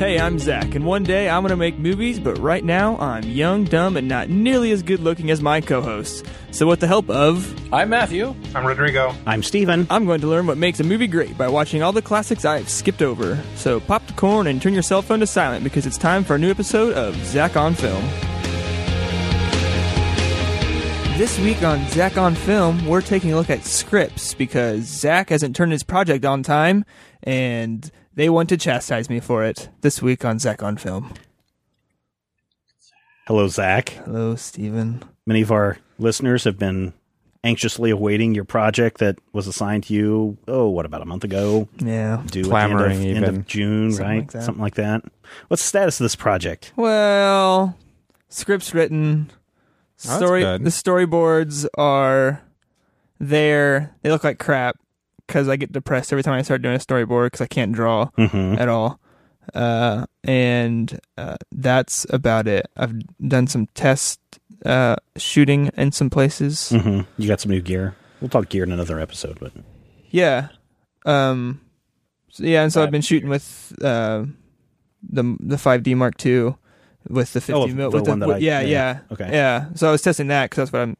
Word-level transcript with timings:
Hey, 0.00 0.18
I'm 0.18 0.38
Zach, 0.38 0.74
and 0.74 0.86
one 0.86 1.02
day 1.02 1.28
I'm 1.28 1.42
gonna 1.42 1.58
make 1.58 1.78
movies, 1.78 2.18
but 2.18 2.38
right 2.38 2.64
now 2.64 2.96
I'm 2.96 3.22
young, 3.24 3.64
dumb, 3.64 3.98
and 3.98 4.08
not 4.08 4.30
nearly 4.30 4.72
as 4.72 4.82
good 4.82 5.00
looking 5.00 5.30
as 5.30 5.42
my 5.42 5.60
co 5.60 5.82
hosts. 5.82 6.22
So, 6.52 6.66
with 6.66 6.80
the 6.80 6.86
help 6.86 7.10
of, 7.10 7.54
I'm 7.70 7.90
Matthew. 7.90 8.34
I'm 8.54 8.66
Rodrigo. 8.66 9.14
I'm 9.26 9.42
Steven. 9.42 9.86
I'm 9.90 10.06
going 10.06 10.22
to 10.22 10.26
learn 10.26 10.46
what 10.46 10.56
makes 10.56 10.80
a 10.80 10.84
movie 10.84 11.06
great 11.06 11.36
by 11.36 11.48
watching 11.48 11.82
all 11.82 11.92
the 11.92 12.00
classics 12.00 12.46
I've 12.46 12.70
skipped 12.70 13.02
over. 13.02 13.38
So, 13.56 13.78
pop 13.78 14.06
the 14.06 14.14
corn 14.14 14.46
and 14.46 14.62
turn 14.62 14.72
your 14.72 14.82
cell 14.82 15.02
phone 15.02 15.20
to 15.20 15.26
silent 15.26 15.64
because 15.64 15.84
it's 15.84 15.98
time 15.98 16.24
for 16.24 16.36
a 16.36 16.38
new 16.38 16.50
episode 16.50 16.94
of 16.94 17.14
Zach 17.26 17.58
on 17.58 17.74
Film. 17.74 18.02
This 21.18 21.38
week 21.40 21.62
on 21.62 21.86
Zach 21.88 22.16
on 22.16 22.34
Film, 22.34 22.86
we're 22.86 23.02
taking 23.02 23.34
a 23.34 23.36
look 23.36 23.50
at 23.50 23.66
scripts 23.66 24.32
because 24.32 24.84
Zach 24.84 25.28
hasn't 25.28 25.54
turned 25.54 25.72
his 25.72 25.82
project 25.82 26.24
on 26.24 26.42
time, 26.42 26.86
and 27.22 27.90
they 28.14 28.28
want 28.28 28.48
to 28.50 28.56
chastise 28.56 29.08
me 29.08 29.20
for 29.20 29.44
it. 29.44 29.68
This 29.80 30.02
week 30.02 30.24
on 30.24 30.38
Zach 30.38 30.62
on 30.62 30.76
Film. 30.76 31.12
Hello, 33.26 33.46
Zach. 33.48 33.90
Hello, 34.04 34.34
Steven. 34.34 35.02
Many 35.26 35.42
of 35.42 35.52
our 35.52 35.78
listeners 35.98 36.44
have 36.44 36.58
been 36.58 36.92
anxiously 37.44 37.90
awaiting 37.90 38.34
your 38.34 38.44
project 38.44 38.98
that 38.98 39.18
was 39.32 39.46
assigned 39.46 39.84
to 39.84 39.94
you, 39.94 40.36
oh, 40.48 40.68
what, 40.68 40.84
about 40.84 41.00
a 41.02 41.06
month 41.06 41.24
ago? 41.24 41.68
Yeah. 41.78 42.22
Due 42.26 42.44
Clamoring 42.44 42.92
at 42.92 42.98
the 42.98 43.08
end 43.10 43.18
of, 43.18 43.24
end 43.24 43.24
even. 43.28 43.36
of 43.36 43.46
June, 43.46 43.92
Something 43.92 44.06
right? 44.06 44.34
like. 44.34 44.44
Something 44.44 44.62
like 44.62 44.74
that. 44.74 45.04
What's 45.48 45.62
the 45.62 45.68
status 45.68 46.00
of 46.00 46.04
this 46.04 46.16
project? 46.16 46.72
Well, 46.76 47.76
scripts 48.28 48.74
written. 48.74 49.30
Oh, 50.08 50.16
Story. 50.16 50.40
good. 50.40 50.64
the 50.64 50.70
storyboards 50.70 51.66
are 51.78 52.42
there. 53.20 53.94
They 54.02 54.10
look 54.10 54.24
like 54.24 54.38
crap 54.38 54.76
because 55.30 55.48
I 55.48 55.54
get 55.54 55.70
depressed 55.70 56.12
every 56.12 56.24
time 56.24 56.34
I 56.34 56.42
start 56.42 56.60
doing 56.60 56.74
a 56.74 56.78
storyboard 56.78 57.26
because 57.26 57.40
I 57.40 57.46
can't 57.46 57.70
draw 57.72 58.10
Mm-hmm. 58.18 58.60
at 58.60 58.68
all. 58.68 58.98
Uh, 59.54 60.06
and 60.24 60.98
uh, 61.16 61.36
that's 61.52 62.04
about 62.10 62.46
it. 62.48 62.66
I've 62.76 62.94
done 63.26 63.46
some 63.46 63.66
test 63.74 64.18
uh, 64.66 64.96
shooting 65.16 65.70
in 65.76 65.92
some 65.92 66.10
places. 66.10 66.70
Mm-hmm. 66.74 67.00
You 67.22 67.28
got 67.28 67.40
some 67.40 67.50
new 67.52 67.60
gear. 67.60 67.94
We'll 68.20 68.28
talk 68.28 68.48
gear 68.48 68.64
in 68.64 68.72
another 68.72 68.98
episode, 69.00 69.38
but 69.40 69.52
Yeah. 70.10 70.48
Um. 71.06 71.60
So 72.30 72.44
yeah, 72.44 72.62
and 72.62 72.72
so 72.72 72.82
I've 72.82 72.90
been 72.90 73.02
shooting 73.02 73.28
with 73.28 73.72
uh, 73.82 74.24
the 75.02 75.36
the 75.40 75.56
5D 75.56 75.96
Mark 75.96 76.24
II 76.24 76.54
with 77.08 77.32
the 77.32 77.40
50 77.40 77.52
Oh, 77.54 77.66
mil. 77.68 77.90
the 77.90 77.98
with 77.98 78.08
one 78.08 78.18
the, 78.20 78.26
that 78.26 78.34
I- 78.34 78.38
yeah, 78.38 78.60
yeah, 78.60 78.68
yeah, 78.68 78.98
okay. 79.10 79.28
yeah. 79.32 79.66
So 79.74 79.88
I 79.88 79.92
was 79.92 80.02
testing 80.02 80.28
that 80.28 80.50
because 80.50 80.70
that's 80.70 80.72
what 80.72 80.82
I'm 80.82 80.96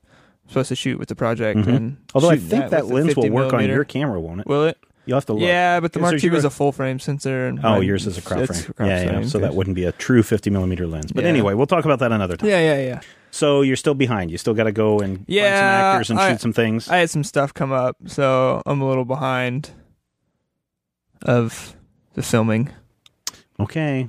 supposed 0.50 0.68
to 0.68 0.76
shoot 0.76 0.98
with 0.98 1.08
the 1.08 1.14
project. 1.16 1.60
Mhm. 1.60 1.76
And 1.76 1.96
although 2.14 2.30
I 2.30 2.36
think 2.36 2.70
that 2.70 2.86
lens 2.86 3.14
will 3.16 3.22
50 3.22 3.30
work 3.30 3.52
on 3.52 3.64
your 3.66 3.84
camera, 3.84 4.20
won't 4.20 4.40
it? 4.40 4.46
Will 4.46 4.66
it? 4.66 4.76
You'll 5.06 5.16
have 5.16 5.26
to 5.26 5.32
look. 5.32 5.42
Yeah, 5.42 5.80
but 5.80 5.92
the 5.92 5.98
Mark 5.98 6.22
II 6.22 6.36
is 6.36 6.44
a 6.44 6.50
full 6.50 6.72
frame 6.72 6.98
sensor. 7.00 7.46
And 7.46 7.58
Oh, 7.64 7.80
yours 7.80 8.06
is 8.06 8.18
a 8.18 8.22
crop 8.22 8.44
frame. 8.46 8.62
crop 8.76 8.86
yeah, 8.88 9.02
yeah. 9.20 9.22
So 9.26 9.38
that 9.38 9.54
wouldn't 9.54 9.74
be 9.74 9.84
a 9.84 9.92
true 9.92 10.22
50 10.22 10.50
millimeter 10.50 10.86
lens. 10.86 11.10
But 11.10 11.24
Yeah. 11.24 11.30
anyway, 11.30 11.54
we'll 11.54 11.66
talk 11.66 11.84
about 11.84 11.98
that 12.00 12.12
another 12.12 12.36
time. 12.36 12.48
Yeah, 12.50 12.60
yeah, 12.60 12.80
yeah. 12.82 13.00
So 13.32 13.62
you're 13.62 13.76
still 13.76 13.94
behind. 13.94 14.30
You 14.30 14.38
still 14.38 14.54
got 14.54 14.64
to 14.64 14.72
go 14.72 15.00
and 15.00 15.18
find 15.18 15.26
some 15.28 15.44
actors 15.46 16.10
and 16.10 16.18
I- 16.20 16.30
shoot 16.32 16.40
some 16.40 16.52
things. 16.52 16.88
I 16.88 16.98
had 16.98 17.10
some 17.10 17.24
stuff 17.24 17.54
come 17.54 17.72
up, 17.72 17.96
so 18.06 18.60
I'm 18.66 18.80
a 18.82 18.88
little 18.88 19.04
behind 19.06 19.70
of 21.22 21.74
the 22.14 22.22
filming. 22.22 22.70
okay. 23.58 24.08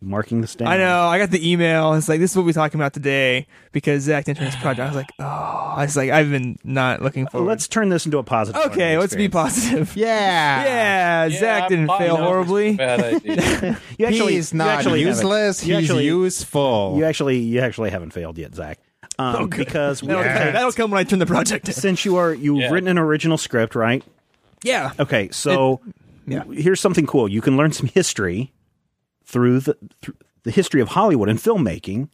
Marking 0.00 0.40
the 0.42 0.46
down. 0.46 0.68
I 0.68 0.76
know. 0.76 1.06
I 1.06 1.18
got 1.18 1.32
the 1.32 1.50
email. 1.50 1.94
It's 1.94 2.08
like 2.08 2.20
this 2.20 2.30
is 2.30 2.36
what 2.36 2.46
we're 2.46 2.52
talking 2.52 2.78
about 2.80 2.92
today 2.92 3.48
because 3.72 4.04
Zach 4.04 4.26
didn't 4.26 4.38
turn 4.38 4.46
his 4.46 4.54
project. 4.56 4.80
I 4.80 4.86
was 4.86 4.94
like, 4.94 5.10
oh, 5.18 5.24
I 5.24 5.82
was 5.82 5.96
like, 5.96 6.10
I've 6.10 6.30
been 6.30 6.56
not 6.62 7.02
looking 7.02 7.24
Well, 7.24 7.30
forward. 7.32 7.48
let's 7.48 7.66
turn 7.66 7.88
this 7.88 8.04
into 8.06 8.18
a 8.18 8.22
positive. 8.22 8.62
okay, 8.66 8.96
let's 8.96 9.16
be 9.16 9.28
positive. 9.28 9.96
Yeah. 9.96 10.64
Yeah, 11.26 11.30
Zach 11.38 11.68
didn't 11.68 11.88
fail 11.88 12.16
horribly. 12.16 12.76
Bad 12.76 13.00
idea. 13.14 13.80
You 13.98 14.06
actually, 14.06 14.34
he's 14.34 14.52
you 14.52 14.58
not 14.58 14.68
actually 14.68 15.00
useless. 15.00 15.66
you 15.66 15.74
He's 15.76 15.90
actually- 15.90 16.04
useful. 16.06 16.94
You 16.96 17.04
actually, 17.04 17.38
you 17.38 17.58
actually 17.60 17.90
haven't 17.90 18.10
failed 18.12 18.38
yet, 18.38 18.54
Zach. 18.54 18.78
Um, 19.18 19.48
because 19.48 20.00
we, 20.00 20.08
That'll, 20.08 20.22
Yeah. 20.22 20.52
that'll 20.52 20.70
come 20.70 20.92
when 20.92 21.00
I 21.00 21.02
turn 21.04 21.18
the 21.18 21.26
project 21.26 21.66
in. 21.66 21.74
since 21.74 22.04
you 22.04 22.16
are 22.18 22.32
you've 22.32 22.58
Yeah. 22.58 22.70
written 22.70 22.88
an 22.88 22.98
original 22.98 23.36
script, 23.36 23.74
right? 23.74 24.04
Yeah. 24.62 24.92
Okay, 25.00 25.28
so 25.32 25.80
yeah. 26.24 26.44
here's 26.44 26.80
something 26.80 27.04
cool. 27.04 27.28
You 27.28 27.40
can 27.40 27.56
learn 27.56 27.72
some 27.72 27.88
history 27.88 28.52
through 29.28 29.60
the 29.60 29.76
the 30.42 30.50
history 30.50 30.80
of 30.80 30.88
Hollywood 30.88 31.28
and 31.28 31.38
filmmaking 31.38 32.08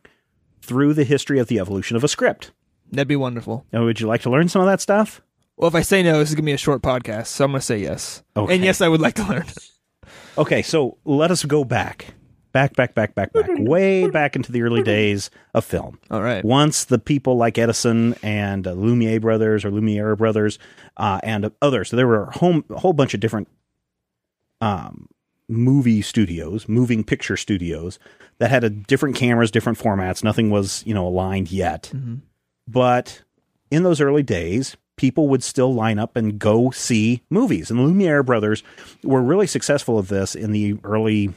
through 0.60 0.92
the 0.94 1.04
history 1.04 1.38
of 1.38 1.46
the 1.46 1.60
evolution 1.60 1.96
of 1.96 2.02
a 2.02 2.08
script. 2.08 2.50
That'd 2.90 3.06
be 3.08 3.16
wonderful. 3.16 3.64
Now, 3.72 3.84
would 3.84 4.00
you 4.00 4.06
like 4.06 4.22
to 4.22 4.30
learn 4.30 4.48
some 4.48 4.60
of 4.60 4.66
that 4.66 4.80
stuff? 4.80 5.22
Well, 5.56 5.68
if 5.68 5.74
I 5.74 5.82
say 5.82 6.02
no, 6.02 6.18
this 6.18 6.30
is 6.30 6.34
gonna 6.34 6.46
be 6.46 6.52
a 6.52 6.58
short 6.58 6.82
podcast, 6.82 7.28
so 7.28 7.44
I'm 7.44 7.52
gonna 7.52 7.60
say 7.60 7.78
yes. 7.78 8.22
Okay. 8.36 8.54
And 8.54 8.64
yes, 8.64 8.80
I 8.80 8.88
would 8.88 9.00
like 9.00 9.14
to 9.14 9.24
learn. 9.26 9.46
Okay, 10.36 10.62
so 10.62 10.98
let 11.04 11.30
us 11.30 11.44
go 11.44 11.64
back. 11.64 12.14
Back, 12.52 12.74
back, 12.74 12.94
back, 12.94 13.14
back, 13.14 13.32
back, 13.32 13.46
way 13.48 14.08
back 14.08 14.36
into 14.36 14.52
the 14.52 14.62
early 14.62 14.82
days 14.82 15.30
of 15.54 15.64
film. 15.64 15.98
All 16.10 16.22
right. 16.22 16.44
Once 16.44 16.84
the 16.84 16.98
people 16.98 17.36
like 17.36 17.56
Edison 17.56 18.14
and 18.22 18.66
uh, 18.66 18.72
Lumiere 18.72 19.20
brothers 19.20 19.64
or 19.64 19.70
Lumiere 19.70 20.14
brothers 20.16 20.58
uh, 20.96 21.20
and 21.22 21.50
others, 21.62 21.88
so 21.88 21.96
there 21.96 22.06
were 22.06 22.24
a 22.24 22.38
whole, 22.38 22.62
a 22.70 22.78
whole 22.78 22.92
bunch 22.92 23.14
of 23.14 23.20
different 23.20 23.48
um, 24.60 25.08
movie 25.48 26.02
studios, 26.02 26.68
moving 26.68 27.04
picture 27.04 27.36
studios 27.36 27.98
that 28.38 28.50
had 28.50 28.64
a 28.64 28.70
different 28.70 29.16
cameras, 29.16 29.50
different 29.50 29.78
formats. 29.78 30.24
Nothing 30.24 30.50
was 30.50 30.82
you 30.86 30.94
know 30.94 31.06
aligned 31.06 31.50
yet, 31.50 31.90
mm-hmm. 31.94 32.16
but 32.66 33.22
in 33.70 33.82
those 33.82 34.00
early 34.00 34.22
days, 34.22 34.76
people 34.96 35.28
would 35.28 35.42
still 35.42 35.74
line 35.74 35.98
up 35.98 36.16
and 36.16 36.38
go 36.38 36.70
see 36.70 37.22
movies. 37.30 37.70
And 37.70 37.78
the 37.78 37.84
Lumiere 37.84 38.22
brothers 38.22 38.62
were 39.02 39.22
really 39.22 39.46
successful 39.46 39.98
at 39.98 40.08
this 40.08 40.34
in 40.34 40.52
the 40.52 40.76
early, 40.84 41.32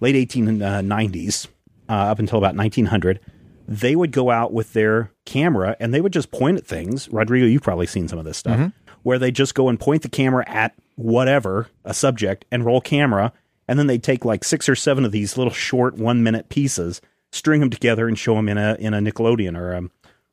late 0.00 0.16
1890s, 0.16 1.46
uh, 1.46 1.92
uh, 1.92 2.10
up 2.10 2.18
until 2.18 2.38
about 2.38 2.56
1900. 2.56 3.20
They 3.68 3.94
would 3.94 4.10
go 4.10 4.30
out 4.30 4.52
with 4.52 4.72
their 4.72 5.12
camera 5.26 5.76
and 5.78 5.94
they 5.94 6.00
would 6.00 6.12
just 6.12 6.30
point 6.30 6.58
at 6.58 6.66
things. 6.66 7.08
Rodrigo, 7.12 7.46
you've 7.46 7.62
probably 7.62 7.86
seen 7.86 8.08
some 8.08 8.18
of 8.18 8.24
this 8.24 8.38
stuff, 8.38 8.58
mm-hmm. 8.58 8.68
Where 9.02 9.18
they 9.18 9.30
just 9.30 9.54
go 9.54 9.68
and 9.68 9.78
point 9.78 10.02
the 10.02 10.08
camera 10.08 10.44
at 10.48 10.74
whatever, 10.96 11.68
a 11.84 11.94
subject, 11.94 12.44
and 12.50 12.64
roll 12.64 12.80
camera. 12.80 13.32
And 13.66 13.78
then 13.78 13.86
they'd 13.86 14.02
take 14.02 14.24
like 14.24 14.44
six 14.44 14.68
or 14.68 14.74
seven 14.74 15.04
of 15.04 15.12
these 15.12 15.36
little 15.36 15.52
short 15.52 15.94
one 15.94 16.22
minute 16.22 16.48
pieces, 16.48 17.00
string 17.30 17.60
them 17.60 17.70
together, 17.70 18.08
and 18.08 18.18
show 18.18 18.34
them 18.34 18.48
in 18.48 18.58
a 18.58 18.76
in 18.80 18.94
a 18.94 18.98
Nickelodeon 18.98 19.56
or 19.56 19.74
um, 19.74 19.90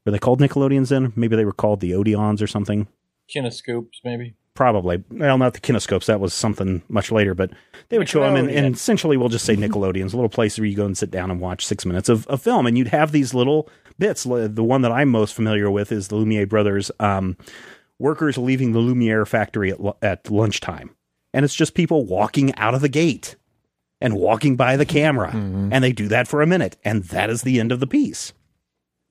were 0.08 0.12
they 0.12 0.20
called 0.20 0.40
Nickelodeons 0.40 0.88
then? 0.88 1.12
Maybe 1.18 1.36
they 1.36 1.44
were 1.44 1.52
called 1.52 1.82
the 1.82 1.92
Odeons 1.92 2.42
or 2.42 2.48
something. 2.48 2.88
Kinescopes, 3.30 4.00
maybe. 4.06 4.36
Probably. 4.54 5.04
Well, 5.12 5.38
not 5.38 5.54
the 5.54 5.60
kinescopes. 5.60 6.06
That 6.06 6.22
was 6.22 6.34
something 6.34 6.82
much 6.88 7.12
later, 7.12 7.36
but 7.36 7.52
they 7.90 7.98
would 7.98 8.08
show 8.08 8.22
them, 8.22 8.38
and, 8.38 8.50
and 8.50 8.74
essentially 8.74 9.18
we'll 9.18 9.28
just 9.28 9.46
say 9.46 9.58
Nickelodeons, 9.58 10.14
a 10.14 10.16
little 10.16 10.30
place 10.30 10.58
where 10.58 10.66
you 10.66 10.78
go 10.78 10.86
and 10.86 10.98
sit 10.98 11.12
down 11.12 11.30
and 11.30 11.42
watch 11.42 11.66
six 11.66 11.86
minutes 11.86 12.08
of, 12.08 12.26
of 12.28 12.42
film, 12.42 12.66
and 12.66 12.78
you'd 12.78 12.88
have 12.88 13.12
these 13.12 13.34
little 13.34 13.70
bits. 14.00 14.24
The 14.24 14.64
one 14.64 14.82
that 14.82 14.92
I'm 14.94 15.10
most 15.10 15.36
familiar 15.36 15.70
with 15.70 15.92
is 15.92 16.08
the 16.08 16.16
Lumiere 16.16 16.48
brothers, 16.48 16.90
um, 17.02 17.36
workers 18.00 18.38
leaving 18.38 18.72
the 18.72 18.80
Lumiere 18.80 19.26
factory 19.26 19.72
at, 19.72 19.80
at 20.02 20.30
lunchtime, 20.32 20.96
and 21.34 21.44
it's 21.46 21.56
just 21.56 21.74
people 21.74 22.06
walking 22.06 22.54
out 22.56 22.74
of 22.76 22.82
the 22.82 22.90
gate 22.90 23.36
and 24.00 24.16
walking 24.16 24.56
by 24.56 24.78
the 24.78 24.86
camera, 24.86 25.30
mm-hmm. 25.30 25.70
and 25.74 25.84
they 25.84 25.92
do 25.92 26.08
that 26.08 26.28
for 26.28 26.42
a 26.42 26.48
minute, 26.48 26.78
and 26.84 27.04
that 27.06 27.30
is 27.30 27.42
the 27.42 27.60
end 27.60 27.72
of 27.72 27.80
the 27.80 27.88
piece. 27.88 28.34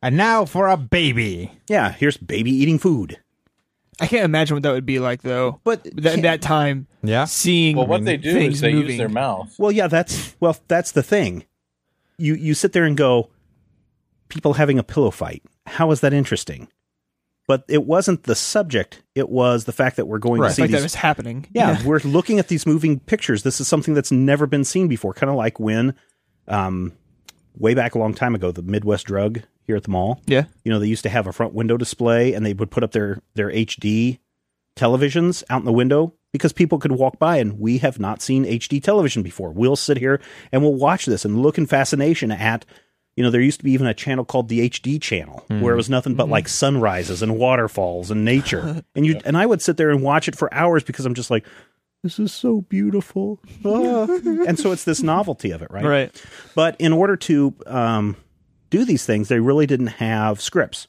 and 0.02 0.16
now 0.16 0.44
for 0.44 0.68
a 0.68 0.76
baby. 0.76 1.50
Yeah, 1.68 1.90
here's 1.92 2.16
baby 2.16 2.50
eating 2.52 2.78
food. 2.78 3.18
I 3.98 4.06
can't 4.06 4.24
imagine 4.26 4.54
what 4.56 4.62
that 4.64 4.72
would 4.72 4.84
be 4.86 4.98
like 4.98 5.22
though. 5.22 5.58
But 5.64 5.82
that, 5.96 6.20
that 6.22 6.42
time, 6.42 6.86
Yeah. 7.02 7.24
seeing 7.24 7.76
Well, 7.76 7.86
what 7.86 8.04
they 8.04 8.18
do 8.18 8.30
things 8.32 8.56
is 8.56 8.60
they 8.60 8.72
moving. 8.74 8.90
use 8.90 8.98
their 8.98 9.08
mouth. 9.08 9.54
Well, 9.58 9.72
yeah, 9.72 9.86
that's 9.88 10.36
well, 10.38 10.56
that's 10.68 10.92
the 10.92 11.02
thing. 11.02 11.44
You 12.18 12.34
you 12.34 12.52
sit 12.54 12.72
there 12.72 12.84
and 12.84 12.94
go, 12.96 13.30
people 14.28 14.52
having 14.54 14.78
a 14.78 14.82
pillow 14.82 15.10
fight. 15.10 15.42
How 15.66 15.90
is 15.92 16.00
that 16.02 16.12
interesting? 16.12 16.68
But 17.48 17.64
it 17.68 17.84
wasn't 17.84 18.24
the 18.24 18.34
subject. 18.34 19.02
It 19.14 19.28
was 19.28 19.64
the 19.66 19.72
fact 19.72 19.96
that 19.96 20.06
we're 20.06 20.18
going 20.18 20.40
Right. 20.40 20.48
to 20.48 20.54
see 20.54 20.62
like 20.62 20.70
that 20.72 20.78
these. 20.78 20.82
was 20.84 20.94
happening. 20.96 21.46
yeah, 21.52 21.80
we're 21.84 22.00
looking 22.00 22.38
at 22.40 22.48
these 22.48 22.66
moving 22.66 22.98
pictures. 23.00 23.42
This 23.44 23.60
is 23.60 23.68
something 23.68 23.94
that's 23.94 24.10
never 24.10 24.46
been 24.46 24.64
seen 24.64 24.88
before. 24.88 25.12
Kind 25.14 25.30
of 25.30 25.36
like 25.36 25.60
when, 25.60 25.94
um, 26.48 26.92
way 27.58 27.74
back 27.74 27.94
a 27.94 27.98
long 27.98 28.14
time 28.14 28.34
ago, 28.34 28.50
the 28.50 28.62
Midwest 28.62 29.06
Drug 29.06 29.42
here 29.62 29.76
at 29.76 29.84
the 29.84 29.90
mall. 29.90 30.20
Yeah. 30.26 30.44
You 30.64 30.72
know, 30.72 30.78
they 30.78 30.88
used 30.88 31.04
to 31.04 31.08
have 31.08 31.26
a 31.26 31.32
front 31.32 31.54
window 31.54 31.76
display, 31.76 32.34
and 32.34 32.44
they 32.44 32.52
would 32.52 32.70
put 32.70 32.82
up 32.82 32.92
their 32.92 33.20
their 33.34 33.50
HD 33.50 34.18
televisions 34.76 35.42
out 35.48 35.60
in 35.60 35.64
the 35.66 35.72
window 35.72 36.12
because 36.32 36.52
people 36.52 36.78
could 36.78 36.92
walk 36.92 37.18
by 37.18 37.38
and 37.38 37.58
we 37.58 37.78
have 37.78 37.98
not 37.98 38.20
seen 38.20 38.44
HD 38.44 38.82
television 38.82 39.22
before. 39.22 39.50
We'll 39.52 39.76
sit 39.76 39.96
here 39.96 40.20
and 40.52 40.62
we'll 40.62 40.74
watch 40.74 41.06
this 41.06 41.24
and 41.24 41.40
look 41.42 41.56
in 41.56 41.66
fascination 41.66 42.30
at, 42.30 42.66
you 43.16 43.24
know, 43.24 43.30
there 43.30 43.40
used 43.40 43.58
to 43.60 43.64
be 43.64 43.72
even 43.72 43.86
a 43.86 43.94
channel 43.94 44.24
called 44.24 44.48
the 44.48 44.68
HD 44.68 45.00
channel 45.00 45.44
where 45.48 45.72
it 45.72 45.76
was 45.76 45.88
nothing 45.90 46.14
but 46.14 46.28
like 46.28 46.48
sunrises 46.48 47.22
and 47.22 47.38
waterfalls 47.38 48.10
and 48.10 48.24
nature. 48.24 48.84
and 48.94 49.06
you 49.06 49.18
and 49.24 49.36
I 49.36 49.46
would 49.46 49.62
sit 49.62 49.78
there 49.78 49.90
and 49.90 50.02
watch 50.02 50.28
it 50.28 50.36
for 50.36 50.52
hours 50.52 50.84
because 50.84 51.06
I'm 51.06 51.14
just 51.14 51.30
like, 51.30 51.46
this 52.02 52.18
is 52.18 52.32
so 52.32 52.60
beautiful. 52.60 53.40
Ah. 53.64 54.04
and 54.46 54.58
so 54.58 54.70
it's 54.70 54.84
this 54.84 55.02
novelty 55.02 55.50
of 55.50 55.62
it, 55.62 55.70
right? 55.70 55.84
Right. 55.84 56.24
But 56.54 56.76
in 56.78 56.92
order 56.92 57.16
to 57.16 57.54
um, 57.66 58.16
do 58.70 58.84
these 58.84 59.04
things, 59.06 59.28
they 59.28 59.40
really 59.40 59.66
didn't 59.66 59.86
have 59.88 60.40
scripts. 60.40 60.86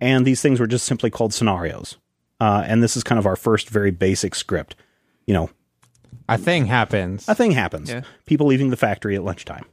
And 0.00 0.26
these 0.26 0.42
things 0.42 0.60
were 0.60 0.66
just 0.66 0.84
simply 0.84 1.10
called 1.10 1.32
scenarios. 1.32 1.96
Uh, 2.40 2.64
and 2.66 2.82
this 2.82 2.96
is 2.96 3.02
kind 3.02 3.18
of 3.18 3.26
our 3.26 3.36
first 3.36 3.70
very 3.70 3.90
basic 3.92 4.34
script. 4.34 4.74
You 5.26 5.34
know, 5.34 5.50
A 6.28 6.36
thing 6.36 6.66
happens. 6.66 7.28
a 7.28 7.34
thing 7.34 7.52
happens. 7.52 7.88
Yeah. 7.88 8.02
People 8.26 8.46
leaving 8.46 8.70
the 8.70 8.76
factory 8.76 9.16
at 9.16 9.24
lunchtime. 9.24 9.64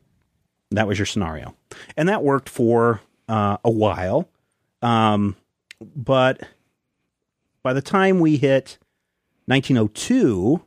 That 0.72 0.88
was 0.88 1.00
your 1.00 1.06
scenario. 1.06 1.56
And 1.98 2.10
that 2.10 2.24
worked 2.24 2.50
for 2.50 3.02
uh, 3.28 3.58
a 3.64 3.72
while. 3.72 4.30
Um, 4.82 5.36
but 5.96 6.42
by 7.64 7.74
the 7.74 7.82
time 7.82 8.20
we 8.20 8.38
hit 8.38 8.78
1902, 9.46 10.62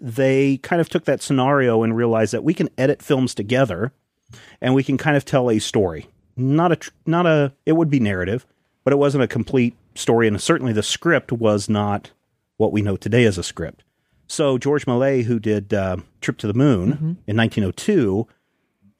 they 0.00 0.56
kind 0.58 0.80
of 0.80 0.88
took 0.88 1.04
that 1.04 1.22
scenario 1.22 1.82
and 1.82 1.96
realized 1.96 2.32
that 2.32 2.44
we 2.44 2.54
can 2.54 2.68
edit 2.78 3.02
films 3.02 3.34
together 3.34 3.92
and 4.60 4.74
we 4.74 4.84
can 4.84 4.96
kind 4.96 5.16
of 5.16 5.24
tell 5.24 5.50
a 5.50 5.58
story. 5.58 6.06
Not 6.36 6.72
a, 6.72 6.90
not 7.06 7.26
a, 7.26 7.52
it 7.66 7.72
would 7.72 7.90
be 7.90 8.00
narrative, 8.00 8.46
but 8.84 8.92
it 8.92 8.96
wasn't 8.96 9.24
a 9.24 9.28
complete 9.28 9.74
story. 9.94 10.28
And 10.28 10.40
certainly 10.40 10.72
the 10.72 10.82
script 10.82 11.32
was 11.32 11.68
not 11.68 12.12
what 12.56 12.72
we 12.72 12.82
know 12.82 12.96
today 12.96 13.24
as 13.24 13.36
a 13.36 13.42
script. 13.42 13.82
So 14.26 14.58
George 14.58 14.86
Méliès, 14.86 15.24
who 15.24 15.40
did 15.40 15.74
uh, 15.74 15.96
Trip 16.20 16.38
to 16.38 16.46
the 16.46 16.54
Moon 16.54 17.18
in 17.26 17.36
1902, 17.36 18.28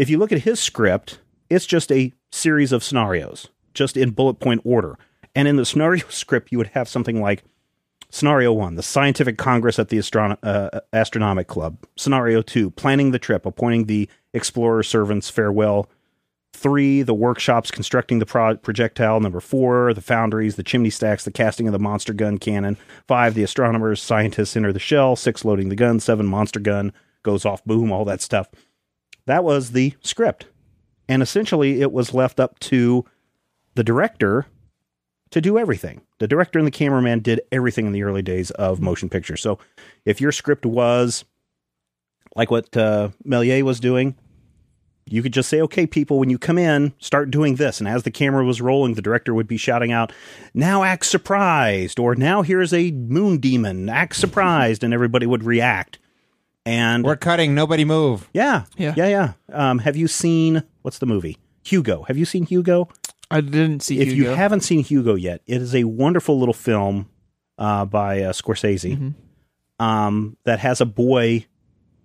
if 0.00 0.08
you 0.08 0.17
look 0.17 0.32
at 0.32 0.44
his 0.44 0.58
script, 0.58 1.19
it's 1.50 1.67
just 1.67 1.93
a 1.93 2.11
series 2.32 2.73
of 2.73 2.82
scenarios, 2.82 3.49
just 3.75 3.99
in 3.99 4.12
bullet 4.12 4.41
point 4.41 4.62
order. 4.64 4.99
And 5.35 5.47
in 5.47 5.56
the 5.56 5.67
scenario 5.67 6.06
script, 6.08 6.50
you 6.50 6.56
would 6.56 6.69
have 6.69 6.88
something 6.88 7.20
like 7.20 7.44
Scenario 8.08 8.52
one, 8.52 8.75
the 8.75 8.82
Scientific 8.82 9.37
Congress 9.37 9.79
at 9.79 9.88
the 9.88 9.99
Astrono- 9.99 10.38
uh, 10.43 10.81
Astronomic 10.93 11.47
Club. 11.49 11.76
Scenario 11.97 12.41
two, 12.41 12.70
planning 12.70 13.11
the 13.11 13.19
trip, 13.19 13.44
appointing 13.44 13.85
the 13.85 14.08
explorer 14.32 14.82
servants 14.82 15.29
farewell. 15.29 15.88
Three, 16.55 17.03
the 17.03 17.14
workshops 17.14 17.70
constructing 17.70 18.19
the 18.20 18.26
pro- 18.26 18.56
projectile. 18.56 19.20
Number 19.20 19.38
four, 19.38 19.93
the 19.94 20.00
foundries, 20.00 20.56
the 20.56 20.64
chimney 20.64 20.91
stacks, 20.91 21.25
the 21.25 21.31
casting 21.31 21.69
of 21.69 21.73
the 21.73 21.79
monster 21.79 22.12
gun 22.14 22.38
cannon. 22.38 22.79
Five, 23.06 23.35
the 23.35 23.44
astronomers, 23.44 24.03
scientists 24.03 24.56
enter 24.56 24.73
the 24.73 24.81
shell. 24.81 25.14
Six, 25.14 25.44
loading 25.44 25.69
the 25.69 25.76
gun. 25.76 26.00
Seven, 26.00 26.26
monster 26.26 26.58
gun 26.58 26.93
goes 27.23 27.44
off, 27.44 27.62
boom, 27.64 27.93
all 27.93 28.06
that 28.06 28.23
stuff. 28.23 28.49
That 29.31 29.44
was 29.44 29.71
the 29.71 29.94
script. 30.03 30.47
And 31.09 31.23
essentially, 31.23 31.81
it 31.81 31.93
was 31.93 32.12
left 32.12 32.41
up 32.41 32.59
to 32.61 33.05
the 33.77 33.85
director 33.85 34.47
to 35.31 35.41
do 35.41 35.56
everything. 35.56 36.00
The 36.19 36.27
director 36.27 36.59
and 36.59 36.67
the 36.67 36.73
cameraman 36.73 37.21
did 37.21 37.41
everything 37.53 37.87
in 37.87 37.93
the 37.93 38.03
early 38.03 38.23
days 38.23 38.50
of 38.50 38.81
motion 38.81 39.09
picture. 39.09 39.37
So 39.37 39.61
if 40.05 40.21
your 40.21 40.32
script 40.32 40.67
was 40.67 41.25
like 42.35 42.50
what 42.50 42.77
uh, 42.77 43.11
Méliès 43.25 43.62
was 43.62 43.79
doing, 43.79 44.17
you 45.06 45.23
could 45.23 45.32
just 45.32 45.49
say, 45.49 45.61
okay, 45.61 45.87
people, 45.87 46.19
when 46.19 46.29
you 46.29 46.37
come 46.37 46.59
in, 46.59 46.93
start 46.99 47.31
doing 47.31 47.55
this. 47.55 47.79
And 47.79 47.87
as 47.87 48.03
the 48.03 48.11
camera 48.11 48.44
was 48.44 48.61
rolling, 48.61 48.94
the 48.94 49.03
director 49.03 49.32
would 49.32 49.47
be 49.47 49.56
shouting 49.56 49.93
out, 49.93 50.12
now 50.55 50.82
act 50.82 51.06
surprised, 51.06 52.00
or 52.00 52.17
now 52.17 52.43
here's 52.43 52.75
a 52.75 52.91
moon 52.91 53.38
demon, 53.38 53.88
act 53.88 54.17
surprised. 54.17 54.82
and 54.82 54.93
everybody 54.93 55.27
would 55.27 55.44
react. 55.44 56.00
And 56.70 57.05
We're 57.05 57.17
cutting. 57.17 57.55
Nobody 57.55 57.84
move. 57.84 58.28
yeah, 58.32 58.64
Yeah. 58.76 58.94
yeah, 58.96 59.08
yeah. 59.08 59.32
Um, 59.52 59.78
have 59.81 59.96
you 59.96 60.06
seen, 60.06 60.62
what's 60.82 60.99
the 60.99 61.06
movie? 61.06 61.37
Hugo. 61.64 62.05
Have 62.05 62.17
you 62.17 62.25
seen 62.25 62.46
Hugo? 62.46 62.88
I 63.31 63.40
didn't 63.40 63.82
see 63.82 63.96
Hugo. 63.96 64.11
if 64.11 64.17
you 64.17 64.22
Hugo. 64.25 64.34
haven't 64.37 64.61
seen 64.61 64.81
Hugo 64.84 65.14
yet, 65.17 65.40
it 65.46 65.61
is 65.61 65.75
a 65.75 65.84
wonderful 65.84 66.38
little 66.38 66.55
film 66.55 67.08
uh, 67.58 67.84
by 67.87 68.22
uh, 68.22 68.32
Scorsese 68.32 68.96
Mm-hmm. 68.96 69.84
um, 69.84 70.37
that 70.44 70.61
has 70.61 70.81
a 70.81 70.87
boy 70.87 71.46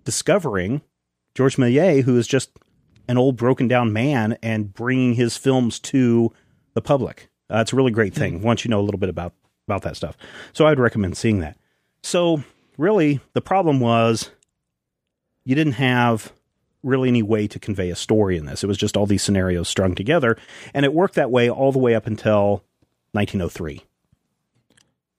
discovering 0.04 0.82
George 1.34 1.56
Méliès, 1.56 2.02
who 2.02 2.16
is 2.18 2.26
just 2.26 2.50
an 3.08 3.18
old 3.18 3.36
broken 3.36 3.68
down 3.68 3.92
man, 3.92 4.36
and 4.42 4.72
bringing 4.74 5.14
his 5.14 5.36
films 5.36 5.78
to 5.78 6.32
the 6.74 6.82
public. 6.82 7.28
Uh, 7.50 7.58
it's 7.58 7.72
a 7.72 7.76
really 7.76 7.92
great 7.92 8.14
thing 8.14 8.42
once 8.42 8.64
you 8.64 8.68
know 8.70 8.80
a 8.80 8.82
little 8.82 8.98
bit 8.98 9.08
about 9.08 9.32
about 9.68 9.82
that 9.82 9.96
stuff. 9.96 10.16
So 10.52 10.66
I'd 10.66 10.78
recommend 10.78 11.16
seeing 11.16 11.38
that. 11.40 11.56
So 12.02 12.42
really, 12.78 13.20
the 13.32 13.40
problem 13.40 13.80
was 13.80 14.30
you 15.46 15.54
didn't 15.54 15.74
have 15.74 16.32
really 16.82 17.08
any 17.08 17.22
way 17.22 17.46
to 17.46 17.58
convey 17.58 17.88
a 17.88 17.96
story 17.96 18.36
in 18.36 18.44
this. 18.44 18.62
It 18.62 18.66
was 18.66 18.76
just 18.76 18.96
all 18.96 19.06
these 19.06 19.22
scenarios 19.22 19.68
strung 19.68 19.94
together, 19.94 20.36
and 20.74 20.84
it 20.84 20.92
worked 20.92 21.14
that 21.14 21.30
way 21.30 21.48
all 21.48 21.72
the 21.72 21.78
way 21.78 21.94
up 21.94 22.06
until 22.06 22.64
1903. 23.12 23.82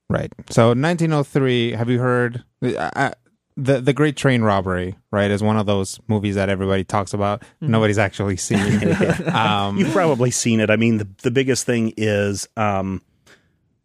Right. 0.09 0.31
So 0.49 0.67
1903. 0.67 1.71
Have 1.71 1.89
you 1.89 1.99
heard 1.99 2.43
uh, 2.61 2.89
uh, 2.95 3.11
the 3.55 3.81
the 3.81 3.93
Great 3.93 4.15
Train 4.15 4.41
Robbery? 4.41 4.95
Right, 5.11 5.31
is 5.31 5.41
one 5.41 5.57
of 5.57 5.65
those 5.65 5.99
movies 6.07 6.35
that 6.35 6.49
everybody 6.49 6.83
talks 6.83 7.13
about. 7.13 7.43
Nobody's 7.59 7.97
actually 7.97 8.37
seen. 8.37 8.93
um, 9.33 9.77
You've 9.77 9.91
probably 9.91 10.31
seen 10.31 10.59
it. 10.59 10.69
I 10.69 10.75
mean, 10.75 10.97
the 10.97 11.07
the 11.23 11.31
biggest 11.31 11.65
thing 11.65 11.93
is 11.97 12.47
um, 12.57 13.01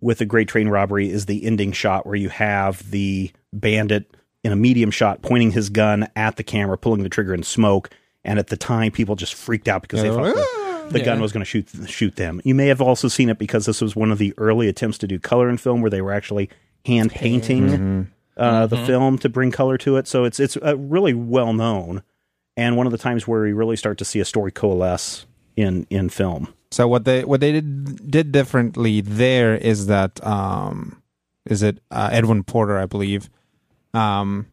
with 0.01 0.19
the 0.19 0.27
Great 0.27 0.49
Train 0.49 0.69
Robbery 0.69 1.09
is 1.09 1.27
the 1.27 1.45
ending 1.45 1.73
shot 1.73 2.05
where 2.05 2.17
you 2.17 2.29
have 2.29 2.89
the 2.91 3.31
bandit 3.53 4.13
in 4.45 4.53
a 4.53 4.57
medium 4.57 4.91
shot 4.91 5.23
pointing 5.23 5.53
his 5.53 5.69
gun 5.69 6.09
at 6.17 6.37
the 6.37 6.43
camera, 6.43 6.77
pulling 6.77 7.03
the 7.03 7.09
trigger 7.09 7.35
in 7.35 7.43
smoke. 7.43 7.91
And 8.25 8.39
at 8.39 8.49
the 8.49 8.57
time, 8.57 8.93
people 8.93 9.17
just 9.17 9.35
freaked 9.35 9.67
out 9.69 9.83
because 9.83 10.01
they 10.03 10.09
Yeah, 10.09 10.15
thought 10.15 10.37
"Ah!" 10.37 10.85
the, 10.87 10.99
the 10.99 11.05
gun 11.05 11.21
was 11.21 11.33
going 11.33 11.41
to 11.41 11.45
shoot 11.45 11.69
shoot 11.89 12.15
them. 12.17 12.41
You 12.45 12.55
may 12.55 12.69
have 12.69 12.81
also 12.81 13.09
seen 13.09 13.29
it 13.29 13.39
because 13.39 13.67
this 13.67 13.81
was 13.81 13.97
one 13.97 14.13
of 14.13 14.19
the 14.19 14.33
early 14.39 14.69
attempts 14.69 14.99
to 14.99 15.07
do 15.09 15.19
color 15.19 15.49
in 15.49 15.59
film, 15.59 15.81
where 15.81 15.91
they 15.91 16.01
were 16.03 16.13
actually 16.13 16.49
hand 16.87 17.11
painting 17.11 18.09
uh, 18.37 18.67
the 18.67 18.77
film 18.87 19.19
to 19.19 19.29
bring 19.29 19.51
color 19.51 19.77
to 19.79 19.97
it. 19.97 20.07
So 20.07 20.25
it's 20.25 20.39
it's 20.39 20.57
uh, 20.57 20.77
really 20.79 21.15
well 21.15 21.53
known, 21.53 22.03
and 22.57 22.77
one 22.77 22.87
of 22.87 22.93
the 22.93 22.99
times 22.99 23.27
where 23.27 23.43
we 23.43 23.53
really 23.53 23.77
start 23.77 23.99
to 23.99 24.05
see 24.05 24.21
a 24.21 24.25
story 24.25 24.53
coalesce 24.53 25.27
in 25.57 25.87
in 25.91 26.09
film. 26.09 26.55
So 26.71 26.87
what 26.87 27.05
they 27.05 27.25
what 27.25 27.41
they 27.41 27.53
did 27.53 28.09
did 28.11 28.31
differently 28.33 29.01
there 29.01 29.57
is 29.57 29.87
that 29.87 30.25
um 30.25 31.03
is 31.45 31.63
it 31.65 31.81
uh, 31.91 32.09
Edwin 32.13 32.45
Porter 32.45 32.79
I 32.79 32.87
believe 32.87 33.29
um 33.95 34.47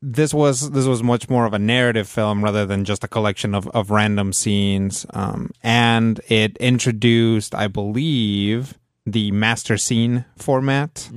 this 0.00 0.34
was 0.34 0.70
this 0.70 0.86
was 0.86 1.02
much 1.02 1.28
more 1.28 1.46
of 1.46 1.52
a 1.52 1.58
narrative 1.58 2.08
film 2.08 2.42
rather 2.42 2.66
than 2.66 2.84
just 2.84 3.04
a 3.04 3.08
collection 3.08 3.54
of 3.54 3.68
of 3.68 3.90
random 3.90 4.32
scenes. 4.32 5.06
Um 5.10 5.50
and 5.62 6.20
it 6.28 6.56
introduced 6.58 7.54
I 7.54 7.68
believe 7.68 8.78
the 9.06 9.30
master 9.32 9.76
scene 9.76 10.24
format. 10.36 11.08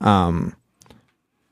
Um 0.00 0.56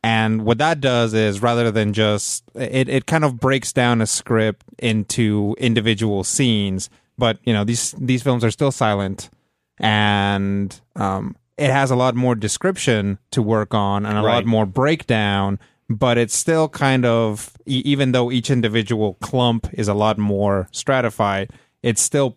and 0.02 0.46
what 0.46 0.58
that 0.58 0.80
does 0.80 1.12
is 1.12 1.42
rather 1.42 1.70
than 1.70 1.92
just 1.92 2.44
it, 2.54 2.88
it 2.88 3.06
kind 3.06 3.24
of 3.24 3.38
breaks 3.38 3.72
down 3.72 4.00
a 4.00 4.06
script 4.06 4.64
into 4.78 5.54
individual 5.58 6.24
scenes 6.24 6.88
but 7.20 7.38
you 7.44 7.52
know 7.52 7.62
these 7.62 7.94
these 8.00 8.22
films 8.22 8.42
are 8.42 8.50
still 8.50 8.72
silent. 8.72 9.30
And 9.78 10.78
um, 10.96 11.36
it 11.60 11.70
has 11.70 11.90
a 11.90 11.96
lot 11.96 12.14
more 12.14 12.34
description 12.34 13.18
to 13.30 13.42
work 13.42 13.74
on 13.74 14.06
and 14.06 14.16
a 14.18 14.22
lot 14.22 14.46
more 14.46 14.66
breakdown 14.66 15.58
but 15.88 16.16
it's 16.18 16.36
still 16.36 16.68
kind 16.68 17.04
of 17.04 17.52
even 17.66 18.12
though 18.12 18.30
each 18.32 18.50
individual 18.50 19.14
clump 19.20 19.68
is 19.74 19.86
a 19.88 19.94
lot 19.94 20.18
more 20.18 20.68
stratified 20.72 21.50
it's 21.82 22.02
still 22.02 22.36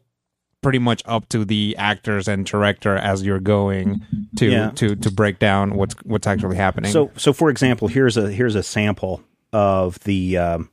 pretty 0.61 0.79
much 0.79 1.01
up 1.05 1.27
to 1.29 1.43
the 1.45 1.75
actors 1.77 2.27
and 2.27 2.45
director 2.45 2.95
as 2.95 3.23
you're 3.25 3.39
going 3.39 4.01
to 4.37 4.49
Yeah. 4.49 4.71
to 4.75 4.95
to 4.95 5.11
break 5.11 5.37
down 5.39 5.75
what's 5.75 5.93
what's 6.03 6.25
actually 6.27 6.55
happening 6.55 6.91
So 6.91 7.11
so 7.17 7.33
for 7.33 7.49
example, 7.49 7.87
here's 7.89 8.15
a 8.17 8.31
here's 8.31 8.55
a 8.55 8.63
sample 8.63 9.21
of 9.51 9.99
the 10.05 10.37
um, 10.37 10.69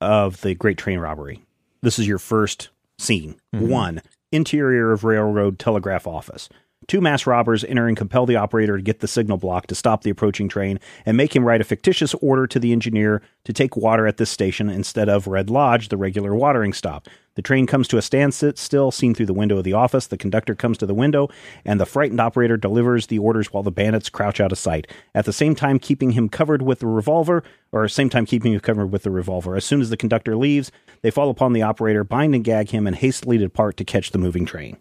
of 0.00 0.40
the 0.40 0.54
Great 0.54 0.78
Train 0.78 0.98
Robbery. 0.98 1.42
This 1.82 1.98
is 1.98 2.06
your 2.08 2.18
first 2.18 2.70
scene. 2.98 3.36
One 3.52 4.00
interior 4.32 4.92
of 4.92 5.04
railroad 5.04 5.58
telegraph 5.58 6.06
office. 6.06 6.48
Two 6.86 7.00
mass 7.02 7.26
robbers 7.26 7.64
enter 7.64 7.86
and 7.86 7.96
compel 7.96 8.24
the 8.24 8.36
operator 8.36 8.76
to 8.76 8.82
get 8.82 9.00
the 9.00 9.08
signal 9.08 9.36
block 9.36 9.66
to 9.66 9.74
stop 9.74 10.02
the 10.02 10.10
approaching 10.10 10.48
train 10.48 10.80
and 11.04 11.18
make 11.18 11.36
him 11.36 11.44
write 11.44 11.60
a 11.60 11.64
fictitious 11.64 12.14
order 12.14 12.46
to 12.46 12.58
the 12.58 12.72
engineer 12.72 13.20
to 13.44 13.52
take 13.52 13.76
water 13.76 14.06
at 14.06 14.16
this 14.16 14.30
station 14.30 14.70
instead 14.70 15.08
of 15.08 15.26
Red 15.26 15.50
Lodge, 15.50 15.88
the 15.88 15.98
regular 15.98 16.34
watering 16.34 16.72
stop. 16.72 17.06
The 17.34 17.42
train 17.42 17.66
comes 17.66 17.88
to 17.88 17.98
a 17.98 18.02
standstill, 18.02 18.90
seen 18.90 19.14
through 19.14 19.26
the 19.26 19.34
window 19.34 19.58
of 19.58 19.64
the 19.64 19.74
office. 19.74 20.06
The 20.06 20.16
conductor 20.16 20.54
comes 20.54 20.78
to 20.78 20.86
the 20.86 20.94
window, 20.94 21.28
and 21.64 21.78
the 21.78 21.86
frightened 21.86 22.20
operator 22.20 22.56
delivers 22.56 23.08
the 23.08 23.18
orders 23.18 23.52
while 23.52 23.62
the 23.62 23.70
bandits 23.70 24.08
crouch 24.08 24.40
out 24.40 24.50
of 24.50 24.58
sight. 24.58 24.86
At 25.14 25.24
the 25.24 25.32
same 25.32 25.54
time, 25.54 25.78
keeping 25.78 26.12
him 26.12 26.28
covered 26.28 26.62
with 26.62 26.78
the 26.78 26.86
revolver, 26.86 27.44
or 27.70 27.86
same 27.86 28.08
time 28.08 28.24
keeping 28.24 28.54
him 28.54 28.60
covered 28.60 28.86
with 28.86 29.02
the 29.02 29.10
revolver. 29.10 29.56
As 29.56 29.64
soon 29.64 29.80
as 29.80 29.90
the 29.90 29.96
conductor 29.96 30.36
leaves, 30.36 30.72
they 31.02 31.10
fall 31.10 31.28
upon 31.28 31.52
the 31.52 31.62
operator, 31.62 32.02
bind 32.02 32.34
and 32.34 32.42
gag 32.42 32.70
him, 32.70 32.86
and 32.86 32.96
hastily 32.96 33.36
depart 33.36 33.76
to 33.76 33.84
catch 33.84 34.10
the 34.10 34.18
moving 34.18 34.46
train. 34.46 34.78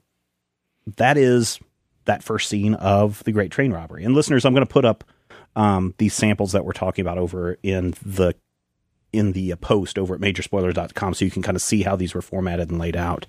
That 0.95 1.17
is 1.17 1.59
that 2.07 2.23
first 2.23 2.49
scene 2.49 2.73
of 2.73 3.23
the 3.23 3.31
Great 3.31 3.51
Train 3.51 3.71
Robbery. 3.71 4.03
And 4.03 4.13
listeners, 4.15 4.43
I'm 4.43 4.53
going 4.53 4.65
to 4.65 4.71
put 4.73 4.83
up 4.85 5.03
um, 5.55 5.93
these 5.97 6.13
samples 6.13 6.51
that 6.51 6.65
we're 6.65 6.73
talking 6.73 7.03
about 7.03 7.17
over 7.17 7.57
in 7.63 7.93
the 8.03 8.33
in 9.13 9.31
the 9.31 9.53
uh, 9.53 9.55
post 9.55 9.97
over 9.97 10.13
at 10.15 10.19
majorspoilers.com 10.21 11.13
so 11.13 11.23
you 11.23 11.31
can 11.31 11.41
kind 11.41 11.55
of 11.55 11.61
see 11.61 11.83
how 11.83 11.95
these 11.95 12.13
were 12.13 12.21
formatted 12.21 12.69
and 12.69 12.77
laid 12.79 12.95
out. 12.97 13.25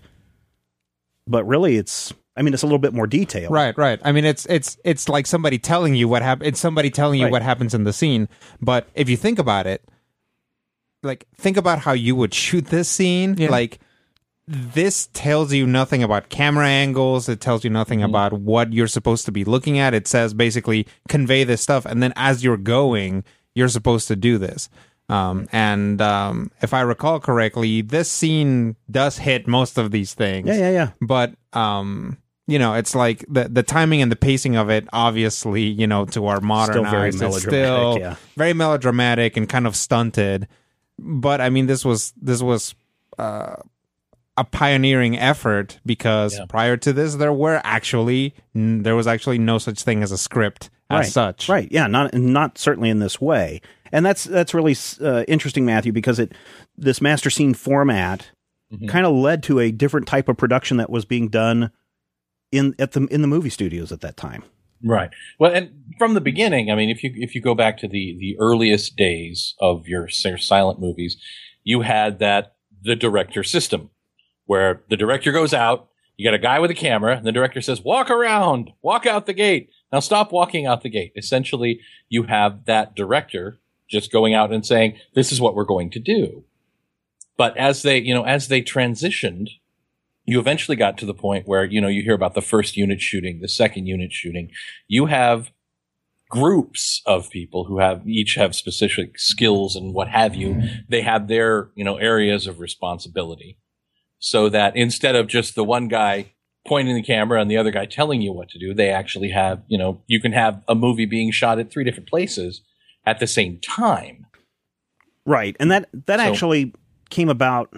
But 1.26 1.44
really 1.46 1.76
it's 1.76 2.12
I 2.36 2.42
mean 2.42 2.52
it's 2.54 2.62
a 2.62 2.66
little 2.66 2.78
bit 2.78 2.92
more 2.94 3.06
detailed. 3.06 3.52
Right, 3.52 3.76
right. 3.78 4.00
I 4.04 4.12
mean, 4.12 4.24
it's 4.24 4.46
it's 4.46 4.76
it's 4.84 5.08
like 5.08 5.26
somebody 5.26 5.58
telling 5.58 5.94
you 5.94 6.08
what 6.08 6.22
happened. 6.22 6.48
It's 6.48 6.60
somebody 6.60 6.90
telling 6.90 7.18
you 7.20 7.26
Right. 7.26 7.32
what 7.32 7.42
happens 7.42 7.74
in 7.74 7.84
the 7.84 7.92
scene. 7.92 8.28
But 8.60 8.88
if 8.94 9.08
you 9.08 9.16
think 9.16 9.38
about 9.38 9.66
it, 9.66 9.88
like 11.02 11.26
think 11.36 11.56
about 11.56 11.80
how 11.80 11.92
you 11.92 12.14
would 12.16 12.34
shoot 12.34 12.66
this 12.66 12.88
scene. 12.88 13.36
Yeah. 13.38 13.50
Like 13.50 13.78
this 14.48 15.08
tells 15.12 15.52
you 15.52 15.66
nothing 15.66 16.02
about 16.02 16.30
camera 16.30 16.66
angles. 16.66 17.28
It 17.28 17.40
tells 17.40 17.64
you 17.64 17.70
nothing 17.70 18.02
about 18.02 18.32
what 18.32 18.72
you're 18.72 18.86
supposed 18.88 19.26
to 19.26 19.32
be 19.32 19.44
looking 19.44 19.78
at. 19.78 19.92
It 19.92 20.08
says 20.08 20.32
basically 20.32 20.86
convey 21.08 21.44
this 21.44 21.60
stuff, 21.60 21.84
and 21.84 22.02
then 22.02 22.12
as 22.16 22.42
you're 22.42 22.56
going, 22.56 23.24
you're 23.54 23.68
supposed 23.68 24.08
to 24.08 24.16
do 24.16 24.38
this. 24.38 24.70
Um, 25.10 25.48
and 25.52 26.00
um, 26.02 26.50
if 26.60 26.74
I 26.74 26.80
recall 26.80 27.20
correctly, 27.20 27.80
this 27.82 28.10
scene 28.10 28.76
does 28.90 29.18
hit 29.18 29.46
most 29.46 29.78
of 29.78 29.90
these 29.90 30.12
things 30.14 30.48
Yeah, 30.48 30.56
yeah, 30.56 30.70
yeah. 30.70 30.90
but 31.00 31.32
um 31.54 32.18
you 32.46 32.58
know 32.58 32.74
it's 32.74 32.94
like 32.94 33.24
the 33.28 33.48
the 33.48 33.62
timing 33.62 34.02
and 34.02 34.12
the 34.12 34.16
pacing 34.16 34.56
of 34.56 34.68
it 34.68 34.86
obviously 34.92 35.62
you 35.62 35.86
know 35.86 36.04
to 36.04 36.26
our 36.26 36.40
modern 36.40 36.74
Still 36.74 36.90
very 36.90 37.08
eyes 37.08 37.14
it's 37.14 37.22
melodramatic, 37.22 37.50
still 37.50 37.98
yeah. 37.98 38.16
very 38.36 38.52
melodramatic 38.52 39.36
and 39.36 39.48
kind 39.48 39.66
of 39.66 39.74
stunted 39.74 40.46
but 40.98 41.40
i 41.40 41.48
mean 41.48 41.66
this 41.66 41.84
was 41.86 42.12
this 42.20 42.42
was 42.42 42.74
uh 43.18 43.56
a 44.38 44.44
pioneering 44.44 45.18
effort 45.18 45.78
because 45.84 46.38
Yeah. 46.38 46.46
prior 46.48 46.76
to 46.78 46.92
this 46.92 47.16
there 47.16 47.32
were 47.32 47.60
actually 47.64 48.34
n- 48.54 48.82
there 48.82 48.94
was 48.96 49.06
actually 49.06 49.38
no 49.38 49.58
such 49.58 49.82
thing 49.82 50.02
as 50.02 50.12
a 50.12 50.18
script 50.18 50.70
as 50.90 50.96
right. 50.98 51.06
such 51.12 51.48
Right. 51.48 51.68
Yeah. 51.70 51.86
Not 51.86 52.14
not 52.14 52.56
certainly 52.58 52.88
in 52.90 52.98
this 53.00 53.20
way. 53.20 53.60
And 53.92 54.04
that's 54.06 54.24
that's 54.24 54.54
really 54.54 54.76
uh, 55.00 55.24
interesting, 55.28 55.64
Matthew, 55.64 55.92
because 55.92 56.18
it 56.18 56.32
this 56.76 57.00
master 57.00 57.30
scene 57.30 57.54
format 57.54 58.30
kind 58.86 59.06
of 59.06 59.14
led 59.14 59.42
to 59.44 59.60
a 59.60 59.70
different 59.72 60.06
type 60.06 60.28
of 60.28 60.36
production 60.36 60.76
that 60.76 60.90
was 60.90 61.04
being 61.06 61.28
done 61.28 61.70
in 62.52 62.74
at 62.78 62.92
the 62.92 63.06
in 63.06 63.22
the 63.22 63.28
movie 63.28 63.50
studios 63.50 63.92
at 63.92 64.00
that 64.02 64.16
time. 64.16 64.42
Right. 64.84 65.10
Well, 65.40 65.52
and 65.52 65.70
from 65.98 66.14
the 66.14 66.20
beginning, 66.20 66.70
I 66.70 66.74
mean, 66.76 66.90
if 66.90 67.02
you 67.02 67.10
if 67.16 67.34
you 67.34 67.40
go 67.40 67.54
back 67.54 67.78
to 67.78 67.88
the 67.88 68.16
the 68.20 68.36
earliest 68.38 68.94
days 68.96 69.54
of 69.60 69.88
your 69.88 70.06
s- 70.06 70.24
silent 70.46 70.78
movies, 70.80 71.16
you 71.64 71.80
had 71.80 72.18
that 72.20 72.54
the 72.82 72.94
director 72.94 73.42
system, 73.42 73.90
where 74.48 74.82
the 74.88 74.96
director 74.96 75.30
goes 75.30 75.54
out, 75.54 75.88
you 76.16 76.24
got 76.26 76.34
a 76.34 76.38
guy 76.38 76.58
with 76.58 76.72
a 76.72 76.74
camera, 76.74 77.16
and 77.16 77.24
the 77.24 77.30
director 77.30 77.60
says, 77.60 77.80
"Walk 77.80 78.10
around, 78.10 78.72
walk 78.82 79.06
out 79.06 79.26
the 79.26 79.32
gate." 79.32 79.70
Now 79.92 80.00
stop 80.00 80.32
walking 80.32 80.66
out 80.66 80.82
the 80.82 80.90
gate. 80.90 81.12
Essentially, 81.14 81.80
you 82.08 82.24
have 82.24 82.64
that 82.64 82.96
director 82.96 83.60
just 83.88 84.10
going 84.10 84.34
out 84.34 84.52
and 84.52 84.66
saying, 84.66 84.98
"This 85.14 85.30
is 85.30 85.40
what 85.40 85.54
we're 85.54 85.64
going 85.64 85.90
to 85.90 86.00
do." 86.00 86.42
But 87.36 87.56
as 87.56 87.82
they, 87.82 87.98
you 87.98 88.12
know, 88.12 88.24
as 88.24 88.48
they 88.48 88.60
transitioned 88.60 89.50
you 90.28 90.38
eventually 90.38 90.76
got 90.76 90.98
to 90.98 91.06
the 91.06 91.14
point 91.14 91.48
where 91.48 91.64
you 91.64 91.80
know 91.80 91.88
you 91.88 92.02
hear 92.02 92.14
about 92.14 92.34
the 92.34 92.42
first 92.42 92.76
unit 92.76 93.00
shooting 93.00 93.40
the 93.40 93.48
second 93.48 93.86
unit 93.86 94.12
shooting 94.12 94.50
you 94.86 95.06
have 95.06 95.50
groups 96.28 97.00
of 97.06 97.30
people 97.30 97.64
who 97.64 97.78
have 97.78 98.06
each 98.06 98.34
have 98.34 98.54
specific 98.54 99.18
skills 99.18 99.74
and 99.74 99.94
what 99.94 100.08
have 100.08 100.34
you 100.34 100.60
they 100.86 101.00
have 101.00 101.28
their 101.28 101.70
you 101.74 101.82
know 101.82 101.96
areas 101.96 102.46
of 102.46 102.60
responsibility 102.60 103.56
so 104.18 104.48
that 104.48 104.76
instead 104.76 105.14
of 105.14 105.26
just 105.28 105.54
the 105.54 105.64
one 105.64 105.88
guy 105.88 106.32
pointing 106.66 106.94
the 106.94 107.02
camera 107.02 107.40
and 107.40 107.50
the 107.50 107.56
other 107.56 107.70
guy 107.70 107.86
telling 107.86 108.20
you 108.20 108.32
what 108.32 108.48
to 108.50 108.58
do 108.58 108.74
they 108.74 108.90
actually 108.90 109.30
have 109.30 109.62
you 109.68 109.78
know 109.78 110.02
you 110.06 110.20
can 110.20 110.32
have 110.32 110.62
a 110.68 110.74
movie 110.74 111.06
being 111.06 111.30
shot 111.30 111.58
at 111.58 111.70
three 111.70 111.84
different 111.84 112.08
places 112.08 112.60
at 113.06 113.18
the 113.20 113.26
same 113.26 113.58
time 113.60 114.26
Right. 115.26 115.54
And 115.60 115.70
that 115.70 115.88
that 116.06 116.20
So- 116.20 116.22
actually 116.24 116.72
came 117.10 117.28
about 117.28 117.70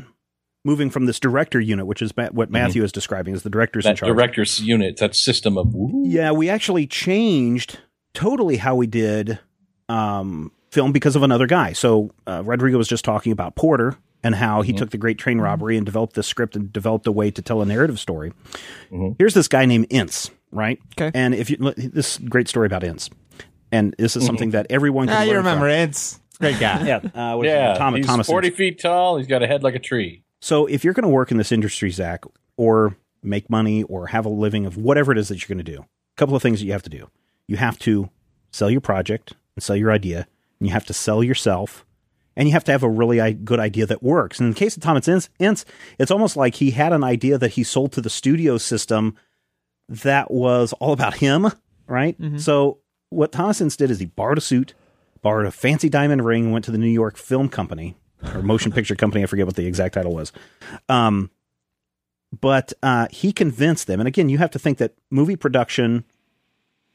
moving 0.64 0.88
from 0.90 1.06
this 1.06 1.18
director 1.18 1.58
unit, 1.58 1.84
which 1.86 2.00
is 2.02 2.12
what 2.32 2.48
Matthew 2.50 2.84
is 2.84 2.92
describing 2.92 3.34
as 3.34 3.42
the 3.42 3.50
directors 3.50 3.86
in 3.86 3.96
charge. 3.96 4.08
director's 4.12 4.60
unit 4.60 4.98
that 4.98 5.16
system 5.16 5.58
of 5.58 5.74
Yeah, 6.04 6.30
we 6.30 6.48
actually 6.48 6.86
changed 6.86 7.80
totally 8.14 8.58
how 8.58 8.76
we 8.76 8.86
did 8.86 9.38
um, 9.88 10.52
film 10.70 10.92
because 10.92 11.16
of 11.16 11.22
another 11.24 11.46
guy. 11.48 11.72
So 11.72 12.12
uh, 12.26 12.42
Rodrigo 12.44 12.78
was 12.78 12.86
just 12.86 13.04
talking 13.04 13.32
about 13.32 13.56
Porter 13.56 13.96
and 14.22 14.34
how 14.34 14.62
he 14.62 14.72
took 14.72 14.90
the 14.90 14.98
Great 14.98 15.18
Train 15.18 15.40
Robbery 15.40 15.76
and 15.76 15.86
developed 15.86 16.14
this 16.14 16.26
script 16.26 16.56
and 16.56 16.72
developed 16.72 17.06
a 17.06 17.12
way 17.12 17.30
to 17.30 17.40
tell 17.42 17.62
a 17.62 17.66
narrative 17.66 17.98
story. 17.98 18.32
Here's 19.18 19.34
this 19.34 19.48
guy 19.48 19.64
named 19.64 19.86
Ince, 19.90 20.30
right? 20.50 20.78
Okay. 20.98 21.10
And 21.14 21.34
if 21.34 21.50
you 21.50 21.56
look, 21.58 21.76
this 21.76 22.18
great 22.18 22.48
story 22.48 22.66
about 22.66 22.84
Ince, 22.84 23.08
and 23.72 23.94
this 23.98 24.16
is 24.16 24.26
something 24.26 24.50
that 24.50 24.66
everyone 24.70 25.06
can 25.06 25.16
ah, 25.16 25.22
you 25.22 25.36
remember 25.36 25.66
from. 25.66 25.88
it's 25.88 26.20
great 26.38 26.58
guy 26.58 26.86
Yeah, 26.86 26.96
uh, 27.14 27.36
what 27.36 27.46
is 27.46 27.52
it? 27.52 27.54
yeah 27.54 27.74
Thomas, 27.74 27.98
he's 27.98 28.06
Thomas 28.06 28.26
40 28.26 28.48
Ince. 28.48 28.56
feet 28.56 28.80
tall 28.80 29.18
he's 29.18 29.26
got 29.26 29.42
a 29.42 29.46
head 29.46 29.62
like 29.62 29.74
a 29.74 29.78
tree 29.78 30.24
So 30.40 30.66
if 30.66 30.84
you're 30.84 30.94
going 30.94 31.04
to 31.04 31.08
work 31.10 31.30
in 31.30 31.36
this 31.36 31.52
industry, 31.52 31.90
Zach, 31.90 32.24
or 32.56 32.96
make 33.22 33.48
money 33.50 33.82
or 33.84 34.08
have 34.08 34.24
a 34.24 34.30
living 34.30 34.64
of 34.66 34.76
whatever 34.76 35.12
it 35.12 35.18
is 35.18 35.28
that 35.28 35.36
you're 35.42 35.54
going 35.54 35.64
to 35.64 35.72
do, 35.72 35.82
a 35.82 36.16
couple 36.16 36.34
of 36.34 36.42
things 36.42 36.60
that 36.60 36.66
you 36.66 36.72
have 36.72 36.82
to 36.84 36.90
do. 36.90 37.10
You 37.46 37.56
have 37.58 37.78
to 37.80 38.08
sell 38.50 38.70
your 38.70 38.80
project 38.80 39.34
and 39.54 39.62
sell 39.62 39.76
your 39.76 39.92
idea, 39.92 40.26
and 40.58 40.66
you 40.68 40.72
have 40.72 40.86
to 40.86 40.94
sell 40.94 41.22
yourself, 41.22 41.84
and 42.36 42.48
you 42.48 42.52
have 42.52 42.64
to 42.64 42.72
have 42.72 42.82
a 42.82 42.88
really 42.88 43.34
good 43.34 43.60
idea 43.60 43.86
that 43.86 44.02
works. 44.02 44.38
And 44.38 44.46
in 44.46 44.52
the 44.52 44.58
case 44.58 44.76
of 44.76 44.82
Thomas 44.82 45.08
Ince, 45.08 45.64
it's 45.98 46.10
almost 46.10 46.36
like 46.36 46.54
he 46.56 46.70
had 46.70 46.92
an 46.92 47.04
idea 47.04 47.38
that 47.38 47.52
he 47.52 47.64
sold 47.64 47.92
to 47.92 48.00
the 48.00 48.10
studio 48.10 48.58
system 48.58 49.16
that 49.88 50.30
was 50.30 50.72
all 50.74 50.92
about 50.92 51.14
him, 51.14 51.48
right? 51.86 52.16
So 52.38 52.78
what 53.08 53.32
Thomas 53.32 53.60
Ince 53.60 53.76
did 53.76 53.90
is 53.90 53.98
he 53.98 54.06
borrowed 54.06 54.38
a 54.38 54.40
suit, 54.40 54.74
borrowed 55.22 55.46
a 55.46 55.50
fancy 55.50 55.88
diamond 55.88 56.24
ring, 56.24 56.52
went 56.52 56.64
to 56.66 56.70
the 56.70 56.78
New 56.78 56.88
York 56.88 57.16
Film 57.16 57.48
Company 57.48 57.96
or 58.34 58.42
Motion 58.42 58.70
Picture 58.70 58.94
Company. 58.94 59.24
I 59.24 59.26
forget 59.26 59.46
what 59.46 59.56
the 59.56 59.66
exact 59.66 59.94
title 59.94 60.14
was. 60.14 60.32
Um, 60.88 61.30
but 62.40 62.72
uh, 62.82 63.08
he 63.10 63.32
convinced 63.32 63.88
them, 63.88 64.00
and 64.00 64.06
again, 64.06 64.28
you 64.28 64.38
have 64.38 64.52
to 64.52 64.58
think 64.60 64.78
that 64.78 64.94
movie 65.10 65.34
production, 65.34 66.04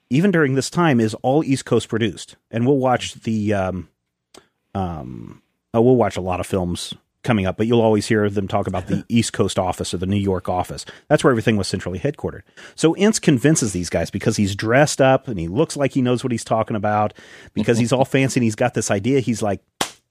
even 0.09 0.31
during 0.31 0.55
this 0.55 0.69
time, 0.69 1.01
is 1.01 1.13
all 1.15 1.43
East 1.43 1.65
Coast 1.65 1.89
produced. 1.89 2.37
And 2.49 2.65
we'll 2.65 2.77
watch 2.77 3.15
the, 3.15 3.53
um, 3.53 3.89
um, 4.75 5.41
oh, 5.73 5.81
we'll 5.81 5.95
watch 5.95 6.17
a 6.17 6.21
lot 6.21 6.39
of 6.39 6.45
films 6.45 6.93
coming 7.23 7.47
up, 7.47 7.57
but 7.57 7.65
you'll 7.65 7.81
always 7.81 8.05
hear 8.07 8.29
them 8.29 8.47
talk 8.47 8.67
about 8.67 8.87
the 8.87 9.03
East 9.09 9.33
Coast 9.33 9.57
office 9.57 9.93
or 9.93 9.97
the 9.97 10.05
New 10.05 10.15
York 10.15 10.47
office. 10.47 10.85
That's 11.09 11.23
where 11.23 11.31
everything 11.31 11.57
was 11.57 11.67
centrally 11.67 11.97
headquartered. 11.97 12.43
So 12.75 12.95
Ince 12.95 13.17
convinces 13.17 13.73
these 13.73 13.89
guys 13.89 14.11
because 14.11 14.37
he's 14.37 14.55
dressed 14.55 15.01
up 15.01 15.27
and 15.27 15.39
he 15.39 15.47
looks 15.47 15.75
like 15.75 15.93
he 15.93 16.03
knows 16.03 16.23
what 16.23 16.31
he's 16.31 16.43
talking 16.43 16.75
about 16.75 17.13
because 17.53 17.79
he's 17.79 17.91
all 17.91 18.05
fancy 18.05 18.39
and 18.39 18.43
he's 18.43 18.55
got 18.55 18.75
this 18.75 18.91
idea. 18.91 19.21
He's 19.21 19.41
like, 19.41 19.61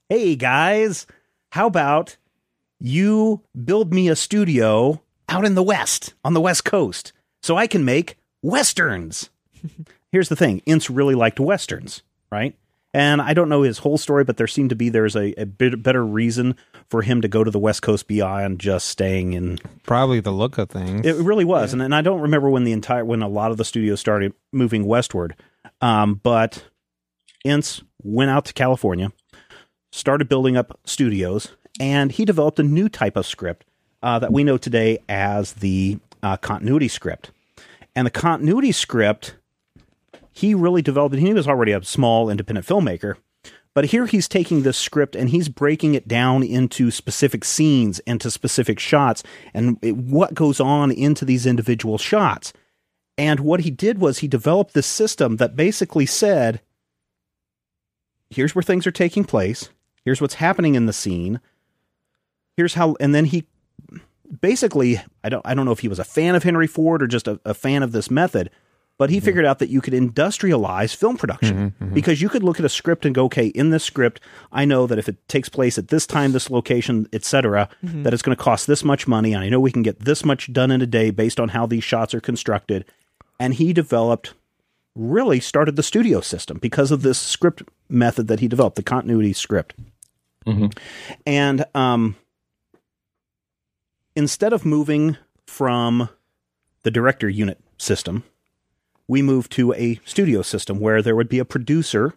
hey 0.08 0.34
guys, 0.34 1.06
how 1.52 1.66
about 1.66 2.16
you 2.80 3.42
build 3.64 3.94
me 3.94 4.08
a 4.08 4.16
studio 4.16 5.00
out 5.28 5.44
in 5.44 5.54
the 5.54 5.62
West, 5.62 6.14
on 6.24 6.34
the 6.34 6.40
West 6.40 6.64
Coast, 6.64 7.12
so 7.42 7.56
I 7.56 7.66
can 7.66 7.84
make 7.84 8.16
Westerns? 8.42 9.30
Here's 10.10 10.28
the 10.28 10.36
thing 10.36 10.62
Ince 10.66 10.90
really 10.90 11.14
liked 11.14 11.38
Westerns, 11.38 12.02
right? 12.30 12.56
And 12.94 13.20
I 13.20 13.34
don't 13.34 13.48
know 13.48 13.62
his 13.62 13.78
whole 13.78 13.98
story, 13.98 14.22
but 14.22 14.36
there 14.36 14.46
seemed 14.46 14.70
to 14.70 14.76
be 14.76 14.88
there's 14.88 15.16
a, 15.16 15.38
a 15.38 15.46
bit 15.46 15.82
better 15.82 16.06
reason 16.06 16.54
for 16.88 17.02
him 17.02 17.20
to 17.22 17.28
go 17.28 17.42
to 17.42 17.50
the 17.50 17.58
West 17.58 17.82
Coast 17.82 18.06
beyond 18.06 18.60
just 18.60 18.86
staying 18.86 19.32
in 19.32 19.58
probably 19.82 20.20
the 20.20 20.30
look 20.30 20.58
of 20.58 20.70
things 20.70 21.04
it 21.04 21.16
really 21.16 21.44
was, 21.44 21.72
and, 21.72 21.82
and 21.82 21.92
I 21.92 22.02
don't 22.02 22.20
remember 22.20 22.48
when 22.48 22.62
the 22.62 22.72
entire 22.72 23.04
when 23.04 23.20
a 23.20 23.28
lot 23.28 23.50
of 23.50 23.56
the 23.56 23.64
studios 23.64 23.98
started 23.98 24.32
moving 24.52 24.86
westward. 24.86 25.34
Um, 25.80 26.20
but 26.22 26.64
Ince 27.44 27.82
went 28.00 28.30
out 28.30 28.44
to 28.44 28.52
California, 28.52 29.12
started 29.90 30.28
building 30.28 30.56
up 30.56 30.78
studios, 30.84 31.56
and 31.80 32.12
he 32.12 32.24
developed 32.24 32.60
a 32.60 32.62
new 32.62 32.88
type 32.88 33.16
of 33.16 33.26
script 33.26 33.66
uh, 34.04 34.20
that 34.20 34.32
we 34.32 34.44
know 34.44 34.56
today 34.56 34.98
as 35.08 35.54
the 35.54 35.98
uh, 36.22 36.36
continuity 36.36 36.88
script. 36.88 37.32
And 37.96 38.06
the 38.06 38.10
continuity 38.10 38.72
script, 38.72 39.34
he 40.34 40.52
really 40.52 40.82
developed. 40.82 41.14
It. 41.14 41.20
He 41.20 41.32
was 41.32 41.48
already 41.48 41.72
a 41.72 41.82
small 41.84 42.28
independent 42.28 42.66
filmmaker, 42.66 43.14
but 43.72 43.86
here 43.86 44.06
he's 44.06 44.28
taking 44.28 44.62
this 44.62 44.76
script 44.76 45.14
and 45.14 45.30
he's 45.30 45.48
breaking 45.48 45.94
it 45.94 46.08
down 46.08 46.42
into 46.42 46.90
specific 46.90 47.44
scenes 47.44 48.00
into 48.00 48.30
specific 48.30 48.80
shots 48.80 49.22
and 49.54 49.78
it, 49.80 49.96
what 49.96 50.34
goes 50.34 50.60
on 50.60 50.90
into 50.90 51.24
these 51.24 51.46
individual 51.46 51.96
shots. 51.96 52.52
And 53.16 53.40
what 53.40 53.60
he 53.60 53.70
did 53.70 54.00
was 54.00 54.18
he 54.18 54.28
developed 54.28 54.74
this 54.74 54.88
system 54.88 55.36
that 55.36 55.54
basically 55.54 56.04
said, 56.04 56.60
here's 58.28 58.56
where 58.56 58.62
things 58.62 58.88
are 58.88 58.92
taking 58.92 59.24
place, 59.24 59.70
here's 60.04 60.20
what's 60.20 60.34
happening 60.34 60.74
in 60.74 60.86
the 60.86 60.92
scene, 60.92 61.40
here's 62.56 62.74
how, 62.74 62.96
and 62.98 63.14
then 63.14 63.26
he 63.26 63.46
basically, 64.40 65.00
I 65.22 65.28
don't, 65.28 65.46
I 65.46 65.54
don't 65.54 65.64
know 65.64 65.70
if 65.70 65.78
he 65.78 65.88
was 65.88 66.00
a 66.00 66.04
fan 66.04 66.34
of 66.34 66.42
Henry 66.42 66.66
Ford 66.66 67.04
or 67.04 67.06
just 67.06 67.28
a, 67.28 67.40
a 67.44 67.54
fan 67.54 67.84
of 67.84 67.92
this 67.92 68.10
method, 68.10 68.50
but 68.96 69.10
he 69.10 69.16
mm-hmm. 69.16 69.24
figured 69.24 69.44
out 69.44 69.58
that 69.58 69.70
you 69.70 69.80
could 69.80 69.92
industrialize 69.92 70.94
film 70.94 71.16
production 71.16 71.56
mm-hmm, 71.56 71.84
mm-hmm. 71.84 71.94
because 71.94 72.22
you 72.22 72.28
could 72.28 72.42
look 72.42 72.60
at 72.60 72.66
a 72.66 72.68
script 72.68 73.04
and 73.04 73.14
go, 73.14 73.24
okay, 73.24 73.48
in 73.48 73.70
this 73.70 73.84
script, 73.84 74.20
I 74.52 74.64
know 74.64 74.86
that 74.86 74.98
if 74.98 75.08
it 75.08 75.28
takes 75.28 75.48
place 75.48 75.78
at 75.78 75.88
this 75.88 76.06
time, 76.06 76.32
this 76.32 76.50
location, 76.50 77.08
etc., 77.12 77.68
that 77.82 78.14
it's 78.14 78.22
going 78.22 78.36
to 78.36 78.42
cost 78.42 78.66
this 78.66 78.84
much 78.84 79.08
money, 79.08 79.32
and 79.32 79.42
I 79.42 79.48
know 79.48 79.60
we 79.60 79.72
can 79.72 79.82
get 79.82 80.00
this 80.00 80.24
much 80.24 80.52
done 80.52 80.70
in 80.70 80.80
a 80.80 80.86
day 80.86 81.10
based 81.10 81.40
on 81.40 81.50
how 81.50 81.66
these 81.66 81.84
shots 81.84 82.14
are 82.14 82.20
constructed. 82.20 82.84
And 83.40 83.54
he 83.54 83.72
developed 83.72 84.34
really 84.94 85.40
started 85.40 85.76
the 85.76 85.82
studio 85.82 86.20
system 86.20 86.58
because 86.58 86.90
of 86.90 87.02
this 87.02 87.18
script 87.18 87.62
method 87.88 88.28
that 88.28 88.40
he 88.40 88.48
developed, 88.48 88.76
the 88.76 88.82
continuity 88.82 89.32
script. 89.32 89.74
And 91.26 91.64
um, 91.74 92.16
instead 94.14 94.52
of 94.52 94.64
moving 94.64 95.16
from 95.46 96.08
the 96.82 96.90
director 96.90 97.28
unit 97.28 97.58
system, 97.78 98.24
we 99.08 99.22
moved 99.22 99.52
to 99.52 99.72
a 99.74 100.00
studio 100.04 100.42
system 100.42 100.80
where 100.80 101.02
there 101.02 101.16
would 101.16 101.28
be 101.28 101.38
a 101.38 101.44
producer 101.44 102.14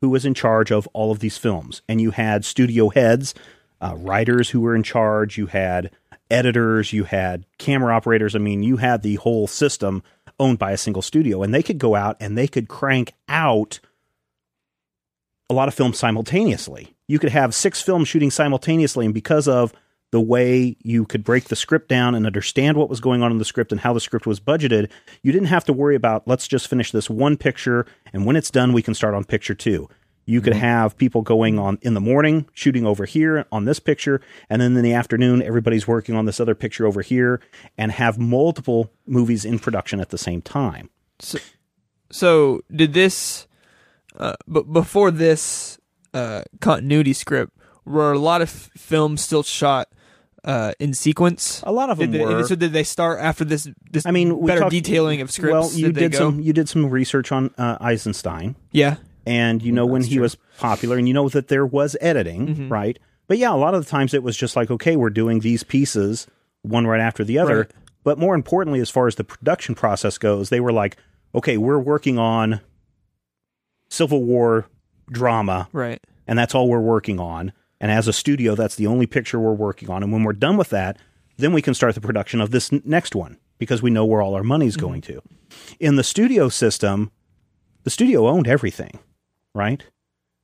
who 0.00 0.08
was 0.08 0.24
in 0.24 0.34
charge 0.34 0.70
of 0.70 0.86
all 0.92 1.10
of 1.10 1.18
these 1.18 1.38
films. 1.38 1.82
And 1.88 2.00
you 2.00 2.12
had 2.12 2.44
studio 2.44 2.88
heads, 2.88 3.34
uh, 3.80 3.94
writers 3.96 4.50
who 4.50 4.60
were 4.60 4.76
in 4.76 4.82
charge, 4.82 5.36
you 5.36 5.46
had 5.46 5.90
editors, 6.30 6.92
you 6.92 7.04
had 7.04 7.46
camera 7.58 7.94
operators. 7.94 8.36
I 8.36 8.38
mean, 8.38 8.62
you 8.62 8.76
had 8.76 9.02
the 9.02 9.16
whole 9.16 9.46
system 9.46 10.02
owned 10.38 10.58
by 10.58 10.72
a 10.72 10.76
single 10.76 11.02
studio, 11.02 11.42
and 11.42 11.52
they 11.52 11.62
could 11.62 11.78
go 11.78 11.94
out 11.94 12.16
and 12.20 12.38
they 12.38 12.46
could 12.46 12.68
crank 12.68 13.12
out 13.28 13.80
a 15.50 15.54
lot 15.54 15.68
of 15.68 15.74
films 15.74 15.98
simultaneously. 15.98 16.94
You 17.08 17.18
could 17.18 17.32
have 17.32 17.54
six 17.54 17.80
films 17.80 18.06
shooting 18.06 18.30
simultaneously, 18.30 19.04
and 19.04 19.14
because 19.14 19.48
of 19.48 19.72
the 20.10 20.20
way 20.20 20.76
you 20.82 21.04
could 21.04 21.22
break 21.22 21.44
the 21.44 21.56
script 21.56 21.88
down 21.88 22.14
and 22.14 22.26
understand 22.26 22.76
what 22.76 22.88
was 22.88 23.00
going 23.00 23.22
on 23.22 23.30
in 23.30 23.38
the 23.38 23.44
script 23.44 23.72
and 23.72 23.80
how 23.80 23.92
the 23.92 24.00
script 24.00 24.26
was 24.26 24.40
budgeted, 24.40 24.90
you 25.22 25.32
didn't 25.32 25.48
have 25.48 25.64
to 25.64 25.72
worry 25.72 25.94
about 25.94 26.26
let's 26.26 26.48
just 26.48 26.68
finish 26.68 26.90
this 26.90 27.10
one 27.10 27.36
picture 27.36 27.86
and 28.12 28.24
when 28.24 28.36
it's 28.36 28.50
done 28.50 28.72
we 28.72 28.82
can 28.82 28.94
start 28.94 29.14
on 29.14 29.24
picture 29.24 29.54
2. 29.54 29.88
You 30.24 30.42
could 30.42 30.54
have 30.54 30.96
people 30.98 31.22
going 31.22 31.58
on 31.58 31.78
in 31.80 31.94
the 31.94 32.00
morning 32.00 32.46
shooting 32.52 32.84
over 32.84 33.06
here 33.06 33.46
on 33.50 33.64
this 33.64 33.80
picture 33.80 34.20
and 34.50 34.60
then 34.60 34.76
in 34.76 34.82
the 34.82 34.92
afternoon 34.92 35.42
everybody's 35.42 35.86
working 35.88 36.14
on 36.14 36.26
this 36.26 36.40
other 36.40 36.54
picture 36.54 36.86
over 36.86 37.02
here 37.02 37.40
and 37.76 37.92
have 37.92 38.18
multiple 38.18 38.90
movies 39.06 39.44
in 39.44 39.58
production 39.58 40.00
at 40.00 40.10
the 40.10 40.18
same 40.18 40.42
time. 40.42 40.90
So 42.10 42.62
did 42.74 42.94
this, 42.94 43.46
uh, 44.16 44.34
but 44.46 44.72
before 44.72 45.10
this 45.10 45.78
uh, 46.14 46.42
continuity 46.60 47.12
script, 47.12 47.52
were 47.84 48.12
a 48.12 48.18
lot 48.18 48.42
of 48.42 48.48
f- 48.48 48.70
films 48.76 49.22
still 49.22 49.42
shot 49.42 49.88
uh, 50.48 50.72
in 50.80 50.92
sequence? 50.94 51.62
A 51.64 51.70
lot 51.70 51.90
of 51.90 51.98
them 51.98 52.10
Did 52.10 52.20
they, 52.20 52.24
were. 52.24 52.42
So 52.44 52.56
did 52.56 52.72
they 52.72 52.82
start 52.82 53.20
after 53.20 53.44
this? 53.44 53.68
This 53.90 54.04
I 54.06 54.10
mean, 54.10 54.38
we 54.40 54.48
better 54.48 54.62
talked- 54.62 54.72
detailing 54.72 55.20
of 55.20 55.30
scripts. 55.30 55.52
Well, 55.52 55.70
you 55.72 55.92
did, 55.92 56.10
did 56.10 56.14
some 56.16 56.40
you 56.40 56.52
did 56.52 56.68
some 56.68 56.90
research 56.90 57.30
on 57.30 57.54
uh, 57.58 57.76
Eisenstein. 57.80 58.56
Yeah. 58.72 58.96
and 59.26 59.62
you 59.62 59.70
know 59.72 59.86
when 59.86 60.02
he 60.02 60.18
was 60.18 60.36
popular 60.58 60.96
and 60.96 61.06
you 61.06 61.14
know 61.14 61.28
that 61.28 61.46
there 61.48 61.64
was 61.66 61.96
editing 62.00 62.68
right 62.70 62.98
but 63.28 63.36
yeah 63.38 63.52
a 63.52 63.60
lot 63.64 63.74
of 63.74 63.84
the 63.84 63.90
times 63.90 64.14
it 64.14 64.22
was 64.22 64.36
just 64.36 64.56
like 64.56 64.70
okay 64.70 64.96
we're 64.96 65.10
doing 65.10 65.40
these 65.40 65.62
pieces 65.62 66.26
one 66.62 66.86
right 66.86 67.00
after 67.00 67.22
the 67.24 67.38
other 67.38 67.58
Right. 67.58 67.70
but 68.04 68.18
more 68.18 68.34
importantly 68.34 68.80
as 68.80 68.88
far 68.90 69.06
as 69.06 69.16
the 69.16 69.24
production 69.24 69.74
process 69.74 70.16
goes 70.18 70.48
they 70.48 70.60
were 70.60 70.72
like 70.72 70.96
okay 71.34 71.58
we're 71.58 71.78
working 71.78 72.18
on 72.18 72.60
civil 73.90 74.22
war 74.24 74.66
drama 75.10 75.68
Right. 75.72 76.00
and 76.26 76.38
that's 76.38 76.54
all 76.54 76.68
we're 76.68 76.80
working 76.80 77.20
on 77.20 77.52
and 77.80 77.90
as 77.90 78.08
a 78.08 78.12
studio 78.12 78.54
that's 78.54 78.76
the 78.76 78.86
only 78.86 79.06
picture 79.06 79.38
we're 79.38 79.52
working 79.52 79.90
on. 79.90 80.02
And 80.02 80.12
when 80.12 80.24
we're 80.24 80.32
done 80.32 80.56
with 80.56 80.70
that 80.70 80.98
then 81.36 81.52
we 81.52 81.62
can 81.62 81.74
start 81.74 81.94
the 81.94 82.00
production 82.00 82.40
of 82.40 82.50
this 82.50 82.72
n- 82.72 82.82
next 82.84 83.14
one 83.14 83.38
because 83.58 83.80
we 83.80 83.90
know 83.90 84.04
where 84.04 84.20
all 84.20 84.34
our 84.34 84.42
money's 84.42 84.76
mm-hmm. 84.76 84.86
going 84.86 85.00
to. 85.02 85.22
In 85.78 85.96
the 85.96 86.04
studio 86.04 86.48
system 86.48 87.10
the 87.84 87.90
studio 87.90 88.28
owned 88.28 88.48
everything 88.48 88.98
right? 89.54 89.84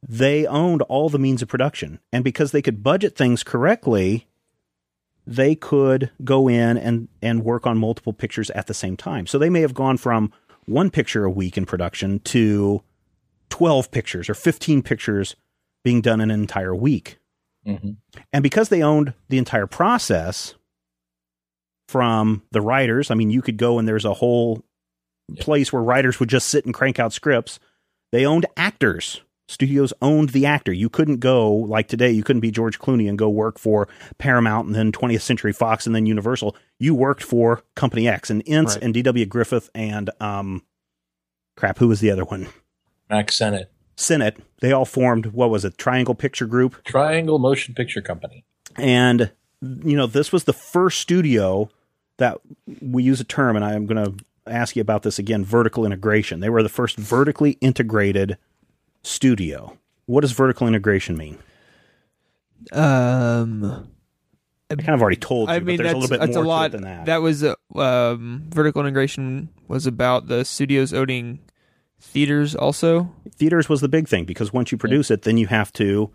They 0.07 0.47
owned 0.47 0.83
all 0.83 1.09
the 1.09 1.19
means 1.19 1.41
of 1.41 1.49
production. 1.49 2.01
And 2.13 2.25
because 2.25 2.53
they 2.53 2.61
could 2.61 2.83
budget 2.83 3.17
things 3.17 3.43
correctly 3.43 4.27
they 5.27 5.55
could 5.55 6.11
go 6.23 6.49
in 6.49 6.77
and 6.77 7.09
and 7.23 7.45
work 7.45 7.67
on 7.67 7.79
multiple 7.79 8.13
pictures 8.13 8.51
at 8.51 8.67
the 8.67 8.75
same 8.75 8.97
time. 8.97 9.27
So 9.27 9.39
they 9.39 9.51
may 9.51 9.63
have 9.63 9.75
gone 9.75 9.97
from 9.97 10.33
one 10.67 10.91
picture 10.91 11.25
a 11.25 11.31
week 11.31 11.57
in 11.57 11.67
production 11.67 12.21
to 12.21 12.83
12 13.51 13.91
pictures 13.91 14.29
or 14.29 14.35
15 14.35 14.83
pictures 14.83 15.37
being 15.83 16.01
done 16.01 16.21
in 16.21 16.31
an 16.31 16.41
entire 16.41 16.75
week 16.75 17.19
and 17.67 18.43
because 18.43 18.69
they 18.69 18.83
owned 18.83 19.15
the 19.29 19.39
entire 19.39 19.67
process 19.67 20.55
from 21.89 22.43
the 22.51 22.61
writers, 22.61 23.11
I 23.11 23.15
mean, 23.15 23.31
you 23.31 23.43
could 23.43 23.57
go 23.57 23.79
and 23.79 23.87
there's 23.89 24.05
a 24.05 24.15
whole 24.15 24.63
place 25.41 25.73
where 25.73 25.83
writers 25.83 26.21
would 26.21 26.29
just 26.29 26.49
sit 26.49 26.65
and 26.65 26.75
crank 26.75 26.99
out 26.99 27.13
scripts. 27.13 27.59
They 28.13 28.27
owned 28.27 28.47
actors. 28.57 29.21
Studios 29.49 29.93
owned 30.01 30.31
the 30.31 30.47
actor. 30.47 30.73
You 30.73 30.89
couldn't 30.89 31.19
go 31.19 31.53
like 31.53 31.89
today. 31.89 32.11
You 32.11 32.23
couldn't 32.23 32.41
be 32.41 32.51
George 32.51 32.79
Clooney 32.79 33.09
and 33.09 33.19
go 33.19 33.29
work 33.29 33.59
for 33.59 33.89
Paramount 34.17 34.67
and 34.67 34.75
then 34.75 34.91
20th 34.91 35.21
Century 35.21 35.53
Fox 35.53 35.87
and 35.87 35.95
then 35.95 36.07
Universal. 36.07 36.57
You 36.79 36.95
worked 36.95 37.23
for 37.23 37.63
Company 37.77 38.09
X 38.09 38.31
and 38.31 38.43
Ince 38.47 38.75
Right. 38.77 38.85
and 38.85 38.95
D.W. 38.95 39.27
Griffith 39.27 39.69
and 39.75 40.09
um, 40.21 40.63
crap. 41.59 41.77
Who 41.79 41.89
was 41.89 42.01
the 42.01 42.11
other 42.11 42.25
one? 42.25 42.49
Max 43.11 43.37
Sennett, 43.37 43.71
Sennett. 43.97 44.39
They 44.61 44.73
all 44.73 44.85
formed 44.85 45.27
what 45.27 45.51
was 45.51 45.65
it? 45.65 45.79
Triangle 45.79 46.15
Picture 46.15 46.47
Group. 46.47 46.83
Triangle 46.85 47.39
Motion 47.39 47.75
Picture 47.75 48.01
Company. 48.03 48.45
and 48.77 49.31
you 49.63 49.97
know 49.97 50.07
this 50.07 50.33
was 50.33 50.45
the 50.45 50.53
first 50.53 50.99
studio 51.01 51.71
that 52.19 52.39
we 52.83 53.03
use 53.03 53.19
a 53.21 53.25
term 53.25 53.57
and 53.57 53.65
i'm 53.65 53.87
going 53.87 54.05
to 54.05 54.25
ask 54.47 54.77
you 54.77 54.83
about 54.83 55.03
this 55.05 55.19
again 55.19 55.43
vertical 55.45 55.87
integration 55.87 56.41
they 56.41 56.51
were 56.51 56.63
the 56.63 56.69
first 56.69 56.97
vertically 56.99 57.53
integrated 57.63 58.37
studio 59.03 59.79
what 60.07 60.21
does 60.21 60.33
vertical 60.33 60.67
integration 60.69 61.17
mean 61.17 61.39
Um. 62.73 63.89
i 64.71 64.75
kind 64.75 64.91
of 64.91 65.03
already 65.03 65.17
told 65.17 65.49
you 65.49 65.55
I 65.55 65.61
mean, 65.61 65.77
but 65.79 65.85
there's 65.85 65.93
that's, 65.93 65.95
a 65.95 65.99
little 65.99 66.09
bit 66.09 66.21
that's 66.21 66.35
more 66.37 66.45
a 66.45 66.49
lot. 66.49 66.71
to 66.73 66.77
it 66.79 66.81
than 66.83 67.05
that, 67.05 67.19
was 67.23 67.45
uh, 67.45 67.55
um, 67.77 68.45
vertical 68.49 68.81
integration 68.83 69.49
was 69.69 69.87
about 69.87 70.29
the 70.29 70.45
studios 70.45 70.93
owning 70.93 71.39
theaters 72.13 72.55
also. 72.55 73.11
theaters 73.37 73.69
was 73.69 73.81
the 73.81 73.89
big 73.89 74.07
thing 74.09 74.25
because 74.25 74.53
once 74.53 74.71
you 74.73 74.79
produce 74.79 75.11
it 75.11 75.23
then 75.23 75.37
you 75.39 75.47
have 75.49 75.73
to 75.73 76.11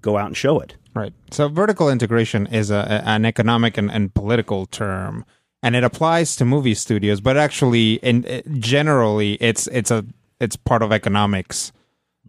go 0.00 0.16
out 0.18 0.26
and 0.26 0.36
show 0.36 0.58
it 0.60 0.74
Right. 0.94 1.12
So 1.32 1.48
vertical 1.48 1.90
integration 1.90 2.46
is 2.46 2.70
a, 2.70 2.76
a- 2.76 3.08
an 3.08 3.24
economic 3.24 3.76
and, 3.76 3.90
and 3.90 4.14
political 4.14 4.64
term, 4.66 5.24
and 5.60 5.74
it 5.74 5.82
applies 5.82 6.36
to 6.36 6.44
movie 6.44 6.74
studios. 6.74 7.20
But 7.20 7.36
actually, 7.36 7.94
in 7.94 8.24
uh, 8.24 8.42
generally, 8.60 9.32
it's 9.40 9.66
it's 9.78 9.90
a 9.90 10.04
it's 10.38 10.54
part 10.54 10.82
of 10.82 10.92
economics, 10.92 11.72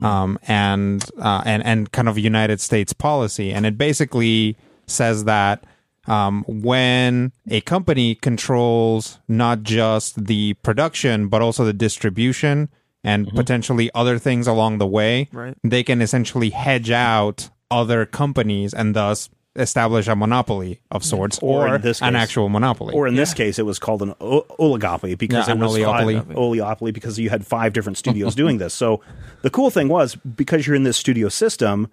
um, 0.01 0.39
and 0.47 1.05
uh, 1.21 1.43
and 1.45 1.63
and 1.63 1.91
kind 1.91 2.09
of 2.09 2.17
United 2.17 2.59
States 2.59 2.91
policy, 2.91 3.53
and 3.53 3.67
it 3.67 3.77
basically 3.77 4.57
says 4.87 5.25
that 5.25 5.63
um, 6.07 6.43
when 6.47 7.33
a 7.47 7.61
company 7.61 8.15
controls 8.15 9.19
not 9.27 9.61
just 9.61 10.25
the 10.25 10.55
production 10.63 11.27
but 11.29 11.41
also 11.43 11.63
the 11.65 11.73
distribution 11.87 12.69
and 13.05 13.27
mm-hmm. 13.27 13.37
potentially 13.37 13.89
other 13.93 14.17
things 14.19 14.47
along 14.47 14.79
the 14.79 14.87
way, 14.87 15.29
Right. 15.31 15.55
they 15.63 15.83
can 15.83 16.01
essentially 16.01 16.49
hedge 16.49 16.91
out 16.91 17.49
other 17.71 18.05
companies 18.05 18.73
and 18.73 18.95
thus 18.95 19.29
establish 19.55 20.07
a 20.07 20.15
monopoly 20.15 20.81
of 20.91 21.03
sorts 21.03 21.39
Or 21.39 21.67
or, 21.67 21.75
in 21.75 21.81
this 21.81 22.01
an 22.01 22.15
actual 22.15 22.49
monopoly. 22.49 22.93
or 22.93 23.07
in 23.07 23.15
this 23.15 23.33
case 23.33 23.57
it 23.57 23.65
was 23.65 23.79
called 23.79 24.01
an 24.01 24.13
o- 24.19 24.45
oligopoly 24.59 25.17
because 25.17 25.47
Yeah, 25.47 25.53
it 25.53 25.59
was 25.59 25.71
oleopoly. 25.77 26.17
five, 26.25 26.35
oleopoly 26.35 26.93
because 26.93 27.17
you 27.17 27.29
had 27.29 27.47
five 27.47 27.71
different 27.71 27.97
studios 27.97 28.35
doing 28.43 28.57
this 28.57 28.73
so 28.73 28.99
the 29.43 29.49
cool 29.49 29.69
thing 29.69 29.87
was 29.87 30.15
because 30.15 30.67
you're 30.67 30.75
in 30.75 30.83
this 30.83 30.97
studio 30.97 31.29
system 31.29 31.87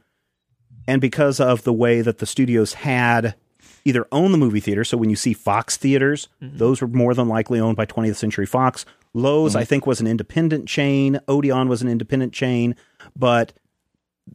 and 0.89 1.01
because 1.01 1.39
of 1.39 1.63
the 1.63 1.73
way 1.73 2.01
that 2.01 2.19
the 2.19 2.27
studios 2.27 2.75
had 2.75 3.37
either 3.85 4.09
owned 4.11 4.35
the 4.35 4.39
movie 4.39 4.59
theater 4.61 4.83
so 4.83 4.97
when 4.97 5.09
you 5.09 5.17
see 5.17 5.33
fox 5.33 5.77
theaters 5.77 6.29
mm-hmm. 6.43 6.59
those 6.59 6.81
were 6.81 6.89
more 6.89 7.15
than 7.15 7.29
likely 7.29 7.61
owned 7.61 7.77
by 7.77 7.87
20th 7.87 8.17
century 8.17 8.47
fox 8.47 8.85
Loews 9.15 9.55
i 9.55 9.61
mm-hmm. 9.61 9.69
think 9.69 9.87
was 9.87 10.01
an 10.01 10.07
independent 10.07 10.67
chain. 10.69 11.21
Odeon 11.29 11.69
was 11.69 11.83
an 11.83 11.89
independent 11.89 12.33
chain. 12.33 12.77
But 13.17 13.53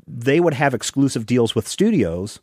they 0.05 0.39
would 0.39 0.53
have 0.53 0.73
exclusive 0.73 1.25
deals 1.25 1.55
with 1.55 1.67
studios. 1.67 2.39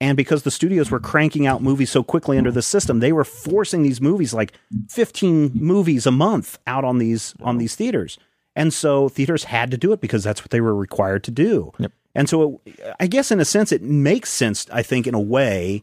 And 0.00 0.16
because 0.16 0.42
the 0.42 0.50
studios 0.50 0.90
were 0.90 1.00
cranking 1.00 1.46
out 1.46 1.62
movies 1.62 1.90
so 1.90 2.02
quickly 2.02 2.36
under 2.36 2.50
the 2.50 2.62
system 2.62 2.98
they 2.98 3.12
were 3.12 3.24
forcing 3.24 3.82
these 3.82 4.00
movies 4.00 4.34
like 4.34 4.52
15 4.88 5.52
movies 5.54 6.06
a 6.06 6.10
month 6.10 6.58
out 6.66 6.84
on 6.84 6.98
these 6.98 7.34
on 7.40 7.58
these 7.58 7.76
theaters. 7.76 8.18
And 8.54 8.74
so 8.74 9.08
theaters 9.08 9.44
had 9.44 9.70
to 9.70 9.78
do 9.78 9.92
it 9.92 10.00
because 10.00 10.24
that's 10.24 10.42
what 10.42 10.50
they 10.50 10.60
were 10.60 10.74
required 10.74 11.24
to 11.24 11.30
do. 11.30 11.72
And 12.14 12.28
so 12.28 12.60
it, 12.66 12.78
i 13.00 13.06
guess 13.06 13.30
in 13.30 13.40
a 13.40 13.44
sense 13.44 13.72
it 13.72 13.82
makes 13.82 14.30
sense 14.30 14.66
i 14.72 14.82
think 14.82 15.06
in 15.06 15.14
a 15.14 15.20
way 15.20 15.82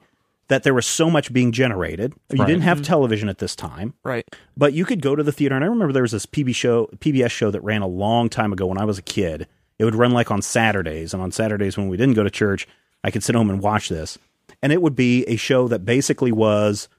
that 0.49 0.63
there 0.63 0.73
was 0.73 0.85
so 0.85 1.09
much 1.09 1.31
being 1.31 1.51
generated 1.51 2.13
you 2.31 2.45
didn't 2.45 2.61
have 2.61 2.77
mm-hmm. 2.77 2.85
television 2.85 3.29
at 3.29 3.37
this 3.37 3.55
time 3.55 3.93
Right. 4.03 4.25
but 4.57 4.73
you 4.73 4.85
could 4.85 5.01
go 5.01 5.15
to 5.15 5.23
the 5.23 5.31
theater, 5.31 5.55
and 5.55 5.63
I 5.63 5.67
remember 5.67 5.93
there 5.93 6.03
was 6.03 6.11
this 6.11 6.25
PB 6.25 6.53
show, 6.53 6.87
PBS 6.97 7.31
show 7.31 7.51
that 7.51 7.63
ran 7.63 7.81
a 7.81 7.87
long 7.87 8.29
time 8.29 8.51
ago 8.51 8.67
when 8.67 8.77
I 8.77 8.85
was 8.85 8.97
a 8.97 9.03
kid. 9.03 9.47
It 9.77 9.85
would 9.85 9.95
run 9.95 10.11
like 10.11 10.29
on 10.29 10.41
Saturdays, 10.41 11.13
and 11.13 11.23
on 11.23 11.31
Saturdays 11.31 11.77
when 11.77 11.87
we 11.87 11.95
didn't 11.95 12.15
go 12.15 12.23
to 12.23 12.29
church, 12.29 12.67
I 13.03 13.11
could 13.11 13.23
sit 13.23 13.35
home 13.35 13.49
and 13.49 13.61
watch 13.61 13.87
this. 13.87 14.17
And 14.61 14.73
it 14.73 14.81
would 14.81 14.95
be 14.95 15.23
a 15.25 15.37
show 15.37 15.69
that 15.69 15.85
basically 15.85 16.33
was 16.33 16.89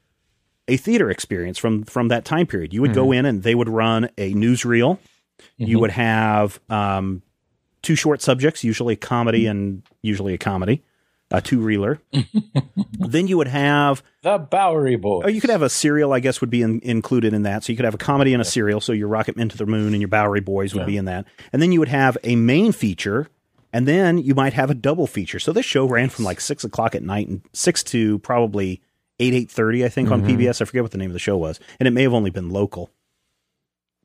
a 0.67 0.77
theater 0.77 1.11
experience 1.11 1.59
from 1.59 1.83
from 1.85 2.09
that 2.09 2.25
time 2.25 2.47
period. 2.47 2.73
You 2.73 2.81
would 2.81 2.95
go 2.95 3.05
mm-hmm. 3.05 3.13
in, 3.13 3.27
and 3.27 3.43
they 3.43 3.55
would 3.55 3.69
run 3.69 4.09
a 4.17 4.33
newsreel. 4.33 4.99
You 5.57 5.67
mm-hmm. 5.67 5.81
would 5.81 5.91
have 5.91 6.61
um, 6.71 7.23
two 7.83 7.97
short 7.97 8.23
subjects, 8.23 8.65
usually 8.65 8.95
a 8.95 8.97
comedy 8.97 9.47
and 9.47 9.83
usually 10.03 10.33
a 10.33 10.39
comedy. 10.39 10.83
A 11.31 11.41
two 11.41 11.61
reeler. 11.61 12.01
then 12.99 13.27
you 13.27 13.37
would 13.37 13.49
have 13.49 14.03
The 14.23 14.39
Bowery 14.39 14.97
Boys. 14.97 15.23
Oh, 15.25 15.29
you 15.29 15.41
could 15.41 15.51
have 15.51 15.63
a 15.63 15.71
serial, 15.71 16.13
I 16.13 16.21
guess, 16.21 16.41
would 16.41 16.51
be 16.51 16.63
in, 16.63 16.81
included 16.81 17.33
in 17.33 17.43
that. 17.43 17.65
So 17.65 17.73
you 17.73 17.77
could 17.77 17.85
have 17.85 17.95
a 17.95 17.99
comedy 17.99 18.33
and 18.33 18.41
a 18.41 18.45
serial. 18.45 18.81
So 18.81 18.93
your 18.93 19.09
Rocket 19.09 19.37
Men 19.37 19.49
to 19.49 19.57
the 19.57 19.67
Moon 19.67 19.93
and 19.93 20.01
your 20.01 20.09
Bowery 20.09 20.41
Boys 20.41 20.75
would 20.75 20.87
be 20.87 20.97
in 20.97 21.05
that. 21.07 21.27
And 21.53 21.63
then 21.63 21.73
you 21.73 21.79
would 21.79 21.89
have 21.89 22.19
a 22.25 22.37
main 22.37 22.73
feature, 22.73 23.29
and 23.73 23.87
then 23.87 24.19
you 24.19 24.35
might 24.35 24.55
have 24.55 24.71
a 24.71 24.75
double 24.75 25.07
feature. 25.07 25.39
So 25.39 25.53
this 25.53 25.67
show 25.67 25.87
ran 25.87 26.09
from 26.09 26.25
like 26.25 26.41
six 26.41 26.65
o'clock 26.65 26.95
at 26.95 27.03
night 27.03 27.29
and 27.29 27.43
six 27.53 27.83
to 27.85 28.19
probably 28.21 28.81
eight 29.19 29.35
eight 29.35 29.51
thirty, 29.51 29.85
I 29.85 29.89
think, 29.89 30.11
on 30.11 30.23
mm-hmm. 30.23 30.41
PBS. 30.41 30.61
I 30.61 30.65
forget 30.65 30.83
what 30.83 30.93
the 30.93 30.99
name 30.99 31.11
of 31.11 31.15
the 31.15 31.21
show 31.21 31.37
was, 31.37 31.61
and 31.79 31.87
it 31.87 31.93
may 31.93 32.03
have 32.03 32.15
only 32.15 32.31
been 32.31 32.51
local. 32.51 32.91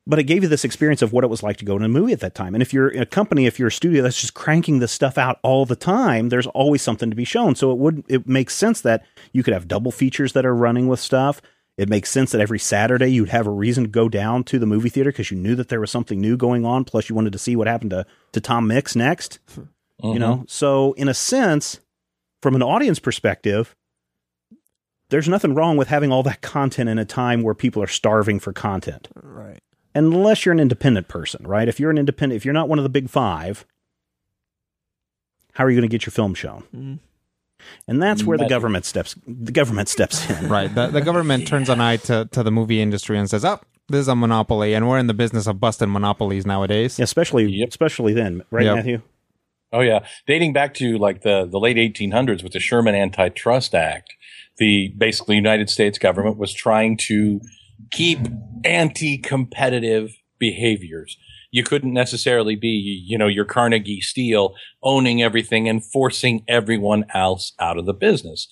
But 0.08 0.20
it 0.20 0.24
gave 0.24 0.44
you 0.44 0.48
this 0.48 0.64
experience 0.64 1.02
of 1.02 1.12
what 1.12 1.24
it 1.24 1.30
was 1.30 1.42
like 1.42 1.56
to 1.56 1.64
go 1.64 1.76
to 1.78 1.84
a 1.84 1.88
movie 1.88 2.12
at 2.12 2.20
that 2.20 2.34
time. 2.34 2.54
And 2.54 2.62
if 2.62 2.72
you're 2.72 2.88
a 2.88 3.04
company, 3.04 3.46
if 3.46 3.58
you're 3.58 3.68
a 3.68 3.72
studio 3.72 4.02
that's 4.02 4.20
just 4.20 4.34
cranking 4.34 4.78
this 4.78 4.92
stuff 4.92 5.18
out 5.18 5.40
all 5.42 5.66
the 5.66 5.74
time, 5.74 6.28
there's 6.28 6.46
always 6.48 6.80
something 6.80 7.10
to 7.10 7.16
be 7.16 7.24
shown. 7.24 7.56
So 7.56 7.72
it 7.72 7.78
would 7.78 8.04
it 8.08 8.28
makes 8.28 8.54
sense 8.54 8.80
that 8.82 9.04
you 9.32 9.42
could 9.42 9.54
have 9.54 9.66
double 9.66 9.90
features 9.90 10.32
that 10.34 10.46
are 10.46 10.54
running 10.54 10.86
with 10.86 11.00
stuff. 11.00 11.42
It 11.76 11.88
makes 11.88 12.08
sense 12.08 12.32
that 12.32 12.40
every 12.40 12.58
Saturday 12.58 13.08
you'd 13.08 13.28
have 13.30 13.46
a 13.46 13.50
reason 13.50 13.84
to 13.84 13.90
go 13.90 14.08
down 14.08 14.44
to 14.44 14.58
the 14.58 14.64
movie 14.64 14.88
theater 14.88 15.10
because 15.10 15.30
you 15.30 15.36
knew 15.36 15.54
that 15.56 15.68
there 15.68 15.80
was 15.80 15.90
something 15.90 16.20
new 16.20 16.36
going 16.36 16.64
on. 16.64 16.84
Plus, 16.84 17.08
you 17.08 17.14
wanted 17.14 17.32
to 17.32 17.38
see 17.38 17.56
what 17.56 17.66
happened 17.66 17.90
to 17.90 18.06
to 18.32 18.40
Tom 18.40 18.66
Mix 18.68 18.94
next. 18.96 19.40
You 20.02 20.18
know, 20.18 20.34
mm-hmm. 20.36 20.44
so 20.46 20.92
in 20.92 21.08
a 21.08 21.14
sense, 21.14 21.80
from 22.42 22.54
an 22.54 22.62
audience 22.62 22.98
perspective, 22.98 23.74
there's 25.08 25.28
nothing 25.28 25.54
wrong 25.54 25.76
with 25.76 25.88
having 25.88 26.12
all 26.12 26.22
that 26.24 26.42
content 26.42 26.88
in 26.88 26.98
a 26.98 27.04
time 27.04 27.42
where 27.42 27.54
people 27.54 27.82
are 27.82 27.88
starving 27.88 28.38
for 28.38 28.52
content 28.52 29.08
Right. 29.14 29.60
Unless 29.96 30.44
you're 30.44 30.52
an 30.52 30.60
independent 30.60 31.08
person, 31.08 31.46
right? 31.46 31.68
If 31.68 31.80
you're 31.80 31.90
an 31.90 31.98
independent, 31.98 32.36
if 32.36 32.44
you're 32.44 32.54
not 32.54 32.68
one 32.68 32.78
of 32.78 32.82
the 32.82 32.88
big 32.88 33.08
five, 33.08 33.64
how 35.54 35.64
are 35.64 35.70
you 35.70 35.76
going 35.76 35.88
to 35.88 35.92
get 35.92 36.06
your 36.06 36.12
film 36.12 36.34
shown? 36.34 36.64
Mm. 36.74 36.98
And 37.88 38.02
that's 38.02 38.22
where 38.22 38.36
the 38.38 38.48
government 38.48 38.84
steps. 38.84 39.16
The 39.26 39.50
government 39.50 39.88
steps 39.88 40.28
in. 40.28 40.48
Right. 40.56 40.72
The, 40.72 40.88
the 40.88 41.00
government 41.00 41.48
turns 41.48 41.68
an 41.68 41.80
eye 41.80 41.96
to, 41.96 42.28
to 42.32 42.42
the 42.42 42.52
movie 42.52 42.80
industry 42.80 43.18
and 43.18 43.28
says, 43.28 43.44
"Oh, 43.44 43.58
this 43.88 44.00
is 44.00 44.08
a 44.08 44.14
monopoly, 44.14 44.74
and 44.74 44.88
we're 44.88 44.98
in 44.98 45.06
the 45.06 45.14
business 45.14 45.46
of 45.46 45.58
busting 45.58 45.90
monopolies 45.90 46.46
nowadays." 46.46 46.98
Yeah, 46.98 47.04
especially 47.04 47.46
Yep. 47.46 47.68
especially 47.70 48.12
then, 48.12 48.42
right, 48.50 48.66
Yep. 48.66 48.76
Matthew? 48.76 49.02
Oh 49.72 49.80
yeah, 49.80 50.04
dating 50.26 50.52
back 50.52 50.74
to 50.74 50.98
like 50.98 51.22
the 51.22 51.48
the 51.50 51.58
late 51.58 51.76
1800s 51.78 52.42
with 52.42 52.52
the 52.52 52.60
Sherman 52.60 52.94
Antitrust 52.94 53.74
Act, 53.74 54.12
the 54.58 54.92
basically 54.96 55.34
United 55.36 55.70
States 55.70 55.98
government 55.98 56.36
was 56.36 56.52
trying 56.52 56.96
to 57.08 57.40
keep 57.90 58.18
anti-competitive 58.64 60.16
behaviors. 60.38 61.16
You 61.50 61.62
couldn't 61.62 61.92
necessarily 61.92 62.56
be, 62.56 63.02
you 63.06 63.16
know, 63.16 63.28
your 63.28 63.44
Carnegie 63.44 64.00
Steel 64.00 64.54
owning 64.82 65.22
everything 65.22 65.68
and 65.68 65.84
forcing 65.84 66.44
everyone 66.48 67.06
else 67.14 67.52
out 67.58 67.78
of 67.78 67.86
the 67.86 67.94
business. 67.94 68.48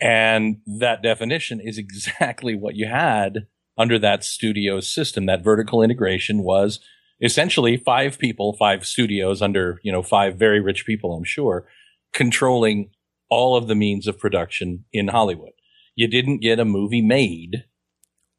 And 0.00 0.58
that 0.66 1.02
definition 1.02 1.60
is 1.60 1.78
exactly 1.78 2.54
what 2.54 2.76
you 2.76 2.86
had 2.86 3.46
under 3.78 3.98
that 4.00 4.24
studio 4.24 4.80
system. 4.80 5.26
That 5.26 5.44
vertical 5.44 5.82
integration 5.82 6.42
was 6.42 6.80
essentially 7.22 7.76
five 7.76 8.18
people, 8.18 8.56
five 8.58 8.84
studios 8.84 9.40
under, 9.40 9.80
you 9.82 9.92
know, 9.92 10.02
five 10.02 10.36
very 10.36 10.60
rich 10.60 10.84
people, 10.84 11.14
I'm 11.14 11.24
sure, 11.24 11.66
controlling 12.12 12.90
all 13.30 13.56
of 13.56 13.68
the 13.68 13.74
means 13.74 14.06
of 14.06 14.18
production 14.18 14.84
in 14.92 15.08
Hollywood. 15.08 15.52
You 15.96 16.08
didn't 16.08 16.38
get 16.38 16.58
a 16.58 16.64
movie 16.64 17.02
made 17.02 17.64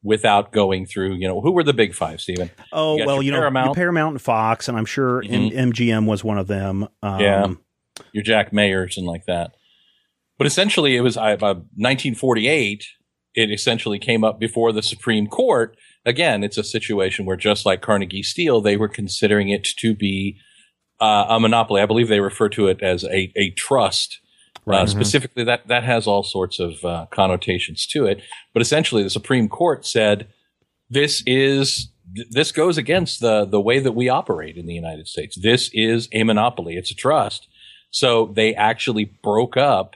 without 0.05 0.51
going 0.53 0.85
through, 0.85 1.15
you 1.15 1.27
know, 1.27 1.41
who 1.41 1.51
were 1.51 1.63
the 1.63 1.73
big 1.73 1.93
five, 1.93 2.21
Stephen? 2.21 2.49
Oh 2.71 2.97
You 2.97 3.05
well, 3.05 3.21
you 3.21 3.31
know, 3.31 3.39
Paramount. 3.39 3.65
your 3.67 3.75
Paramount 3.75 4.11
and 4.13 4.21
Fox, 4.21 4.69
and 4.69 4.77
I'm 4.77 4.85
sure 4.85 5.21
M- 5.23 5.49
Mhm. 5.49 5.53
MGM 5.73 6.05
was 6.05 6.23
one 6.23 6.37
of 6.37 6.47
them. 6.47 6.87
Um, 7.03 7.19
Yeah. 7.19 7.47
your 8.13 8.23
Jack 8.23 8.51
Mayers 8.51 8.95
and 8.97 9.05
like 9.05 9.25
that. 9.25 9.51
But 10.37 10.47
essentially, 10.47 10.95
it 10.95 11.01
was 11.01 11.17
uh, 11.17 11.37
1948. 11.75 12.85
It 13.35 13.51
essentially 13.51 13.99
came 13.99 14.23
up 14.23 14.39
before 14.39 14.71
the 14.71 14.81
Supreme 14.83 15.27
Court. 15.27 15.75
Again, 16.05 16.43
it's 16.43 16.57
a 16.57 16.63
situation 16.63 17.25
where, 17.25 17.35
just 17.37 17.65
like 17.65 17.81
Carnegie 17.81 18.23
Steel, 18.23 18.61
they 18.61 18.77
were 18.77 18.87
considering 18.87 19.49
it 19.49 19.63
to 19.79 19.93
be 19.95 20.37
uh, 21.01 21.25
a 21.29 21.39
monopoly. 21.39 21.81
I 21.81 21.85
believe 21.85 22.07
they 22.07 22.19
refer 22.21 22.47
to 22.49 22.67
it 22.67 22.81
as 22.81 23.03
a, 23.05 23.31
a 23.35 23.49
trust. 23.51 24.19
Uh, 24.67 24.85
specifically, 24.87 25.43
that 25.43 25.67
that 25.67 25.83
has 25.83 26.07
all 26.07 26.23
sorts 26.23 26.59
of 26.59 26.83
uh, 26.83 27.05
connotations 27.11 27.85
to 27.87 28.05
it. 28.05 28.21
But 28.53 28.61
essentially, 28.61 29.03
the 29.03 29.09
Supreme 29.09 29.47
Court 29.47 29.85
said 29.85 30.27
this 30.89 31.21
is 31.27 31.89
th- 32.15 32.27
this 32.31 32.51
goes 32.51 32.77
against 32.77 33.19
the 33.19 33.45
the 33.45 33.61
way 33.61 33.79
that 33.79 33.91
we 33.91 34.09
operate 34.09 34.57
in 34.57 34.65
the 34.65 34.73
United 34.73 35.07
States. 35.07 35.37
This 35.39 35.69
is 35.73 36.09
a 36.13 36.23
monopoly. 36.23 36.75
It's 36.77 36.91
a 36.91 36.95
trust. 36.95 37.47
So 37.91 38.31
they 38.35 38.53
actually 38.55 39.05
broke 39.23 39.55
up 39.55 39.95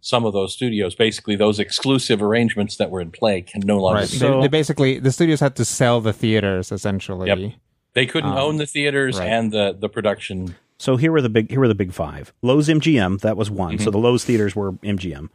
some 0.00 0.24
of 0.24 0.32
those 0.32 0.52
studios. 0.54 0.94
Basically, 0.94 1.34
those 1.36 1.58
exclusive 1.58 2.22
arrangements 2.22 2.76
that 2.76 2.90
were 2.90 3.00
in 3.00 3.10
play 3.10 3.42
can 3.42 3.62
no 3.64 3.78
longer. 3.78 4.00
Right. 4.02 4.10
Be. 4.10 4.16
So- 4.16 4.36
they, 4.36 4.40
they 4.42 4.48
basically 4.48 4.98
the 5.00 5.10
studios 5.12 5.40
had 5.40 5.56
to 5.56 5.64
sell 5.64 6.00
the 6.00 6.12
theaters 6.12 6.70
essentially. 6.70 7.26
Yep. 7.28 7.52
They 7.94 8.06
couldn't 8.06 8.30
Um, 8.30 8.38
own 8.38 8.56
the 8.58 8.66
theaters 8.66 9.18
right. 9.18 9.28
and 9.28 9.52
the 9.52 9.76
the 9.78 9.88
production. 9.88 10.54
So 10.78 10.96
here 10.96 11.10
were 11.12 11.20
the 11.20 11.28
big 11.28 11.50
here 11.50 11.60
were 11.60 11.68
the 11.68 11.74
big 11.74 11.92
five. 11.92 12.32
Loew's 12.42 12.68
MGM, 12.68 13.20
that 13.20 13.36
was 13.36 13.50
one. 13.50 13.78
So 13.78 13.84
mm-hmm. 13.84 13.90
the 13.92 13.98
Loew's 13.98 14.24
theaters 14.24 14.54
were 14.54 14.72
MGM. 14.72 15.28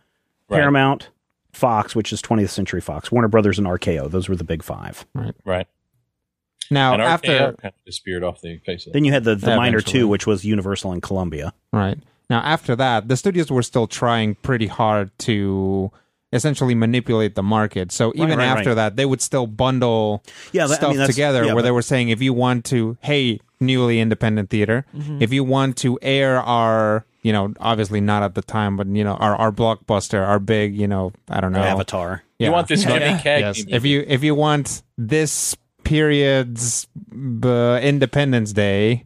Right. 0.50 0.60
Paramount, 0.60 1.10
Fox, 1.52 1.96
which 1.96 2.14
is 2.14 2.22
20th 2.22 2.50
Century 2.50 2.82
Fox, 2.82 3.12
Warner 3.12 3.28
Brothers, 3.28 3.58
and 3.58 3.68
RKO. 3.68 4.10
Those 4.10 4.30
were 4.30 4.36
the 4.36 4.44
big 4.44 4.64
five. 4.64 5.06
Right. 5.14 5.36
Right. 5.46 5.68
Now 6.72 6.94
and 6.94 7.02
after 7.02 7.32
RKO 7.32 7.58
kind 7.62 7.74
of 7.74 7.86
disappeared 7.86 8.24
off 8.24 8.42
the 8.42 8.60
face 8.66 8.88
of. 8.88 8.94
Then 8.94 9.06
you 9.06 9.12
had 9.12 9.24
the, 9.24 9.36
the 9.36 9.52
Yeah, 9.52 9.58
minor 9.58 9.78
eventually. 9.78 10.00
two, 10.00 10.08
which 10.08 10.26
was 10.26 10.46
Universal 10.46 10.94
and 10.94 11.02
Columbia. 11.02 11.54
Right. 11.72 11.98
Now, 12.30 12.40
after 12.40 12.76
that, 12.78 13.10
the 13.10 13.18
studios 13.18 13.52
were 13.52 13.62
still 13.64 13.86
trying 13.86 14.36
pretty 14.36 14.68
hard 14.68 15.12
to 15.20 15.92
essentially 16.34 16.76
manipulate 16.76 17.36
the 17.36 17.44
market. 17.44 17.92
So 17.92 18.12
even 18.16 18.38
right, 18.40 18.46
after 18.46 18.70
right. 18.72 18.76
that, 18.76 18.96
they 18.96 19.06
would 19.06 19.22
still 19.22 19.48
bundle 19.48 20.24
Yeah, 20.52 20.68
that- 20.68 20.74
I 20.74 20.76
stuff 20.78 20.96
mean, 20.98 21.06
together 21.08 21.46
yeah, 21.46 21.54
where 21.54 21.64
they 21.64 21.72
were 21.72 21.82
saying, 21.82 22.10
if 22.10 22.22
you 22.22 22.34
want 22.34 22.66
to, 22.66 22.98
hey, 23.02 23.40
newly 23.60 24.00
independent 24.00 24.50
theater, 24.50 24.86
Mm-hmm. 24.96 25.22
if 25.22 25.32
you 25.32 25.44
want 25.44 25.78
to 25.78 25.98
air 26.02 26.42
our, 26.42 27.06
you 27.22 27.32
know, 27.32 27.54
obviously 27.60 28.02
not 28.02 28.24
at 28.24 28.36
the 28.36 28.42
time, 28.42 28.76
but, 28.76 28.88
you 28.88 29.04
know, 29.04 29.14
our, 29.14 29.36
our 29.36 29.52
blockbuster, 29.52 30.26
our 30.28 30.40
big, 30.40 30.76
you 30.76 30.88
know, 30.88 31.14
I 31.30 31.40
don't 31.40 31.54
know. 31.54 31.60
Avatar. 31.64 32.24
Yeah. 32.40 32.48
You 32.48 32.54
want 32.54 32.68
this 32.68 32.84
Jimmy 32.84 33.00
Yeah. 33.00 33.20
Cagney 33.22 33.40
Yes. 33.40 33.66
If 33.70 33.86
you 33.86 34.04
if 34.06 34.22
you 34.24 34.36
want 34.36 34.84
this 34.98 35.56
period's 35.86 36.88
uh, 37.44 37.80
Independence 37.82 38.52
Day, 38.54 39.06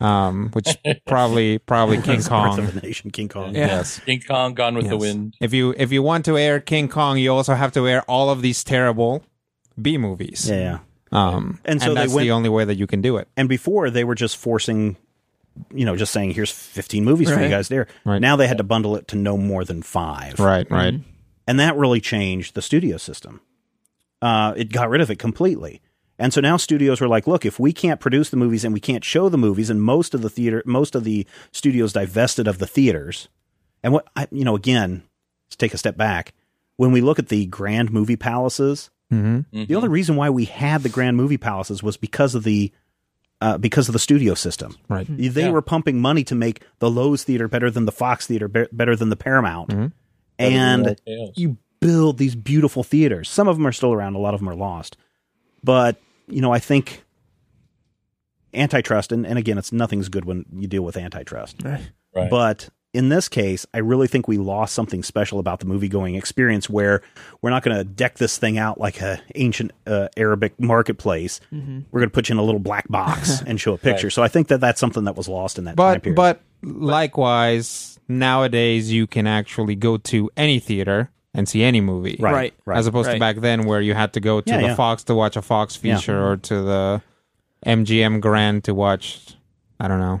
um, 0.00 0.50
which 0.52 0.76
probably 1.06 1.58
probably 1.58 2.00
King 2.02 2.22
Kong. 2.22 2.58
of 2.58 2.76
a 2.76 2.80
Nation, 2.86 3.10
King 3.10 3.28
Kong. 3.28 3.54
Yes. 3.54 4.00
King 4.00 4.20
Kong, 4.20 4.54
Gone 4.54 4.74
with 4.74 4.88
the 4.88 4.96
Wind. 4.96 5.34
If 5.40 5.52
you 5.54 5.74
if 5.76 5.92
you 5.92 6.02
want 6.02 6.24
to 6.26 6.36
air 6.38 6.60
King 6.60 6.88
Kong, 6.88 7.18
you 7.18 7.32
also 7.32 7.54
have 7.54 7.72
to 7.72 7.86
air 7.88 8.02
all 8.02 8.30
of 8.30 8.42
these 8.42 8.62
terrible 8.64 9.24
B 9.80 9.98
movies. 9.98 10.48
Yeah, 10.48 10.56
yeah. 10.56 10.78
Um, 11.12 11.60
And 11.64 11.80
so 11.80 11.88
they 11.90 11.94
that's 12.02 12.12
went- 12.12 12.24
the 12.26 12.32
only 12.32 12.48
way 12.48 12.64
that 12.64 12.76
you 12.76 12.86
can 12.86 13.00
do 13.00 13.16
it. 13.16 13.28
And 13.36 13.48
before 13.48 13.90
they 13.90 14.04
were 14.04 14.14
just 14.16 14.36
forcing, 14.36 14.96
you 15.72 15.84
know, 15.84 15.96
just 15.96 16.12
saying, 16.12 16.32
here's 16.32 16.50
15 16.50 17.04
movies 17.04 17.30
for 17.30 17.40
you 17.40 17.48
guys 17.48 17.68
there. 17.68 17.86
Right. 18.04 18.20
Now 18.20 18.36
they 18.36 18.46
had 18.48 18.58
to 18.58 18.64
bundle 18.64 18.96
it 18.96 19.08
to 19.08 19.16
no 19.16 19.36
more 19.38 19.64
than 19.64 19.82
five. 19.82 20.38
Right. 20.40 20.68
Right. 20.70 20.94
And 21.46 21.60
that 21.60 21.76
really 21.76 22.00
changed 22.00 22.54
the 22.54 22.60
studio 22.62 22.96
system. 22.96 23.40
Uh, 24.20 24.52
it 24.56 24.72
got 24.72 24.88
rid 24.90 25.00
of 25.00 25.10
it 25.10 25.18
completely. 25.18 25.80
And 26.18 26.32
so 26.32 26.40
now 26.40 26.56
studios 26.56 27.00
were 27.00 27.08
like, 27.08 27.26
look, 27.26 27.44
if 27.44 27.58
we 27.60 27.72
can't 27.72 28.00
produce 28.00 28.30
the 28.30 28.36
movies 28.38 28.64
and 28.64 28.72
we 28.72 28.80
can't 28.80 29.04
show 29.04 29.28
the 29.28 29.36
movies, 29.38 29.68
and 29.70 29.82
most 29.82 30.14
of 30.14 30.22
the 30.22 30.30
theater, 30.30 30.62
most 30.64 30.94
of 30.94 31.04
the 31.04 31.26
studios 31.52 31.92
divested 31.92 32.48
of 32.48 32.58
the 32.58 32.66
theaters, 32.66 33.28
and 33.82 33.92
what 33.92 34.06
I, 34.16 34.26
you 34.30 34.44
know, 34.44 34.56
again, 34.56 35.02
let's 35.48 35.56
take 35.56 35.74
a 35.74 35.78
step 35.78 35.96
back. 35.96 36.32
When 36.76 36.92
we 36.92 37.00
look 37.02 37.18
at 37.18 37.28
the 37.28 37.46
grand 37.46 37.90
movie 37.92 38.16
palaces, 38.16 38.90
Mm-hmm. 39.12 39.66
the 39.66 39.74
only 39.76 39.88
reason 39.88 40.16
why 40.16 40.30
we 40.30 40.46
had 40.46 40.82
the 40.82 40.88
grand 40.88 41.16
movie 41.16 41.36
palaces 41.38 41.80
was 41.80 41.96
because 41.96 42.34
of 42.34 42.42
the 42.42 42.72
uh, 43.40 43.56
because 43.56 43.88
of 43.88 43.92
the 43.92 44.00
studio 44.00 44.34
system. 44.34 44.74
Right. 44.88 45.06
They 45.08 45.42
Yeah. 45.44 45.50
were 45.50 45.62
pumping 45.62 46.00
money 46.00 46.24
to 46.24 46.34
make 46.34 46.62
the 46.80 46.90
Loew's 46.90 47.22
theater 47.22 47.46
better 47.46 47.70
than 47.70 47.84
the 47.84 47.92
Fox 47.92 48.26
theater, 48.26 48.48
be- 48.48 48.66
better 48.72 48.96
than 48.96 49.08
the 49.10 49.14
Paramount, 49.16 49.92
and 50.40 51.00
you 51.36 51.56
build 51.78 52.18
these 52.18 52.34
beautiful 52.34 52.82
theaters. 52.82 53.28
Some 53.28 53.46
of 53.46 53.56
them 53.56 53.64
are 53.66 53.70
still 53.72 53.92
around, 53.92 54.16
a 54.16 54.18
lot 54.18 54.34
of 54.34 54.40
them 54.40 54.48
are 54.48 54.56
lost. 54.56 54.96
But, 55.62 56.00
you 56.28 56.40
know, 56.40 56.52
I 56.52 56.58
think 56.58 57.04
antitrust, 58.54 59.12
and, 59.12 59.26
and 59.26 59.38
again, 59.38 59.58
it's 59.58 59.72
nothing's 59.72 60.08
good 60.08 60.24
when 60.24 60.44
you 60.52 60.66
deal 60.66 60.82
with 60.82 60.96
antitrust. 60.96 61.56
Right. 62.14 62.30
But 62.30 62.70
in 62.94 63.10
this 63.10 63.28
case, 63.28 63.66
I 63.74 63.78
really 63.78 64.06
think 64.06 64.26
we 64.26 64.38
lost 64.38 64.74
something 64.74 65.02
special 65.02 65.38
about 65.38 65.60
the 65.60 65.66
movie 65.66 65.88
going 65.88 66.14
experience 66.14 66.70
where 66.70 67.02
we're 67.42 67.50
not 67.50 67.62
going 67.62 67.76
to 67.76 67.84
deck 67.84 68.16
this 68.16 68.38
thing 68.38 68.56
out 68.56 68.80
like 68.80 69.02
a 69.02 69.20
ancient 69.34 69.72
uh, 69.86 70.08
Arabic 70.16 70.58
marketplace. 70.58 71.40
We're 71.52 72.00
going 72.00 72.04
to 72.04 72.10
put 72.10 72.30
you 72.30 72.34
in 72.34 72.38
a 72.38 72.42
little 72.42 72.58
black 72.60 72.88
box 72.88 73.42
and 73.46 73.60
show 73.60 73.74
a 73.74 73.78
picture. 73.78 74.06
Right. 74.06 74.12
So 74.12 74.22
I 74.22 74.28
think 74.28 74.48
that 74.48 74.60
that's 74.60 74.80
something 74.80 75.04
that 75.04 75.14
was 75.14 75.28
lost 75.28 75.58
in 75.58 75.64
that 75.64 75.76
time 75.76 75.76
But 75.76 76.02
period. 76.02 76.16
but 76.16 76.40
likewise, 76.62 78.00
nowadays 78.08 78.90
you 78.90 79.06
can 79.06 79.26
actually 79.26 79.74
go 79.74 79.98
to 79.98 80.30
any 80.36 80.58
theater 80.58 81.10
and 81.36 81.48
see 81.48 81.62
any 81.62 81.80
movie. 81.80 82.16
right, 82.18 82.32
Right. 82.32 82.54
right. 82.64 82.78
As 82.78 82.86
opposed 82.88 83.10
to 83.10 83.18
back 83.20 83.36
then 83.36 83.66
where 83.66 83.80
you 83.80 83.94
had 83.94 84.12
to 84.14 84.20
go 84.20 84.40
to 84.40 84.50
Yeah, 84.50 84.56
the 84.62 84.66
yeah. 84.68 84.74
Fox 84.74 85.04
to 85.04 85.14
watch 85.14 85.36
a 85.36 85.42
Fox 85.42 85.78
Yeah. 85.82 85.96
feature 85.98 86.20
or 86.26 86.36
to 86.38 86.62
the 86.62 87.02
MGM 87.64 88.20
Grand 88.20 88.64
to 88.64 88.74
watch 88.74 89.36
I 89.78 89.86
don't 89.88 90.00
know. 90.00 90.20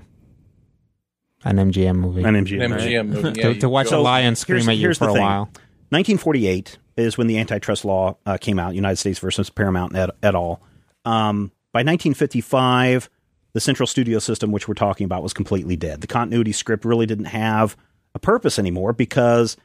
an 1.44 1.56
MGM 1.58 1.96
movie. 1.96 2.22
An 2.22 2.34
MGM. 2.34 2.62
An 2.64 2.72
right? 2.72 2.80
MGM 2.80 3.08
movie. 3.08 3.40
Yeah, 3.40 3.52
to, 3.54 3.60
to 3.60 3.68
watch 3.68 3.90
go- 3.90 4.00
a 4.00 4.02
lion 4.02 4.36
scream 4.36 4.58
here's- 4.58 4.68
at 4.68 4.76
you 4.76 4.80
here's 4.82 4.98
for 4.98 5.06
the 5.06 5.10
a 5.12 5.14
thing. 5.14 5.22
while. 5.22 5.44
1948 5.90 6.78
is 6.96 7.16
when 7.16 7.26
the 7.28 7.38
antitrust 7.38 7.84
law 7.84 8.16
uh, 8.26 8.36
came 8.38 8.58
out, 8.58 8.74
United 8.74 8.96
States 8.96 9.18
versus 9.18 9.48
Paramount 9.50 9.94
et, 9.94 10.10
et 10.22 10.34
al. 10.34 10.60
Um, 11.04 11.52
by 11.72 11.80
1955, 11.80 13.08
the 13.52 13.60
central 13.60 13.86
studio 13.86 14.18
system, 14.18 14.50
which 14.50 14.66
we're 14.66 14.74
talking 14.74 15.04
about, 15.04 15.22
was 15.22 15.32
completely 15.32 15.76
dead. 15.76 16.00
The 16.00 16.06
continuity 16.06 16.52
script 16.52 16.84
really 16.84 17.06
didn't 17.06 17.26
have 17.26 17.76
a 18.14 18.18
purpose 18.18 18.58
anymore 18.58 18.92
because 18.92 19.56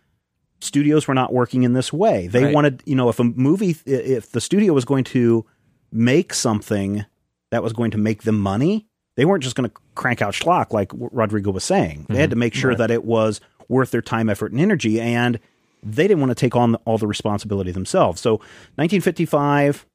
studios 0.62 1.08
were 1.08 1.14
not 1.14 1.34
working 1.34 1.64
in 1.64 1.74
this 1.74 1.92
way. 1.92 2.28
They 2.28 2.46
Right. 2.46 2.54
wanted, 2.54 2.84
you 2.86 2.96
know, 2.96 3.10
if 3.10 3.20
a 3.20 3.24
movie, 3.24 3.76
if 3.86 4.32
the 4.32 4.42
studio 4.42 4.74
was 4.74 4.86
going 4.86 5.04
to 5.06 5.46
make 5.92 6.34
something 6.34 7.06
that 7.50 7.64
was 7.64 7.74
going 7.74 7.92
to 7.92 7.98
make 7.98 8.24
them 8.24 8.40
money, 8.40 8.88
they 9.16 9.26
weren't 9.26 9.44
just 9.44 9.56
going 9.56 9.70
to 9.70 9.76
crank 9.96 10.22
out 10.22 10.34
schlock 10.34 10.72
like 10.72 10.92
Rodrigo 10.94 11.52
was 11.52 11.64
saying. 11.64 12.06
They 12.08 12.16
had 12.16 12.26
mm-hmm. 12.26 12.30
to 12.32 12.36
make 12.38 12.54
sure 12.54 12.76
that 12.76 12.92
it 12.92 13.04
was 13.04 13.42
worth 13.68 13.92
their 13.92 14.02
time, 14.02 14.30
effort, 14.30 14.52
and 14.52 14.62
energy, 14.62 15.02
and 15.02 15.40
they 15.84 16.08
didn't 16.08 16.20
want 16.20 16.32
to 16.32 16.36
take 16.36 16.56
on 16.56 16.76
all 16.86 16.98
the 16.98 17.08
responsibility 17.08 17.72
themselves. 17.72 18.22
So, 18.22 18.34
1955, 18.76 19.86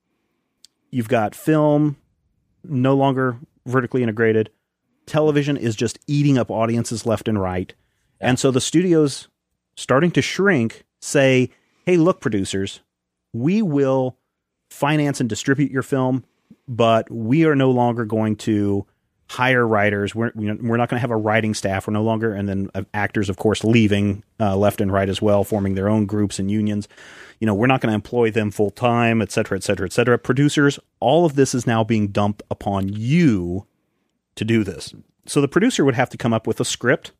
you've 0.90 1.08
got 1.08 1.34
film 1.34 1.96
no 2.64 2.94
longer 2.94 3.38
vertically 3.64 4.02
integrated. 4.02 4.50
Television 5.06 5.56
is 5.56 5.76
just 5.76 5.98
eating 6.06 6.36
up 6.36 6.50
audiences 6.50 7.06
left 7.06 7.28
and 7.28 7.40
right. 7.40 7.72
And 8.20 8.38
so 8.38 8.50
the 8.50 8.60
studios 8.60 9.28
starting 9.76 10.10
to 10.12 10.22
shrink 10.22 10.84
say, 11.00 11.50
hey, 11.84 11.96
look, 11.96 12.20
producers, 12.20 12.80
we 13.32 13.62
will 13.62 14.16
finance 14.70 15.20
and 15.20 15.28
distribute 15.28 15.70
your 15.70 15.82
film, 15.82 16.24
but 16.66 17.10
we 17.10 17.44
are 17.44 17.54
no 17.54 17.70
longer 17.70 18.04
going 18.04 18.36
to 18.36 18.86
hire 19.28 19.66
writers. 19.66 20.14
We're, 20.14 20.32
we're 20.34 20.76
not 20.76 20.88
going 20.88 20.98
to 20.98 21.00
have 21.00 21.10
a 21.10 21.16
writing 21.16 21.52
staff. 21.52 21.86
We're 21.86 21.92
no 21.92 22.02
longer, 22.02 22.32
and 22.32 22.48
then 22.48 22.70
uh, 22.74 22.82
actors, 22.94 23.28
of 23.28 23.36
course, 23.36 23.64
leaving 23.64 24.22
uh, 24.38 24.56
left 24.56 24.80
and 24.80 24.92
right 24.92 25.08
as 25.08 25.20
well, 25.20 25.44
forming 25.44 25.74
their 25.74 25.88
own 25.88 26.06
groups 26.06 26.38
and 26.38 26.50
unions. 26.50 26.88
You 27.40 27.46
know, 27.46 27.54
we're 27.54 27.66
not 27.66 27.80
going 27.80 27.90
to 27.90 27.94
employ 27.96 28.30
them 28.30 28.50
full 28.50 28.70
time, 28.70 29.20
et 29.20 29.32
cetera, 29.32 29.58
et 29.58 29.64
cetera, 29.64 29.86
et 29.86 29.92
cetera. 29.92 30.18
Producers, 30.18 30.78
all 31.00 31.26
of 31.26 31.34
this 31.34 31.54
is 31.54 31.66
now 31.66 31.84
being 31.84 32.08
dumped 32.08 32.42
upon 32.50 32.88
you 32.88 33.66
to 34.36 34.44
do 34.44 34.64
this. 34.64 34.94
So 35.26 35.40
the 35.40 35.48
producer 35.48 35.84
would 35.84 35.96
have 35.96 36.10
to 36.10 36.16
come 36.16 36.32
up 36.32 36.46
with 36.46 36.60
a 36.60 36.64
script. 36.64 37.10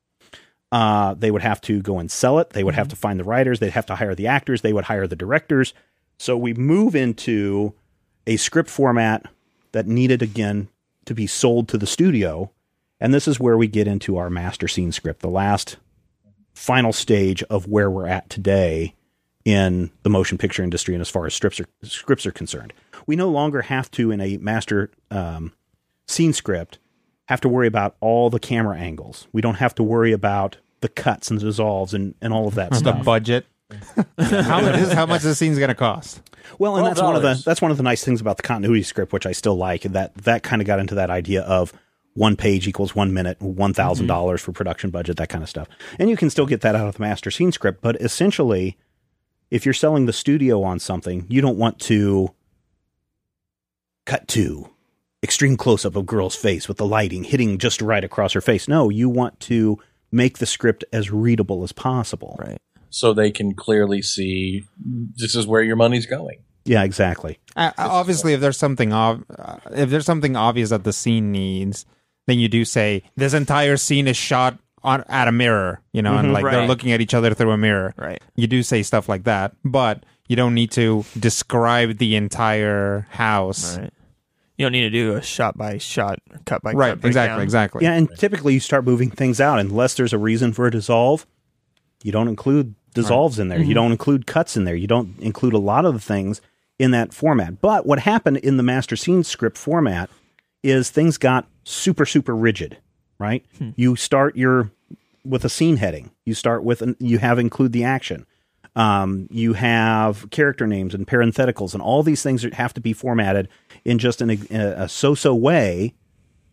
Uh, 0.72 1.14
they 1.14 1.31
would 1.31 1.42
have 1.42 1.61
to 1.62 1.81
go 1.81 1.98
and 1.98 2.11
sell 2.11 2.38
it. 2.38 2.50
They 2.50 2.64
would 2.64 2.74
have 2.74 2.88
to 2.88 2.96
find 2.96 3.20
the 3.20 3.24
writers. 3.24 3.61
They'd 3.61 3.70
have 3.70 3.87
to 3.87 3.96
hire 3.96 4.14
the 4.14 4.26
actors. 4.26 4.62
They 4.62 4.72
would 4.72 4.85
hire 4.85 5.07
the 5.07 5.16
directors. 5.16 5.74
So 6.18 6.37
we 6.37 6.55
move 6.55 6.96
into 6.96 7.74
a 8.26 8.37
script 8.37 8.68
format 8.68 9.26
that 9.72 9.87
needed 9.87 10.22
again 10.22 10.68
to 11.05 11.14
be 11.14 11.26
sold 11.26 11.68
to 11.68 11.79
the 11.79 11.87
studio. 11.87 12.50
And 13.00 13.14
this 13.14 13.29
is 13.29 13.38
where 13.38 13.57
we 13.57 13.68
get 13.68 13.87
into 13.87 14.16
our 14.16 14.31
master 14.31 14.66
scene 14.68 14.92
script, 14.92 15.20
the 15.20 15.29
last 15.29 15.76
final 16.55 16.92
stage 16.92 17.42
of 17.44 17.68
where 17.68 17.90
we're 17.90 18.09
at 18.09 18.29
today 18.31 18.94
in 19.44 19.90
the 20.02 20.11
motion 20.11 20.38
picture 20.38 20.62
industry 20.62 20.94
and 20.94 21.00
as 21.00 21.09
far 21.09 21.26
as 21.26 21.35
scripts 21.35 21.61
are, 21.61 21.66
scripts 21.85 22.26
are 22.26 22.33
concerned. 22.33 22.72
We 23.07 23.14
no 23.14 23.29
longer 23.29 23.62
have 23.62 23.90
to, 23.92 24.11
in 24.11 24.20
a 24.20 24.38
master 24.38 24.90
um, 25.11 25.52
scene 26.09 26.33
script, 26.33 26.79
have 27.27 27.41
to 27.43 27.49
worry 27.49 27.67
about 27.67 27.97
all 28.01 28.31
the 28.31 28.39
camera 28.39 28.79
angles. 28.79 29.27
We 29.33 29.41
don't 29.41 29.57
have 29.57 29.75
to 29.77 29.83
worry 29.83 30.12
about 30.12 30.57
the 30.81 30.89
cuts 30.89 31.31
and 31.31 31.41
dissolves 31.41 31.95
and, 31.95 32.15
and 32.21 32.33
all 32.33 32.49
of 32.49 32.55
that 32.55 32.71
The 32.71 32.77
stuff. 32.77 33.05
budget. 33.05 33.47
how 34.19 34.61
much 34.61 34.77
is 34.77 34.93
how 34.93 35.07
much 35.07 35.23
the 35.23 35.35
scene's 35.35 35.59
going 35.59 35.69
to 35.69 35.75
cost? 35.75 36.21
Well, 36.57 36.77
and 36.77 36.87
that's 36.87 37.03
one 37.03 37.17
of 37.17 37.23
the 37.23 37.43
that's 37.45 37.61
one 37.61 37.73
of 37.73 37.77
the 37.77 37.83
nice 37.83 38.05
things 38.05 38.21
about 38.21 38.37
the 38.37 38.45
continuity 38.45 38.85
script, 38.85 39.12
which 39.12 39.27
I 39.27 39.33
still 39.33 39.57
like. 39.57 39.83
That 39.83 40.15
that 40.19 40.45
kind 40.45 40.62
of 40.62 40.67
got 40.67 40.79
into 40.79 40.95
that 40.95 41.11
idea 41.11 41.43
of 41.43 41.73
one 42.15 42.37
page 42.37 42.69
equals 42.69 42.95
one 42.95 43.12
minute, 43.12 43.41
one 43.41 43.73
mm-hmm. 43.75 44.07
dollars 44.07 44.41
for 44.41 44.53
production 44.53 44.91
budget, 44.91 45.17
that 45.17 45.29
kind 45.29 45.43
of 45.43 45.51
stuff. 45.51 45.69
And 45.99 46.09
you 46.09 46.17
can 46.17 46.31
still 46.31 46.47
get 46.47 46.61
that 46.61 46.77
out 46.77 46.87
of 46.87 46.95
the 46.95 47.03
master 47.03 47.31
scene 47.31 47.51
script, 47.51 47.83
but 47.83 47.97
essentially, 48.01 48.77
if 49.51 49.65
you're 49.65 49.75
selling 49.75 50.07
the 50.07 50.12
studio 50.12 50.62
on 50.62 50.79
something, 50.79 51.27
you 51.29 51.41
don't 51.41 51.59
want 51.59 51.79
to 51.81 52.33
cut 54.07 54.27
to 54.29 54.71
extreme 55.27 55.57
close 55.57 55.85
up 55.85 55.97
of 55.97 56.07
girl's 56.07 56.37
face 56.37 56.69
with 56.69 56.77
the 56.77 56.87
lighting 56.87 57.25
hitting 57.25 57.59
just 57.59 57.83
right 57.83 58.05
across 58.05 58.33
her 58.33 58.41
face. 58.41 58.69
No, 58.69 58.89
you 58.91 59.09
want 59.09 59.41
to 59.41 59.77
make 60.12 60.39
the 60.39 60.47
script 60.47 60.85
as 60.93 61.11
readable 61.11 61.65
as 61.65 61.73
possible. 61.73 62.37
Right. 62.39 62.59
so 62.91 63.12
they 63.12 63.33
can 63.33 63.53
clearly 63.53 64.03
see 64.03 64.62
this 65.17 65.35
is 65.35 65.45
where 65.49 65.62
your 65.62 65.75
money's 65.75 66.07
going. 66.07 66.39
Yeah, 66.65 66.85
exactly. 66.85 67.39
Uh, 67.57 67.73
obviously, 67.77 68.35
if 68.35 68.41
there's 68.41 68.57
something 68.57 68.93
ob- 68.93 69.25
uh, 69.37 69.57
if 69.73 69.91
there's 69.91 70.07
something 70.07 70.37
obvious 70.37 70.71
that 70.71 70.85
the 70.85 70.93
scene 70.93 71.33
needs, 71.33 71.85
then 72.29 72.39
you 72.39 72.49
do 72.49 72.65
say 72.65 73.03
this 73.17 73.35
entire 73.35 73.77
scene 73.77 74.07
is 74.09 74.17
shot 74.17 74.59
on 74.83 75.03
at 75.09 75.27
a 75.29 75.33
mirror, 75.33 75.81
you 75.93 76.03
know, 76.03 76.17
and 76.17 76.33
like 76.33 76.45
they're 76.45 76.67
looking 76.69 76.93
at 76.93 77.01
each 77.01 77.15
other 77.15 77.35
through 77.35 77.51
a 77.51 77.59
mirror. 77.59 77.93
Right. 77.97 78.23
You 78.37 78.47
do 78.47 78.62
say 78.62 78.83
stuff 78.85 79.09
like 79.09 79.25
that, 79.25 79.55
but 79.65 80.05
you 80.29 80.37
don't 80.37 80.55
need 80.55 80.71
to 80.73 81.05
describe 81.19 81.99
the 81.99 82.17
entire 82.17 83.07
house. 83.11 83.79
Right. 83.79 83.93
You 84.57 84.64
don't 84.64 84.73
need 84.73 84.83
to 84.83 84.90
do 84.90 85.14
a 85.14 85.23
shot 85.23 85.59
by 85.59 85.79
shot, 85.79 86.19
cut 86.47 86.62
by 86.62 86.73
Right. 86.73 86.90
cut. 86.90 87.01
breakdown. 87.03 87.09
Exactly. 87.11 87.42
Exactly. 87.42 87.85
Yeah, 87.85 87.92
and 87.92 88.09
typically 88.16 88.55
you 88.55 88.61
start 88.61 88.85
moving 88.85 89.11
things 89.11 89.40
out 89.40 89.59
unless 89.59 89.95
there's 89.95 90.12
a 90.12 90.19
reason 90.19 90.53
for 90.53 90.66
a 90.66 90.71
dissolve. 90.71 91.27
You 92.03 92.12
don't 92.12 92.29
include 92.29 92.75
dissolves 92.95 93.38
in 93.38 93.49
there. 93.49 93.59
You 93.59 93.66
mm-hmm. 93.66 93.75
don't 93.75 93.92
include 93.92 94.27
cuts 94.27 94.57
in 94.57 94.64
there. 94.64 94.75
You 94.75 94.87
don't 94.87 95.19
include 95.21 95.53
a 95.53 95.59
lot 95.59 95.85
of 95.85 95.92
the 95.92 96.01
things 96.01 96.40
in 96.79 96.90
that 96.92 97.12
format. 97.12 97.61
But 97.61 97.87
what 97.87 98.01
happened 98.01 98.38
in 98.38 98.57
the 98.57 98.62
master 98.62 98.97
scene 98.97 99.23
script 99.23 99.59
format 99.59 100.11
is 100.62 100.90
things 100.90 101.19
got 101.19 101.47
super 101.64 102.07
super 102.07 102.35
rigid, 102.35 102.79
right? 103.19 103.45
Hmm. 103.59 103.71
You 103.77 103.97
start 103.97 104.37
your 104.37 104.71
with 105.25 105.45
a 105.45 105.49
scene 105.49 105.77
heading. 105.77 106.11
You 106.25 106.35
start 106.35 106.64
with 106.64 106.83
an, 106.83 106.97
you 106.99 107.19
have 107.19 107.38
include 107.38 107.73
the 107.73 107.85
action. 107.85 108.27
Um, 108.77 109.27
you 109.31 109.55
have 109.55 110.31
character 110.31 110.67
names 110.67 110.95
and 110.95 111.07
parentheticals 111.07 111.73
and 111.73 111.83
all 111.83 112.03
these 112.03 112.23
things 112.23 112.43
that 112.43 112.55
have 112.55 112.75
to 112.75 112.81
be 112.81 112.93
formatted 112.93 113.49
in 113.85 113.99
just 113.99 114.21
an, 114.21 114.31
a, 114.31 114.85
a 114.85 114.89
so-so 114.89 115.35
way 115.35 115.95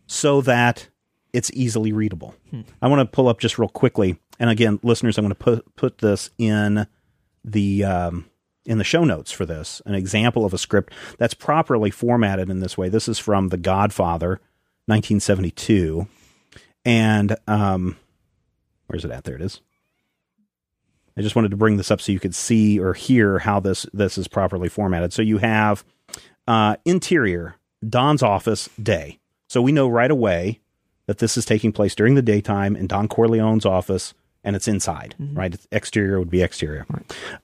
so 0.06 0.40
that 0.40 0.88
it's 1.34 1.50
easily 1.52 1.92
readable. 1.92 2.34
I 2.80 2.88
want 2.88 3.00
to 3.00 3.14
pull 3.14 3.28
up 3.28 3.40
just 3.40 3.58
real 3.58 3.68
quickly, 3.68 4.18
and 4.38 4.48
again, 4.48 4.80
listeners, 4.82 5.18
I'm 5.18 5.24
going 5.24 5.34
to 5.34 5.34
put 5.34 5.76
put 5.76 5.98
this 5.98 6.30
in 6.38 6.86
the 7.44 7.84
um, 7.84 8.26
in 8.64 8.78
the 8.78 8.84
show 8.84 9.04
notes 9.04 9.30
for 9.30 9.44
this. 9.44 9.82
An 9.84 9.94
example 9.94 10.44
of 10.44 10.54
a 10.54 10.58
script 10.58 10.92
that's 11.18 11.34
properly 11.34 11.90
formatted 11.90 12.48
in 12.48 12.60
this 12.60 12.78
way. 12.78 12.88
This 12.88 13.08
is 13.08 13.18
from 13.18 13.48
The 13.48 13.56
Godfather, 13.56 14.40
1972, 14.86 16.06
and 16.84 17.36
um, 17.46 17.96
where's 18.86 19.04
it 19.04 19.10
at? 19.10 19.24
There 19.24 19.36
it 19.36 19.42
is. 19.42 19.60
I 21.16 21.22
just 21.22 21.36
wanted 21.36 21.50
to 21.52 21.56
bring 21.56 21.76
this 21.76 21.90
up 21.90 22.00
so 22.00 22.12
you 22.12 22.20
could 22.20 22.34
see 22.34 22.78
or 22.80 22.92
hear 22.94 23.38
how 23.38 23.60
this 23.60 23.86
this 23.92 24.18
is 24.18 24.28
properly 24.28 24.68
formatted. 24.68 25.12
So 25.12 25.22
you 25.22 25.38
have 25.38 25.84
uh, 26.46 26.76
interior 26.84 27.56
Don's 27.88 28.22
office 28.22 28.68
day. 28.82 29.18
So 29.48 29.62
we 29.62 29.72
know 29.72 29.88
right 29.88 30.10
away 30.10 30.60
that 31.06 31.18
this 31.18 31.36
is 31.36 31.44
taking 31.44 31.72
place 31.72 31.94
during 31.94 32.14
the 32.14 32.22
daytime 32.22 32.76
in 32.76 32.86
Don 32.86 33.08
Corleone's 33.08 33.66
office, 33.66 34.14
and 34.42 34.56
it's 34.56 34.66
inside. 34.66 35.14
Right, 35.18 35.52
It's 35.54 35.68
exterior 35.70 36.18
would 36.18 36.30
be 36.30 36.42
exterior. 36.42 36.86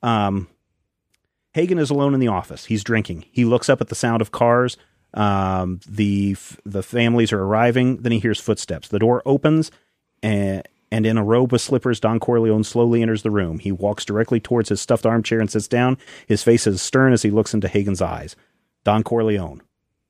Um, 0.02 0.48
Hagen 1.52 1.78
is 1.78 1.90
alone 1.90 2.14
in 2.14 2.20
the 2.20 2.28
office. 2.28 2.64
He's 2.64 2.82
drinking. 2.84 3.24
He 3.30 3.44
looks 3.44 3.68
up 3.68 3.80
at 3.80 3.88
the 3.88 3.94
sound 3.94 4.22
of 4.22 4.30
cars. 4.32 4.76
Um, 5.14 5.80
the 5.88 6.36
the 6.64 6.82
families 6.82 7.32
are 7.32 7.42
arriving. 7.42 7.98
Then 7.98 8.12
he 8.12 8.18
hears 8.20 8.40
footsteps. 8.40 8.88
The 8.88 8.98
door 9.00 9.22
opens, 9.26 9.70
and 10.22 10.66
and 10.90 11.06
in 11.06 11.16
a 11.18 11.24
robe 11.24 11.52
with 11.52 11.60
slippers, 11.60 12.00
Don 12.00 12.18
Corleone 12.20 12.64
slowly 12.64 13.02
enters 13.02 13.22
the 13.22 13.30
room. 13.30 13.58
He 13.58 13.72
walks 13.72 14.04
directly 14.04 14.40
towards 14.40 14.68
his 14.70 14.80
stuffed 14.80 15.06
armchair 15.06 15.40
and 15.40 15.50
sits 15.50 15.68
down. 15.68 15.98
His 16.26 16.42
face 16.42 16.66
is 16.66 16.82
stern 16.82 17.12
as 17.12 17.22
he 17.22 17.30
looks 17.30 17.54
into 17.54 17.68
Hagen's 17.68 18.02
eyes. 18.02 18.34
Don 18.84 19.02
Corleone, 19.02 19.62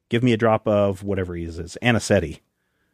give 0.08 0.22
me 0.22 0.32
a 0.32 0.36
drop 0.38 0.66
of 0.66 1.02
whatever 1.02 1.34
he 1.34 1.44
is, 1.44 1.58
it's 1.58 1.76
anisette. 1.82 2.40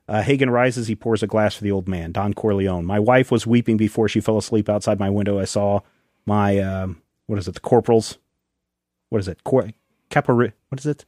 Uh, 0.09 0.23
Hagen 0.23 0.51
rises. 0.51 0.87
He 0.87 0.95
pours 0.95 1.25
a 1.25 1.27
glass 1.27 1.57
for 1.57 1.65
the 1.65 1.73
old 1.73 1.89
man. 1.89 2.13
Don 2.13 2.33
Corleone. 2.33 2.85
My 2.85 3.01
wife 3.01 3.33
was 3.33 3.45
weeping 3.45 3.77
before 3.77 4.09
she 4.09 4.21
fell 4.21 4.39
asleep 4.39 4.69
outside 4.69 5.01
my 5.01 5.11
window. 5.11 5.41
I 5.41 5.47
saw 5.47 5.81
my 6.25 6.61
um, 6.61 7.03
what 7.27 7.41
is 7.41 7.49
it? 7.49 7.55
The 7.55 7.61
corporals. 7.61 8.17
What 9.09 9.19
is 9.19 9.27
it? 9.27 9.43
Cor- 9.43 9.73
What 10.13 10.79
is 10.79 10.87
it? 10.87 11.05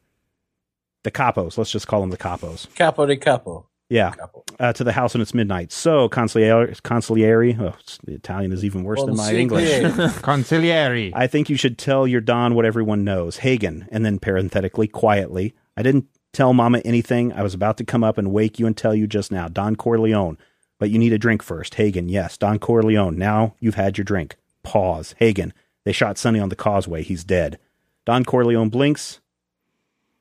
The 1.03 1.11
capos. 1.11 1.57
Let's 1.57 1.71
just 1.71 1.87
call 1.87 2.01
them 2.01 2.09
the 2.09 2.17
capos. 2.17 2.67
Capo 2.75 3.05
de 3.05 3.15
capo. 3.15 3.68
Yeah. 3.89 4.13
Uh, 4.59 4.71
to 4.73 4.83
the 4.83 4.91
house 4.91 5.15
and 5.15 5.21
it's 5.21 5.33
midnight. 5.33 5.71
So 5.71 6.07
consigliere, 6.09 6.79
consigliere. 6.81 7.59
Oh, 7.59 7.75
the 8.03 8.13
Italian 8.13 8.51
is 8.51 8.63
even 8.63 8.83
worse 8.83 9.03
than 9.03 9.15
my 9.15 9.33
English. 9.33 9.67
Consigliere. 10.21 11.11
I 11.15 11.25
think 11.27 11.49
you 11.49 11.55
should 11.55 11.77
tell 11.77 12.05
your 12.05 12.21
Don 12.21 12.53
what 12.53 12.65
everyone 12.65 13.03
knows. 13.03 13.37
Hagen, 13.37 13.87
and 13.91 14.05
then 14.05 14.19
parenthetically, 14.19 14.87
quietly. 14.87 15.55
I 15.75 15.81
didn't 15.81 16.05
tell 16.33 16.53
Mama 16.53 16.79
anything. 16.85 17.33
I 17.33 17.41
was 17.41 17.55
about 17.55 17.77
to 17.77 17.83
come 17.83 18.03
up 18.03 18.17
and 18.17 18.31
wake 18.31 18.59
you 18.59 18.67
and 18.67 18.77
tell 18.77 18.93
you 18.93 19.07
just 19.07 19.31
now. 19.31 19.47
Don 19.47 19.75
Corleone. 19.75 20.37
But 20.77 20.91
you 20.91 20.99
need 20.99 21.13
a 21.13 21.17
drink 21.17 21.41
first. 21.41 21.75
Hagen, 21.75 22.07
yes. 22.07 22.37
Don 22.37 22.59
Corleone. 22.59 23.17
Now 23.17 23.55
you've 23.59 23.75
had 23.75 23.97
your 23.97 24.05
drink. 24.05 24.35
Pause. 24.63 25.15
Hagen. 25.17 25.53
They 25.83 25.91
shot 25.91 26.17
Sonny 26.17 26.39
on 26.39 26.49
the 26.49 26.55
causeway. 26.55 27.03
He's 27.03 27.23
dead. 27.23 27.57
Don 28.05 28.23
Corleone 28.23 28.69
blinks. 28.69 29.19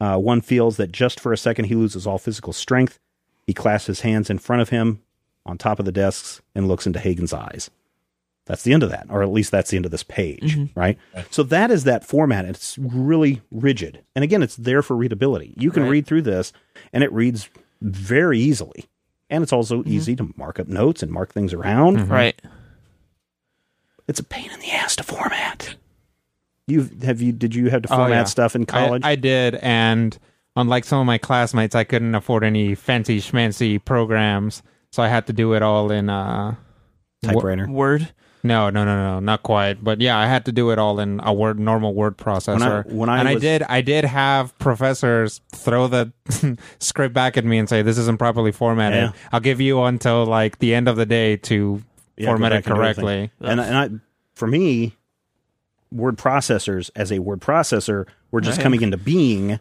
Uh, 0.01 0.17
one 0.17 0.41
feels 0.41 0.77
that 0.77 0.93
just 0.93 1.21
for 1.21 1.33
a 1.33 1.37
second 1.37 1.67
he 1.67 1.75
loses 1.75 2.07
all 2.07 2.19
physical 2.19 2.53
strength. 2.53 2.99
He 3.49 3.55
clasps 3.55 3.87
his 3.87 4.01
hands 4.03 4.29
in 4.29 4.39
front 4.39 4.61
of 4.61 4.69
him 4.69 5.01
on 5.47 5.57
top 5.57 5.79
of 5.79 5.87
the 5.87 5.91
desks 5.91 6.43
and 6.55 6.69
looks 6.69 6.87
into 6.87 6.99
Hagen's 6.99 7.33
eyes. 7.33 7.71
That's 8.45 8.63
the 8.63 8.75
end 8.75 8.83
of 8.83 8.91
that, 8.91 9.07
or 9.09 9.23
at 9.23 9.31
least 9.31 9.51
that's 9.51 9.71
the 9.71 9.77
end 9.77 9.87
of 9.87 9.91
this 9.91 10.03
page, 10.03 10.55
mm-hmm. 10.55 10.79
right? 10.79 10.99
So 11.31 11.43
that 11.45 11.71
is 11.71 11.85
that 11.85 12.05
format. 12.07 12.45
It's 12.45 12.77
really 12.79 13.41
rigid, 13.51 14.05
and 14.15 14.23
again, 14.23 14.43
it's 14.43 14.57
there 14.57 14.83
for 14.83 14.95
readability. 14.97 15.55
You 15.57 15.71
can 15.71 15.85
Right. 15.85 15.91
read 15.93 16.07
through 16.07 16.23
this, 16.23 16.53
and 16.93 17.03
it 17.03 17.11
reads 17.11 17.49
very 17.81 18.39
easily, 18.39 18.85
and 19.31 19.43
it's 19.43 19.53
also 19.53 19.79
mm-hmm. 19.79 19.93
easy 19.93 20.15
to 20.17 20.33
mark 20.37 20.61
up 20.61 20.69
notes 20.69 21.03
and 21.03 21.11
mark 21.11 21.33
things 21.33 21.55
around. 21.55 21.97
Mm-hmm. 21.99 22.13
Right. 22.13 22.43
It's 24.09 24.21
a 24.21 24.25
pain 24.25 24.51
in 24.51 24.61
the 24.61 24.73
ass 24.73 24.95
to 24.97 25.03
format. 25.05 25.75
You 26.67 26.89
have 27.03 27.23
you 27.23 27.33
did 27.33 27.55
you 27.55 27.71
have 27.71 27.81
to 27.83 27.93
Oh, 27.93 27.97
format 27.97 28.11
yeah. 28.17 28.25
stuff 28.25 28.55
in 28.55 28.67
college? 28.67 29.05
I, 29.05 29.13
I 29.13 29.15
did, 29.17 29.55
and 29.57 30.19
unlike 30.59 30.85
some 30.85 31.01
of 31.01 31.07
my 31.07 31.19
classmates, 31.19 31.75
I 31.75 31.85
couldn't 31.85 32.15
afford 32.15 32.45
any 32.45 32.75
fancy 32.75 33.21
schmancy 33.21 33.83
programs, 33.83 34.63
so 34.93 35.03
I 35.03 35.09
had 35.09 35.27
to 35.29 35.33
do 35.33 35.55
it 35.55 35.63
all 35.63 35.91
in. 35.91 36.11
Uh, 36.11 36.55
Typewriter. 37.23 37.67
Word. 37.69 38.13
no, 38.45 38.71
no, 38.71 38.85
no, 38.85 38.95
no, 38.97 39.19
not 39.21 39.43
quite. 39.43 39.83
But 39.83 40.01
yeah, 40.01 40.17
I 40.17 40.27
had 40.27 40.45
to 40.45 40.53
do 40.53 40.71
it 40.71 40.79
all 40.79 41.01
in 41.01 41.21
a 41.25 41.33
word, 41.33 41.59
normal 41.59 41.95
word 41.95 42.17
processor. 42.17 42.87
when 42.87 43.09
I 43.09 43.19
and 43.19 43.29
I 43.29 43.35
was- 43.35 43.43
did, 43.43 43.63
I 43.65 43.81
did 43.81 44.05
have 44.05 44.57
professors 44.61 45.41
throw 45.53 45.89
the 45.89 46.13
script 46.79 47.13
back 47.15 47.37
at 47.37 47.45
me 47.45 47.59
and 47.59 47.69
say, 47.69 47.83
"This 47.83 47.99
isn't 47.99 48.19
properly 48.19 48.53
formatted. 48.53 49.03
Yeah. 49.03 49.13
I'll 49.33 49.41
give 49.41 49.61
you 49.61 49.83
until 49.83 50.27
like 50.27 50.61
the 50.61 50.75
end 50.75 50.87
of 50.87 50.95
the 50.97 51.07
day 51.07 51.37
to 51.39 51.83
Yeah, 52.17 52.27
format 52.27 52.53
back 52.53 52.61
it 52.61 52.67
and 52.71 52.77
do 52.77 52.83
everything. 52.83 53.05
correctly." 53.05 53.31
And 53.51 53.61
and 53.61 53.77
I, 53.77 53.91
for 54.37 54.47
me, 54.47 54.95
word 55.91 56.17
processors 56.19 56.91
as 56.95 57.11
a 57.11 57.19
word 57.19 57.41
processor 57.41 58.07
were 58.31 58.41
just 58.41 58.59
Right. 58.59 58.63
coming 58.63 58.83
into 58.83 58.97
being. 58.97 59.59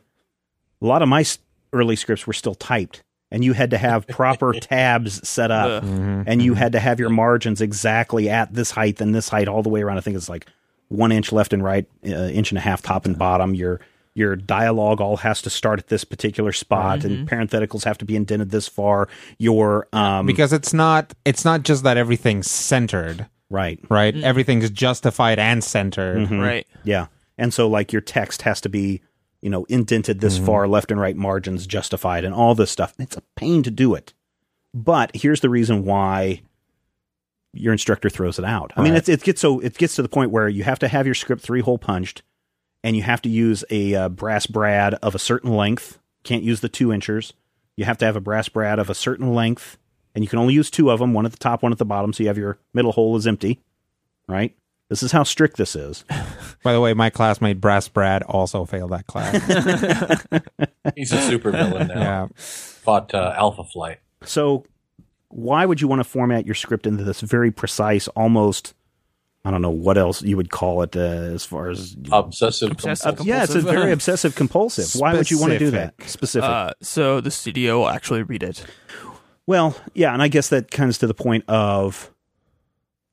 A 0.82 0.86
lot 0.86 1.02
of 1.02 1.10
my 1.10 1.26
early 1.74 1.96
scripts 1.96 2.28
were 2.28 2.34
still 2.34 2.56
typed, 2.56 3.04
and 3.32 3.44
you 3.44 3.54
had 3.54 3.72
to 3.72 3.78
have 3.78 4.08
proper 4.08 4.54
tabs 4.60 5.28
set 5.28 5.52
up, 5.52 5.84
Ugh. 5.84 6.24
and 6.28 6.42
you 6.42 6.54
had 6.54 6.72
to 6.74 6.80
have 6.80 7.00
your 7.00 7.10
margins 7.10 7.62
exactly 7.62 8.30
at 8.30 8.54
this 8.54 8.72
height 8.72 9.02
and 9.02 9.14
this 9.14 9.30
height 9.30 9.48
all 9.48 9.64
the 9.64 9.70
way 9.70 9.82
around. 9.82 9.98
I 9.98 10.02
think 10.02 10.16
it's 10.16 10.30
like 10.30 10.48
one 10.90 11.12
inch 11.12 11.32
left 11.32 11.54
and 11.54 11.64
right, 11.64 11.86
uh, 12.06 12.10
inch 12.10 12.52
and 12.52 12.58
a 12.58 12.62
half 12.62 12.82
top 12.82 13.06
and 13.06 13.18
bottom. 13.18 13.56
Your 13.56 13.80
your 14.14 14.36
dialogue 14.36 15.00
all 15.00 15.18
has 15.18 15.44
to 15.44 15.50
start 15.50 15.78
at 15.78 15.88
this 15.88 16.04
particular 16.04 16.52
spot, 16.52 17.04
and 17.04 17.30
parentheticals 17.30 17.84
have 17.84 17.98
to 18.00 18.06
be 18.06 18.16
indented 18.16 18.50
this 18.50 18.68
far. 18.68 19.08
Your 19.38 19.88
um, 19.94 20.26
because 20.26 20.54
it's 20.54 20.74
not 20.74 21.14
it's 21.26 21.46
not 21.46 21.64
just 21.64 21.84
that 21.84 21.98
everything's 21.98 22.50
centered 22.50 23.28
right, 23.50 23.80
right 23.90 24.16
everything's 24.16 24.70
justified 24.70 25.40
and 25.40 25.64
centered 25.64 26.18
Mm-hmm. 26.18 26.40
Right. 26.40 26.68
Yeah. 26.84 27.08
And 27.38 27.54
so 27.54 27.68
like 27.68 27.94
your 27.94 28.02
text 28.02 28.42
has 28.42 28.60
to 28.62 28.70
be, 28.70 29.02
you 29.42 29.50
know, 29.50 29.66
indented 29.66 30.20
this 30.20 30.38
far, 30.38 30.68
left 30.68 30.92
and 30.92 31.00
right 31.00 31.16
margins 31.16 31.68
justified 31.68 32.24
and 32.26 32.34
all 32.34 32.56
this 32.56 32.72
stuff. 32.72 32.94
It's 32.98 33.18
a 33.18 33.24
pain 33.36 33.64
to 33.64 33.72
do 33.72 33.94
it. 33.96 34.14
But 34.74 35.12
here's 35.16 35.42
the 35.42 35.50
reason 35.50 35.86
why 35.86 36.42
your 37.54 37.72
instructor 37.72 38.10
throws 38.10 38.38
it 38.40 38.46
out. 38.46 38.72
I 38.76 38.82
mean, 38.84 38.94
Right. 38.94 38.98
it's, 39.00 39.10
it 39.10 39.24
gets 39.24 39.42
so 39.42 39.60
it 39.60 39.78
gets 39.78 39.96
to 39.96 40.02
the 40.02 40.10
point 40.10 40.32
where 40.32 40.48
you 40.50 40.64
have 40.64 40.80
to 40.80 40.88
have 40.88 41.06
your 41.06 41.16
script 41.16 41.42
three 41.42 41.62
hole 41.62 41.78
punched 41.78 42.22
and 42.84 42.96
you 42.96 43.02
have 43.04 43.22
to 43.24 43.30
use 43.30 43.64
a 43.70 43.96
uh, 43.96 44.10
brass 44.10 44.46
brad 44.46 44.96
of 44.96 45.16
a 45.16 45.20
certain 45.20 45.54
length. 45.54 46.00
Can't 46.24 46.44
use 46.44 46.60
the 46.62 46.70
two 46.70 46.92
inchers. 46.92 47.34
You 47.76 47.86
have 47.86 47.98
to 48.00 48.06
have 48.06 48.16
a 48.16 48.22
brass 48.22 48.50
brad 48.50 48.80
of 48.80 48.90
a 48.90 48.96
certain 48.96 49.34
length 49.34 49.78
and 50.14 50.24
you 50.24 50.28
can 50.30 50.40
only 50.40 50.54
use 50.54 50.70
two 50.72 50.90
of 50.92 51.00
them, 51.00 51.14
one 51.14 51.26
at 51.26 51.32
the 51.32 51.38
top, 51.38 51.64
one 51.64 51.72
at 51.72 51.78
the 51.78 51.86
bottom. 51.86 52.12
So 52.14 52.24
you 52.24 52.28
have 52.28 52.38
your 52.38 52.58
middle 52.74 52.92
hole 52.92 53.16
is 53.16 53.28
empty, 53.28 53.60
right? 54.28 54.56
This 54.90 55.04
is 55.04 55.12
how 55.12 55.24
strict 55.24 55.58
this 55.58 55.76
is. 55.76 56.06
by 56.64 56.74
the 56.74 56.80
way 56.82 56.94
my 56.94 57.10
classmate 57.10 57.60
brass 57.60 57.88
brad 57.88 58.24
also 58.24 58.66
failed 58.66 58.92
that 58.92 59.06
class 59.08 59.34
He's 60.96 61.12
a 61.12 61.22
super 61.22 61.52
villain 61.52 61.88
now. 61.88 62.00
yeah 62.00 62.28
Fought 62.88 63.14
uh, 63.14 63.34
Alpha 63.36 63.66
Flight. 63.66 64.00
So, 64.24 64.64
why 65.28 65.66
would 65.66 65.82
you 65.82 65.90
want 65.90 66.00
to 66.00 66.06
format 66.06 66.46
your 66.46 66.56
script 66.56 66.88
into 66.88 67.04
this 67.04 67.20
very 67.20 67.52
precise, 67.52 68.08
almost, 68.10 68.74
I 69.44 69.52
don't 69.52 69.62
know 69.62 69.70
what 69.70 69.98
else 69.98 70.22
you 70.22 70.38
would 70.38 70.52
call 70.52 70.82
it 70.84 70.96
uh, 70.96 71.00
as 71.00 71.44
far 71.44 71.70
as. 71.70 71.98
Obsessive. 72.14 72.72
Obsessive. 72.72 73.18
compulsive. 73.18 73.28
yeah, 73.28 73.44
it's 73.44 73.56
a 73.56 73.60
very 73.60 73.92
obsessive 73.92 74.36
compulsive. 74.36 74.98
Why 75.00 75.16
would 75.16 75.30
you 75.30 75.38
want 75.38 75.52
to 75.52 75.60
do 75.60 75.72
that? 75.72 75.96
Specific. 76.04 76.50
Uh, 76.50 76.72
so 76.82 77.20
the 77.20 77.30
studio 77.30 77.80
will 77.80 77.90
actually 77.90 78.24
read 78.24 78.42
it. 78.42 78.66
well, 79.46 79.76
yeah, 79.94 80.14
and 80.14 80.22
I 80.22 80.30
guess 80.30 80.48
that 80.48 80.72
comes 80.72 80.98
to 81.00 81.08
the 81.08 81.14
point 81.14 81.44
of 81.50 82.10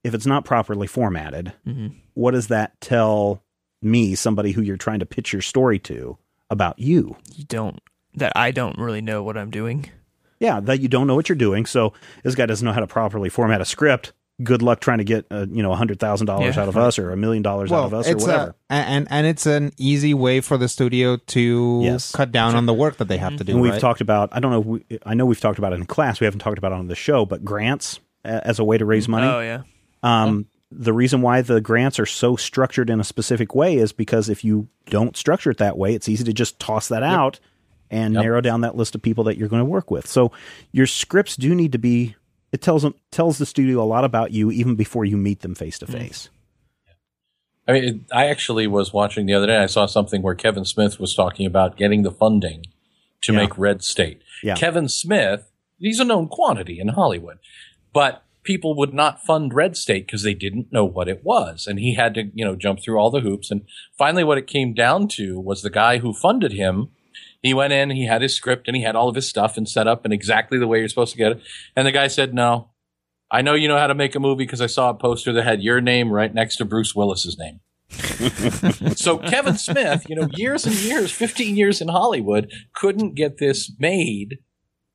if 0.04 0.14
it's 0.14 0.26
not 0.26 0.44
properly 0.44 0.86
formatted, 0.86 1.52
Mm-hmm. 1.66 1.88
what 2.14 2.30
does 2.32 2.46
that 2.48 2.80
tell 2.80 3.42
me, 3.82 4.14
somebody 4.14 4.52
who 4.52 4.62
you're 4.62 4.76
trying 4.76 5.00
to 5.00 5.06
pitch 5.06 5.32
your 5.32 5.42
story 5.42 5.78
to, 5.80 6.16
about 6.50 6.78
you? 6.78 7.16
You 7.34 7.44
don't. 7.44 7.80
That 8.14 8.32
I 8.36 8.52
don't 8.52 8.78
really 8.78 9.00
know 9.00 9.22
what 9.24 9.36
I'm 9.36 9.50
doing. 9.50 9.90
Yeah, 10.38 10.60
that 10.60 10.80
you 10.80 10.88
don't 10.88 11.06
know 11.06 11.14
what 11.16 11.28
you're 11.28 11.36
doing. 11.36 11.66
So 11.66 11.92
this 12.22 12.34
guy 12.34 12.46
doesn't 12.46 12.64
know 12.64 12.72
how 12.72 12.80
to 12.80 12.86
properly 12.86 13.28
format 13.28 13.60
a 13.60 13.64
script. 13.64 14.12
Good 14.42 14.62
luck 14.62 14.80
trying 14.80 14.98
to 14.98 15.04
get 15.04 15.26
uh, 15.30 15.46
you 15.48 15.62
know 15.62 15.70
a 15.72 15.76
hundred 15.76 16.00
thousand 16.00 16.26
dollars 16.26 16.58
out 16.58 16.68
of 16.68 16.76
us 16.76 16.98
or 16.98 17.12
a 17.12 17.16
million 17.16 17.42
dollars 17.42 17.70
out 17.70 17.84
of 17.84 17.94
us 17.94 18.08
or 18.08 18.16
whatever. 18.16 18.54
a, 18.68 18.74
and 18.74 19.06
and 19.10 19.26
it's 19.28 19.46
an 19.46 19.70
easy 19.78 20.12
way 20.12 20.40
for 20.40 20.58
the 20.58 20.68
studio 20.68 21.16
to 21.16 21.80
Yes. 21.84 22.10
cut 22.10 22.32
down 22.32 22.56
on 22.56 22.66
the 22.66 22.74
work 22.74 22.96
that 22.96 23.06
they 23.06 23.16
have 23.18 23.36
to 23.36 23.44
do. 23.44 23.52
and 23.52 23.60
we've 23.62 23.72
right? 23.72 23.80
talked 23.80 24.00
about 24.00 24.30
I 24.32 24.40
don't 24.40 24.50
know 24.50 24.60
if 24.60 24.66
we, 24.66 24.98
I 25.06 25.14
know 25.14 25.24
we've 25.24 25.40
talked 25.40 25.58
about 25.58 25.72
it 25.72 25.76
in 25.76 25.86
class. 25.86 26.18
We 26.20 26.24
haven't 26.24 26.40
talked 26.40 26.58
about 26.58 26.72
it 26.72 26.78
on 26.78 26.88
the 26.88 26.96
show, 26.96 27.24
but 27.24 27.44
grants 27.44 28.00
as 28.24 28.58
a 28.58 28.64
way 28.64 28.76
to 28.76 28.84
raise 28.84 29.06
money. 29.08 29.26
Oh 29.28 29.40
yeah. 29.40 29.62
Um, 30.04 30.46
the 30.70 30.92
reason 30.92 31.22
why 31.22 31.40
the 31.42 31.60
grants 31.60 31.98
are 32.00 32.06
so 32.06 32.36
structured 32.36 32.90
in 32.90 32.98
a 33.00 33.04
specific 33.04 33.54
way 33.54 33.76
is 33.76 33.92
because 33.92 34.28
if 34.28 34.44
you 34.44 34.68
don't 34.86 35.16
structure 35.16 35.50
it 35.50 35.58
that 35.58 35.78
way, 35.78 35.94
it's 35.94 36.08
easy 36.08 36.24
to 36.24 36.32
just 36.32 36.58
toss 36.58 36.88
that 36.88 37.02
out 37.02 37.38
and 37.90 38.14
narrow 38.14 38.40
down 38.40 38.62
that 38.62 38.76
list 38.76 38.94
of 38.94 39.02
people 39.02 39.24
that 39.24 39.36
you're 39.36 39.48
going 39.48 39.60
to 39.60 39.64
work 39.64 39.90
with. 39.90 40.06
So 40.06 40.32
your 40.72 40.86
scripts 40.86 41.36
do 41.36 41.54
need 41.54 41.72
to 41.72 41.78
be. 41.78 42.16
It 42.50 42.60
tells 42.60 42.82
them 42.82 42.94
tells 43.10 43.38
the 43.38 43.46
studio 43.46 43.80
a 43.82 43.84
lot 43.84 44.04
about 44.04 44.32
you 44.32 44.50
even 44.50 44.74
before 44.74 45.04
you 45.04 45.16
meet 45.16 45.40
them 45.40 45.54
face 45.54 45.78
to 45.80 45.86
face. 45.86 46.28
I 47.66 47.72
mean, 47.72 47.84
it- 47.84 48.00
I 48.12 48.26
actually 48.26 48.66
was 48.66 48.92
watching 48.92 49.26
the 49.26 49.34
other 49.34 49.46
day. 49.46 49.56
I 49.58 49.66
saw 49.66 49.86
something 49.86 50.22
where 50.22 50.34
Kevin 50.34 50.64
Smith 50.64 50.98
was 51.00 51.14
talking 51.14 51.46
about 51.46 51.76
getting 51.76 52.02
the 52.02 52.10
funding 52.10 52.64
to 53.22 53.32
Yeah. 53.32 53.38
make 53.38 53.56
Red 53.56 53.82
State. 53.82 54.22
Yeah. 54.42 54.54
Kevin 54.54 54.88
Smith, 54.88 55.50
he's 55.78 56.00
a 56.00 56.04
known 56.04 56.28
quantity 56.28 56.78
in 56.78 56.88
Hollywood, 56.88 57.38
but 57.92 58.22
people 58.44 58.76
would 58.76 58.94
not 58.94 59.24
fund 59.24 59.52
Red 59.52 59.76
State 59.76 60.06
because 60.06 60.22
they 60.22 60.34
didn't 60.34 60.72
know 60.72 60.84
what 60.84 61.08
it 61.08 61.24
was, 61.24 61.66
and 61.66 61.78
he 61.78 61.94
had 61.94 62.14
to, 62.14 62.30
you 62.34 62.44
know, 62.44 62.54
jump 62.54 62.80
through 62.80 62.98
all 62.98 63.10
the 63.10 63.20
hoops. 63.20 63.50
And 63.50 63.62
finally, 63.98 64.22
what 64.22 64.38
it 64.38 64.46
came 64.46 64.74
down 64.74 65.08
to 65.08 65.40
was 65.40 65.62
the 65.62 65.70
guy 65.70 65.98
who 65.98 66.12
funded 66.12 66.52
him. 66.52 66.90
He 67.42 67.54
went 67.54 67.72
in, 67.72 67.90
he 67.90 68.06
had 68.06 68.22
his 68.22 68.34
script, 68.34 68.68
and 68.68 68.76
he 68.76 68.82
had 68.82 68.96
all 68.96 69.08
of 69.08 69.16
his 69.16 69.28
stuff 69.28 69.56
and 69.56 69.68
set 69.68 69.86
up 69.86 70.06
in 70.06 70.12
exactly 70.12 70.58
the 70.58 70.66
way 70.66 70.78
you're 70.78 70.88
supposed 70.88 71.12
to 71.12 71.18
get 71.18 71.32
it. 71.32 71.42
And 71.74 71.86
the 71.86 71.92
guy 71.92 72.06
said, 72.06 72.34
"No, 72.34 72.70
I 73.30 73.42
know 73.42 73.54
you 73.54 73.68
know 73.68 73.78
how 73.78 73.86
to 73.86 73.94
make 73.94 74.14
a 74.14 74.20
movie 74.20 74.44
because 74.44 74.60
I 74.60 74.66
saw 74.66 74.90
a 74.90 74.94
poster 74.94 75.32
that 75.32 75.44
had 75.44 75.62
your 75.62 75.80
name 75.80 76.10
right 76.10 76.32
next 76.32 76.56
to 76.56 76.64
Bruce 76.64 76.94
Willis's 76.94 77.38
name." 77.38 77.60
so 78.96 79.18
Kevin 79.18 79.56
Smith, 79.56 80.08
you 80.08 80.16
know, 80.16 80.28
years 80.34 80.66
and 80.66 80.74
years, 80.74 81.12
15 81.12 81.56
years 81.56 81.80
in 81.80 81.88
Hollywood, 81.88 82.50
couldn't 82.74 83.14
get 83.14 83.38
this 83.38 83.72
made 83.78 84.38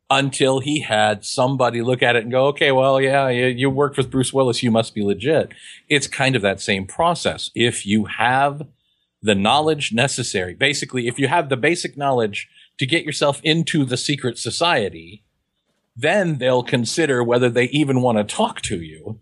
until 0.09 0.59
he 0.59 0.81
had 0.81 1.23
somebody 1.23 1.81
look 1.81 2.01
at 2.01 2.15
it 2.15 2.23
and 2.23 2.31
go, 2.31 2.47
okay, 2.47 2.71
well, 2.71 2.99
yeah, 2.99 3.29
you, 3.29 3.45
you 3.45 3.69
worked 3.69 3.97
with 3.97 4.09
Bruce 4.09 4.33
Willis, 4.33 4.63
you 4.63 4.71
must 4.71 4.95
be 4.95 5.03
legit. 5.03 5.51
It's 5.87 6.07
kind 6.07 6.35
of 6.35 6.41
that 6.41 6.59
same 6.59 6.87
process. 6.87 7.51
If 7.53 7.85
you 7.85 8.05
have 8.05 8.67
the 9.21 9.35
knowledge 9.35 9.93
necessary, 9.93 10.55
basically, 10.55 11.07
if 11.07 11.19
you 11.19 11.27
have 11.27 11.49
the 11.49 11.57
basic 11.57 11.95
knowledge 11.95 12.49
to 12.79 12.85
get 12.85 13.05
yourself 13.05 13.39
into 13.43 13.85
the 13.85 13.97
secret 13.97 14.37
society, 14.37 15.23
then 15.95 16.37
they'll 16.37 16.63
consider 16.63 17.23
whether 17.23 17.49
they 17.49 17.65
even 17.65 18.01
want 18.01 18.17
to 18.17 18.23
talk 18.23 18.61
to 18.61 18.81
you. 18.81 19.19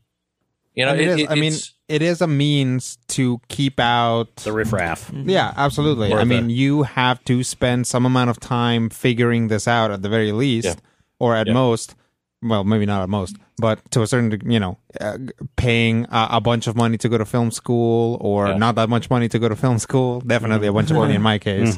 You 0.77 0.85
know, 0.85 0.91
And 0.91 1.01
it 1.01 1.07
it- 1.07 1.09
is- 1.09 1.19
it- 1.21 1.31
I 1.31 1.35
mean, 1.35 1.53
it's- 1.89 2.21
a 2.21 2.27
means 2.27 2.97
to 3.07 3.41
keep 3.49 3.79
out 3.79 4.35
The 4.37 4.51
riffraff. 4.53 5.11
Yeah, 5.13 5.53
absolutely. 5.57 6.11
Or 6.13 6.19
I 6.19 6.23
mean, 6.23 6.47
the- 6.47 6.53
you 6.53 6.83
have 6.83 7.23
to 7.25 7.43
spend 7.43 7.87
some 7.87 8.05
amount 8.05 8.29
of 8.29 8.39
time 8.39 8.89
figuring 8.89 9.47
this 9.47 9.67
out 9.67 9.89
at 9.91 10.01
the 10.03 10.09
very 10.09 10.31
least, 10.31 10.67
Yeah. 10.67 10.73
or 11.19 11.35
at 11.35 11.47
Yeah. 11.47 11.53
most, 11.53 11.95
well, 12.43 12.63
maybe 12.63 12.85
not 12.85 13.01
at 13.01 13.09
most, 13.09 13.37
but 13.57 13.79
to 13.91 14.03
a 14.03 14.07
certain, 14.07 14.29
deg- 14.29 14.51
you 14.51 14.59
know, 14.59 14.77
uh, 15.01 15.17
paying 15.55 16.05
a, 16.11 16.27
a 16.33 16.41
bunch 16.41 16.67
of 16.67 16.75
money 16.75 16.97
to 16.99 17.09
go 17.09 17.17
to 17.17 17.25
film 17.25 17.49
school, 17.49 18.17
or 18.21 18.49
Yeah. 18.49 18.57
not 18.57 18.75
that 18.75 18.89
much 18.89 19.09
money 19.09 19.27
to 19.29 19.39
go 19.39 19.49
to 19.49 19.55
film 19.55 19.79
school. 19.79 20.21
Definitely 20.21 20.67
a 20.67 20.73
bunch 20.73 20.91
of 20.91 20.97
money 20.97 21.15
in 21.15 21.21
my 21.23 21.39
case. 21.39 21.75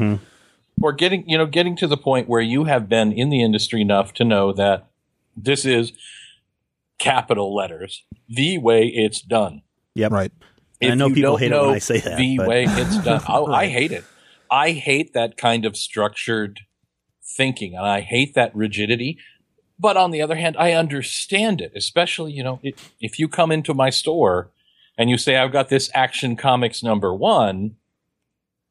or 0.81 0.93
getting 0.93 1.23
you 1.27 1.37
know 1.37 1.45
getting 1.45 1.75
to 1.75 1.87
the 1.87 1.97
point 1.97 2.27
where 2.29 2.41
you 2.41 2.63
have 2.65 2.87
been 2.89 3.11
in 3.11 3.29
the 3.29 3.41
industry 3.41 3.81
enough 3.81 4.13
to 4.13 4.23
know 4.23 4.51
that 4.53 4.87
this 5.37 5.65
is 5.65 5.91
capital 6.99 7.55
letters. 7.55 8.03
The 8.27 8.57
way 8.57 8.87
it's 8.87 9.21
done. 9.21 9.63
Yep. 9.95 10.11
Right. 10.11 10.31
And 10.81 10.91
I 10.91 10.95
know 10.95 11.09
people 11.09 11.31
don't 11.31 11.39
hate 11.39 11.51
it 11.51 11.61
when 11.61 11.75
I 11.75 11.79
say 11.79 11.99
that, 11.99 12.17
the 12.17 12.37
but- 12.37 12.47
way 12.47 12.65
it's 12.67 12.97
done. 13.03 13.21
Oh, 13.27 13.47
I, 13.47 13.61
I 13.61 13.67
hate 13.67 13.91
it. 13.91 14.05
I 14.51 14.71
hate 14.71 15.13
that 15.13 15.37
kind 15.37 15.65
of 15.65 15.75
structured 15.75 16.61
thinking 17.37 17.75
and 17.75 17.85
i 17.85 18.01
hate 18.01 18.33
that 18.33 18.53
rigidity. 18.55 19.17
But 19.77 19.95
on 19.95 20.09
the 20.11 20.21
other 20.21 20.35
hand 20.35 20.57
i 20.57 20.73
understand 20.73 21.61
it 21.61 21.71
especially 21.75 22.31
you 22.33 22.43
know 22.43 22.59
it, 22.63 22.77
if 22.99 23.19
you 23.19 23.27
come 23.27 23.51
into 23.51 23.73
my 23.73 23.91
store 23.91 24.49
and 24.97 25.09
you 25.11 25.17
say 25.17 25.37
i've 25.37 25.51
got 25.51 25.69
this 25.69 25.89
action 25.93 26.35
comics 26.35 26.81
number 26.83 27.13
one 27.13 27.75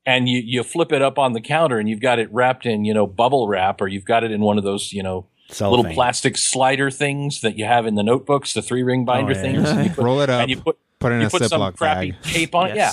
and 0.08 0.28
you, 0.28 0.42
you 0.44 0.62
flip 0.62 0.90
it 0.90 1.02
up 1.02 1.18
on 1.18 1.34
the 1.34 1.40
counter 1.40 1.78
and 1.78 1.88
you've 1.88 2.00
got 2.00 2.18
it 2.18 2.32
wrapped 2.32 2.64
in, 2.64 2.86
you 2.86 2.94
know, 2.94 3.06
bubble 3.06 3.46
wrap 3.46 3.82
or 3.82 3.88
you've 3.88 4.06
got 4.06 4.24
it 4.24 4.30
in 4.30 4.40
one 4.40 4.56
of 4.56 4.64
those, 4.64 4.90
you 4.90 5.02
know, 5.02 5.26
Cellophane. 5.48 5.76
little 5.84 5.94
plastic 5.94 6.36
slider 6.36 6.90
things 6.90 7.40
that 7.40 7.56
you 7.56 7.64
have 7.64 7.86
in 7.86 7.94
the 7.94 8.02
notebooks, 8.02 8.52
the 8.54 8.62
three 8.62 8.82
ring 8.82 9.04
binder 9.04 9.32
Oh, 9.32 9.34
yeah, 9.36 9.40
things. 9.42 9.68
and 9.70 9.84
you 9.84 9.90
put- 9.94 10.04
Roll 10.04 10.20
it 10.20 10.30
up. 10.30 10.42
and 10.42 10.50
you 10.50 10.60
put 10.60 10.78
put 11.00 11.12
it 11.12 11.16
in 11.16 11.20
you 11.22 11.26
a 11.28 11.30
put 11.30 11.44
some 11.44 11.72
crappy 11.74 12.12
bag. 12.12 12.22
tape 12.22 12.54
on 12.54 12.70
it. 12.70 12.76
Yeah, 12.76 12.92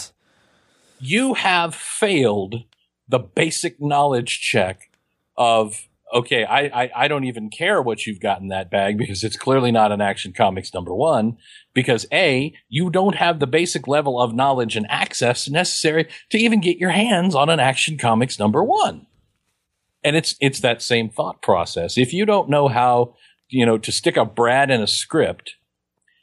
you 0.99 1.33
have 1.33 1.75
failed 1.75 2.63
the 3.07 3.19
basic 3.19 3.81
knowledge 3.81 4.39
check 4.39 4.89
of 5.37 5.87
okay 6.13 6.43
I, 6.45 6.83
I 6.83 6.91
i 6.95 7.07
don't 7.07 7.23
even 7.25 7.49
care 7.49 7.81
what 7.81 8.05
you've 8.05 8.19
got 8.19 8.39
in 8.39 8.47
that 8.49 8.69
bag 8.71 8.97
because 8.97 9.23
it's 9.23 9.35
clearly 9.35 9.71
not 9.71 9.91
an 9.91 10.01
action 10.01 10.33
comics 10.33 10.73
number 10.73 10.93
one 10.95 11.37
because 11.73 12.05
a 12.11 12.53
you 12.69 12.89
don't 12.89 13.15
have 13.15 13.39
the 13.39 13.47
basic 13.47 13.87
level 13.87 14.21
of 14.21 14.33
knowledge 14.33 14.75
and 14.77 14.85
access 14.89 15.49
necessary 15.49 16.07
to 16.29 16.37
even 16.37 16.61
get 16.61 16.77
your 16.77 16.91
hands 16.91 17.33
on 17.35 17.49
an 17.49 17.59
action 17.59 17.97
comics 17.97 18.39
number 18.39 18.63
one 18.63 19.07
and 20.05 20.15
it's 20.15 20.35
it's 20.39 20.61
that 20.61 20.81
same 20.81 21.09
thought 21.09 21.41
process 21.41 21.97
if 21.97 22.13
you 22.13 22.25
don't 22.25 22.49
know 22.49 22.69
how 22.69 23.13
you 23.49 23.65
know 23.65 23.77
to 23.77 23.91
stick 23.91 24.15
a 24.15 24.23
brad 24.23 24.71
in 24.71 24.81
a 24.81 24.87
script 24.87 25.55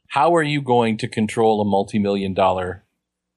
how 0.08 0.34
are 0.34 0.42
you 0.42 0.62
going 0.62 0.96
to 0.98 1.08
control 1.08 1.60
a 1.60 1.64
multi-million 1.64 2.34
dollar 2.34 2.84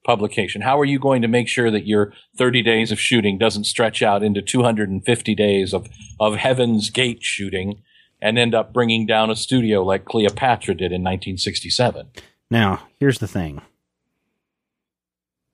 publication? 0.05 0.61
How 0.61 0.79
are 0.79 0.85
you 0.85 0.99
going 0.99 1.21
to 1.23 1.27
make 1.27 1.49
sure 1.49 1.69
that 1.71 1.87
your 1.87 2.13
30 2.37 2.61
days 2.61 2.91
of 2.91 2.99
shooting 2.99 3.37
doesn't 3.37 3.65
stretch 3.65 4.01
out 4.01 4.23
into 4.23 4.41
250 4.41 5.35
days 5.35 5.73
of, 5.73 5.87
of 6.19 6.35
Heaven's 6.35 6.89
Gate 6.89 7.23
shooting 7.23 7.81
and 8.21 8.37
end 8.37 8.55
up 8.55 8.71
bringing 8.71 9.05
down 9.05 9.29
a 9.29 9.35
studio 9.35 9.83
like 9.83 10.05
Cleopatra 10.05 10.75
did 10.75 10.91
in 10.91 11.01
1967? 11.01 12.07
Now, 12.49 12.87
here's 12.99 13.19
the 13.19 13.27
thing. 13.27 13.61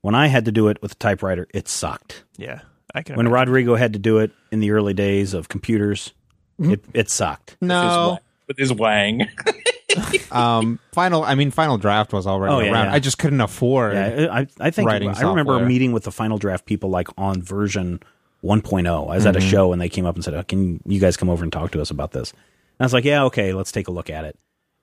When 0.01 0.15
I 0.15 0.27
had 0.27 0.45
to 0.45 0.51
do 0.51 0.67
it 0.67 0.81
with 0.81 0.93
a 0.93 0.95
typewriter, 0.95 1.47
it 1.53 1.67
sucked. 1.67 2.23
Yeah, 2.37 2.61
I 2.93 3.01
can. 3.03 3.15
When 3.15 3.25
imagine. 3.27 3.49
Rodrigo 3.49 3.75
had 3.75 3.93
to 3.93 3.99
do 3.99 4.17
it 4.19 4.31
in 4.51 4.59
the 4.59 4.71
early 4.71 4.93
days 4.93 5.33
of 5.33 5.49
computers, 5.49 6.13
it, 6.59 6.83
it 6.93 7.09
sucked. 7.09 7.57
No. 7.61 8.19
With 8.47 8.57
his 8.57 8.73
wang. 8.73 9.27
um, 10.31 10.79
final. 10.91 11.23
I 11.23 11.35
mean, 11.35 11.51
Final 11.51 11.77
Draft 11.77 12.13
was 12.13 12.27
already 12.27 12.53
Oh, 12.53 12.59
yeah, 12.59 12.71
around. 12.71 12.85
yeah. 12.87 12.93
I 12.93 12.99
just 12.99 13.17
couldn't 13.17 13.41
afford. 13.41 13.93
Yeah, 13.93 14.27
I, 14.31 14.47
I 14.59 14.69
think 14.71 14.87
Writing 14.87 15.09
I 15.09 15.21
remember 15.21 15.53
software. 15.53 15.67
meeting 15.67 15.91
with 15.91 16.03
the 16.03 16.11
Final 16.11 16.37
Draft 16.37 16.65
people 16.65 16.89
like 16.89 17.07
on 17.17 17.41
version 17.41 18.01
1.0. 18.43 18.87
I 19.11 19.15
was 19.15 19.25
at 19.25 19.35
a 19.35 19.41
show 19.41 19.71
and 19.71 19.81
they 19.81 19.89
came 19.89 20.05
up 20.05 20.15
and 20.15 20.23
said, 20.23 20.33
oh, 20.33 20.43
"Can 20.43 20.81
you 20.85 20.99
guys 20.99 21.17
come 21.17 21.29
over 21.29 21.43
and 21.43 21.51
talk 21.51 21.71
to 21.71 21.81
us 21.81 21.91
about 21.91 22.11
this?" 22.11 22.31
And 22.31 22.39
I 22.81 22.83
was 22.85 22.93
like, 22.93 23.05
"Yeah, 23.05 23.23
okay, 23.25 23.53
let's 23.53 23.71
take 23.71 23.87
a 23.87 23.91
look 23.91 24.09
at 24.09 24.25
it." 24.25 24.37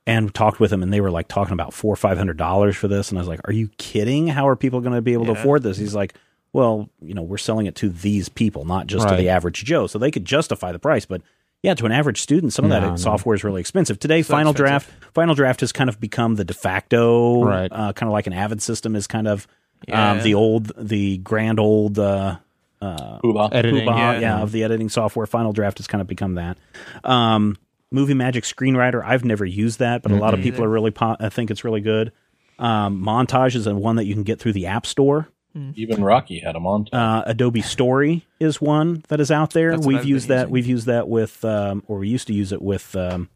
And 0.06 0.32
talked 0.34 0.58
with 0.60 0.70
them, 0.70 0.82
and 0.82 0.92
they 0.92 1.00
were 1.02 1.10
like 1.10 1.28
talking 1.28 1.52
about 1.52 1.74
four 1.74 1.92
or 1.92 1.96
five 1.96 2.16
hundred 2.16 2.36
dollars 2.38 2.76
for 2.76 2.88
this, 2.88 3.10
and 3.10 3.18
I 3.18 3.20
was 3.20 3.28
like, 3.28 3.40
"Are 3.46 3.52
you 3.52 3.68
kidding? 3.78 4.28
How 4.28 4.48
are 4.48 4.56
people 4.56 4.80
going 4.80 4.94
to 4.94 5.02
be 5.02 5.12
able 5.12 5.26
to 5.26 5.32
afford 5.32 5.62
this?" 5.62 5.76
He's 5.76 5.94
like, 5.94 6.14
"Well, 6.52 6.88
you 7.02 7.14
know, 7.14 7.22
we're 7.22 7.38
selling 7.38 7.66
it 7.66 7.74
to 7.76 7.88
these 7.88 8.28
people, 8.28 8.64
not 8.64 8.86
just 8.86 9.08
to 9.08 9.16
the 9.16 9.28
average 9.28 9.64
Joe, 9.64 9.86
so 9.86 9.98
they 9.98 10.10
could 10.10 10.24
justify 10.24 10.72
the 10.72 10.78
price." 10.78 11.06
But 11.06 11.22
yeah, 11.62 11.74
to 11.74 11.86
an 11.86 11.92
average 11.92 12.20
student, 12.20 12.52
some 12.52 12.66
of 12.66 12.70
No, 12.70 12.80
that 12.80 12.86
no. 12.90 12.96
software 12.96 13.34
is 13.34 13.42
really 13.42 13.60
expensive. 13.60 13.98
Today, 13.98 14.22
So 14.22 14.32
Final 14.32 14.52
expensive. 14.52 14.86
Draft, 14.88 15.14
Final 15.14 15.34
Draft 15.34 15.60
has 15.60 15.72
kind 15.72 15.90
of 15.90 15.98
become 16.00 16.36
the 16.36 16.44
de 16.44 16.54
facto, 16.54 17.42
Right. 17.44 17.68
uh, 17.72 17.92
kind 17.94 18.08
of 18.08 18.12
like 18.12 18.26
an 18.28 18.32
Avid 18.32 18.62
system 18.62 18.94
is 18.94 19.06
kind 19.08 19.26
of 19.26 19.48
Yeah. 19.88 20.12
um, 20.12 20.22
the 20.22 20.34
old, 20.34 20.70
the 20.78 21.18
grand 21.18 21.58
old 21.58 21.98
uh, 21.98 22.36
Poobah. 22.80 23.48
Editing. 23.52 23.86
poobah, 23.86 23.96
yeah. 23.96 24.20
yeah. 24.20 24.38
of 24.40 24.52
the 24.52 24.62
editing 24.62 24.88
software. 24.88 25.26
Final 25.26 25.52
Draft 25.52 25.78
has 25.78 25.88
kind 25.88 26.00
of 26.00 26.06
become 26.06 26.34
that. 26.36 26.58
Um, 27.02 27.56
Movie 27.90 28.14
Magic 28.14 28.44
Screenwriter, 28.44 29.02
I've 29.04 29.24
never 29.24 29.44
used 29.44 29.78
that, 29.80 30.02
but 30.02 30.12
a 30.12 30.16
lot 30.16 30.34
of 30.34 30.40
people 30.40 30.62
are 30.62 30.68
really, 30.68 30.90
po- 30.92 31.16
I 31.18 31.28
think 31.28 31.50
it's 31.50 31.64
really 31.64 31.80
good. 31.80 32.12
Um, 32.60 33.02
Montage 33.02 33.56
is 33.56 33.66
a 33.66 33.74
one 33.74 33.96
that 33.96 34.04
you 34.04 34.14
can 34.14 34.22
get 34.24 34.38
through 34.38 34.52
the 34.52 34.66
App 34.66 34.84
Store. 34.86 35.28
Even 35.74 36.04
Rocky 36.04 36.38
had 36.38 36.54
him 36.54 36.66
on. 36.66 36.86
Uh, 36.92 37.22
Adobe 37.26 37.62
Story 37.62 38.24
is 38.38 38.60
one 38.60 39.02
that 39.08 39.18
is 39.20 39.30
out 39.32 39.52
there. 39.54 39.72
That's 39.72 39.86
We've 39.86 39.98
I've 39.98 40.04
used 40.04 40.28
been 40.28 40.36
that. 40.36 40.40
using. 40.42 40.52
We've 40.52 40.66
used 40.66 40.86
that 40.86 41.08
with, 41.08 41.44
um, 41.44 41.82
or 41.88 41.98
we 41.98 42.08
used 42.08 42.28
to 42.28 42.32
use 42.32 42.52
it 42.52 42.62
with 42.62 42.94
um, 42.94 43.28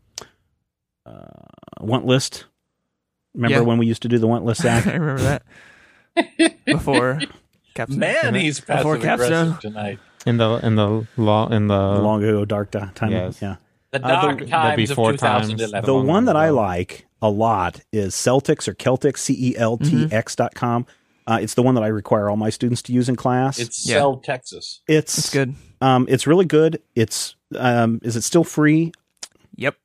uh, 1.05 1.23
Want 1.81 2.07
List. 2.07 2.45
Remember 3.35 3.57
Yeah. 3.57 3.61
when 3.63 3.79
we 3.79 3.87
used 3.87 4.03
to 4.03 4.09
do 4.09 4.19
the 4.19 4.27
Want 4.27 4.45
List, 4.45 4.63
Zach? 4.63 4.87
I 4.87 4.93
remember 4.93 5.23
that 5.23 6.65
before 6.67 7.21
Capstone. 7.75 7.99
Man, 7.99 8.35
he's 8.35 8.61
Before 8.61 8.97
passive 8.97 9.13
aggressive 9.13 9.53
Capstone. 9.55 9.73
tonight. 9.73 9.99
in 10.27 10.37
the 10.37 10.55
in 10.65 10.77
the 10.77 11.07
law 11.17 11.49
in 11.49 11.67
the 11.69 12.01
long 12.01 12.23
ago, 12.23 12.45
dark 12.45 12.71
ti- 12.71 12.81
time. 12.95 13.11
Yes. 13.11 13.41
Yeah. 13.43 13.57
The 13.91 14.05
Uh, 14.05 14.09
the- 14.09 14.27
dark 14.27 14.39
the 14.41 14.47
times 14.47 14.91
of 14.91 14.97
before 14.97 15.13
times. 15.15 15.47
2011. 15.49 15.87
The 15.87 15.95
one 16.13 16.27
that 16.27 16.37
I 16.37 16.51
like 16.51 17.07
a 17.21 17.31
lot 17.31 17.81
is 17.93 18.15
Celtics 18.15 18.69
or 18.69 18.75
Celtics, 18.75 19.19
C 19.19 19.35
E 19.53 19.57
L 19.57 19.77
T 19.79 20.07
X 20.11 20.37
dot 20.37 20.55
com. 20.55 20.87
Uh, 21.27 21.39
it's 21.41 21.55
the 21.55 21.63
one 21.63 21.75
that 21.75 21.85
I 21.85 21.89
require 21.89 22.29
all 22.29 22.37
my 22.37 22.51
students 22.51 22.83
to 22.83 22.93
use 22.93 23.09
in 23.09 23.17
class. 23.17 23.59
it's 23.59 23.87
Yeah. 23.87 23.97
Cell, 23.97 24.17
Texas. 24.17 24.81
it's 24.89 25.19
It's 25.19 25.31
good. 25.31 25.55
Um, 25.81 26.07
it's 26.09 26.27
really 26.27 26.45
good. 26.45 26.83
It's 26.95 27.37
um, 27.57 28.01
is 28.03 28.17
it 28.17 28.23
still 28.23 28.45
free? 28.45 28.93
Yep. 29.57 29.77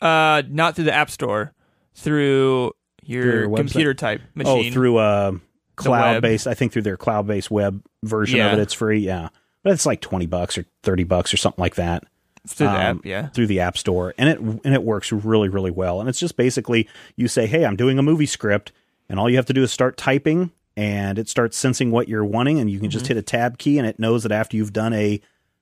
Uh, 0.00 0.42
not 0.48 0.74
through 0.74 0.84
the 0.84 0.94
App 0.94 1.10
Store, 1.10 1.52
through 1.94 2.72
your, 3.02 3.22
Through 3.22 3.40
your 3.40 3.56
computer 3.56 3.94
type 3.94 4.20
machine. 4.34 4.70
Oh, 4.70 4.72
through 4.72 4.96
uh, 4.98 5.30
web. 5.32 5.40
cloud 5.76 6.22
based. 6.22 6.46
I 6.46 6.54
think 6.54 6.72
through 6.72 6.82
their 6.82 6.96
cloud 6.96 7.26
based 7.26 7.50
web 7.50 7.82
version 8.02 8.40
of 8.40 8.52
it, 8.52 8.58
it's 8.58 8.74
free. 8.74 9.00
Yeah, 9.00 9.28
but 9.62 9.72
it's 9.72 9.86
like 9.86 10.00
twenty 10.00 10.26
bucks 10.26 10.58
or 10.58 10.66
thirty 10.82 11.04
bucks 11.04 11.32
or 11.32 11.36
something 11.36 11.62
like 11.62 11.76
that. 11.76 12.04
through 12.46 12.66
the 12.66 12.72
um, 12.72 12.98
app. 12.98 13.04
Yeah. 13.04 13.28
through 13.28 13.46
the 13.48 13.60
app 13.60 13.76
store 13.76 14.14
and 14.18 14.28
it 14.28 14.38
and 14.38 14.74
it 14.74 14.84
works 14.84 15.10
really 15.10 15.48
really 15.48 15.72
well 15.72 15.98
and 15.98 16.08
it's 16.08 16.20
just 16.20 16.36
basically 16.36 16.88
you 17.16 17.26
say 17.26 17.46
hey 17.46 17.64
i'm 17.64 17.74
doing 17.74 17.98
a 17.98 18.02
movie 18.02 18.24
script 18.26 18.70
and 19.08 19.18
all 19.18 19.28
you 19.28 19.34
have 19.34 19.46
to 19.46 19.52
do 19.52 19.64
is 19.64 19.72
start 19.72 19.96
typing 19.96 20.52
and 20.76 21.18
it 21.18 21.28
starts 21.28 21.56
sensing 21.56 21.90
what 21.90 22.08
you're 22.08 22.24
wanting 22.24 22.58
and 22.60 22.70
you 22.70 22.78
can 22.78 22.88
Mm-hmm. 22.88 22.92
just 22.92 23.06
hit 23.06 23.16
a 23.16 23.22
tab 23.22 23.58
key 23.58 23.78
and 23.78 23.86
it 23.86 23.98
knows 23.98 24.22
that 24.24 24.32
after 24.32 24.56
you've 24.56 24.72
done 24.72 24.92
a 24.92 25.20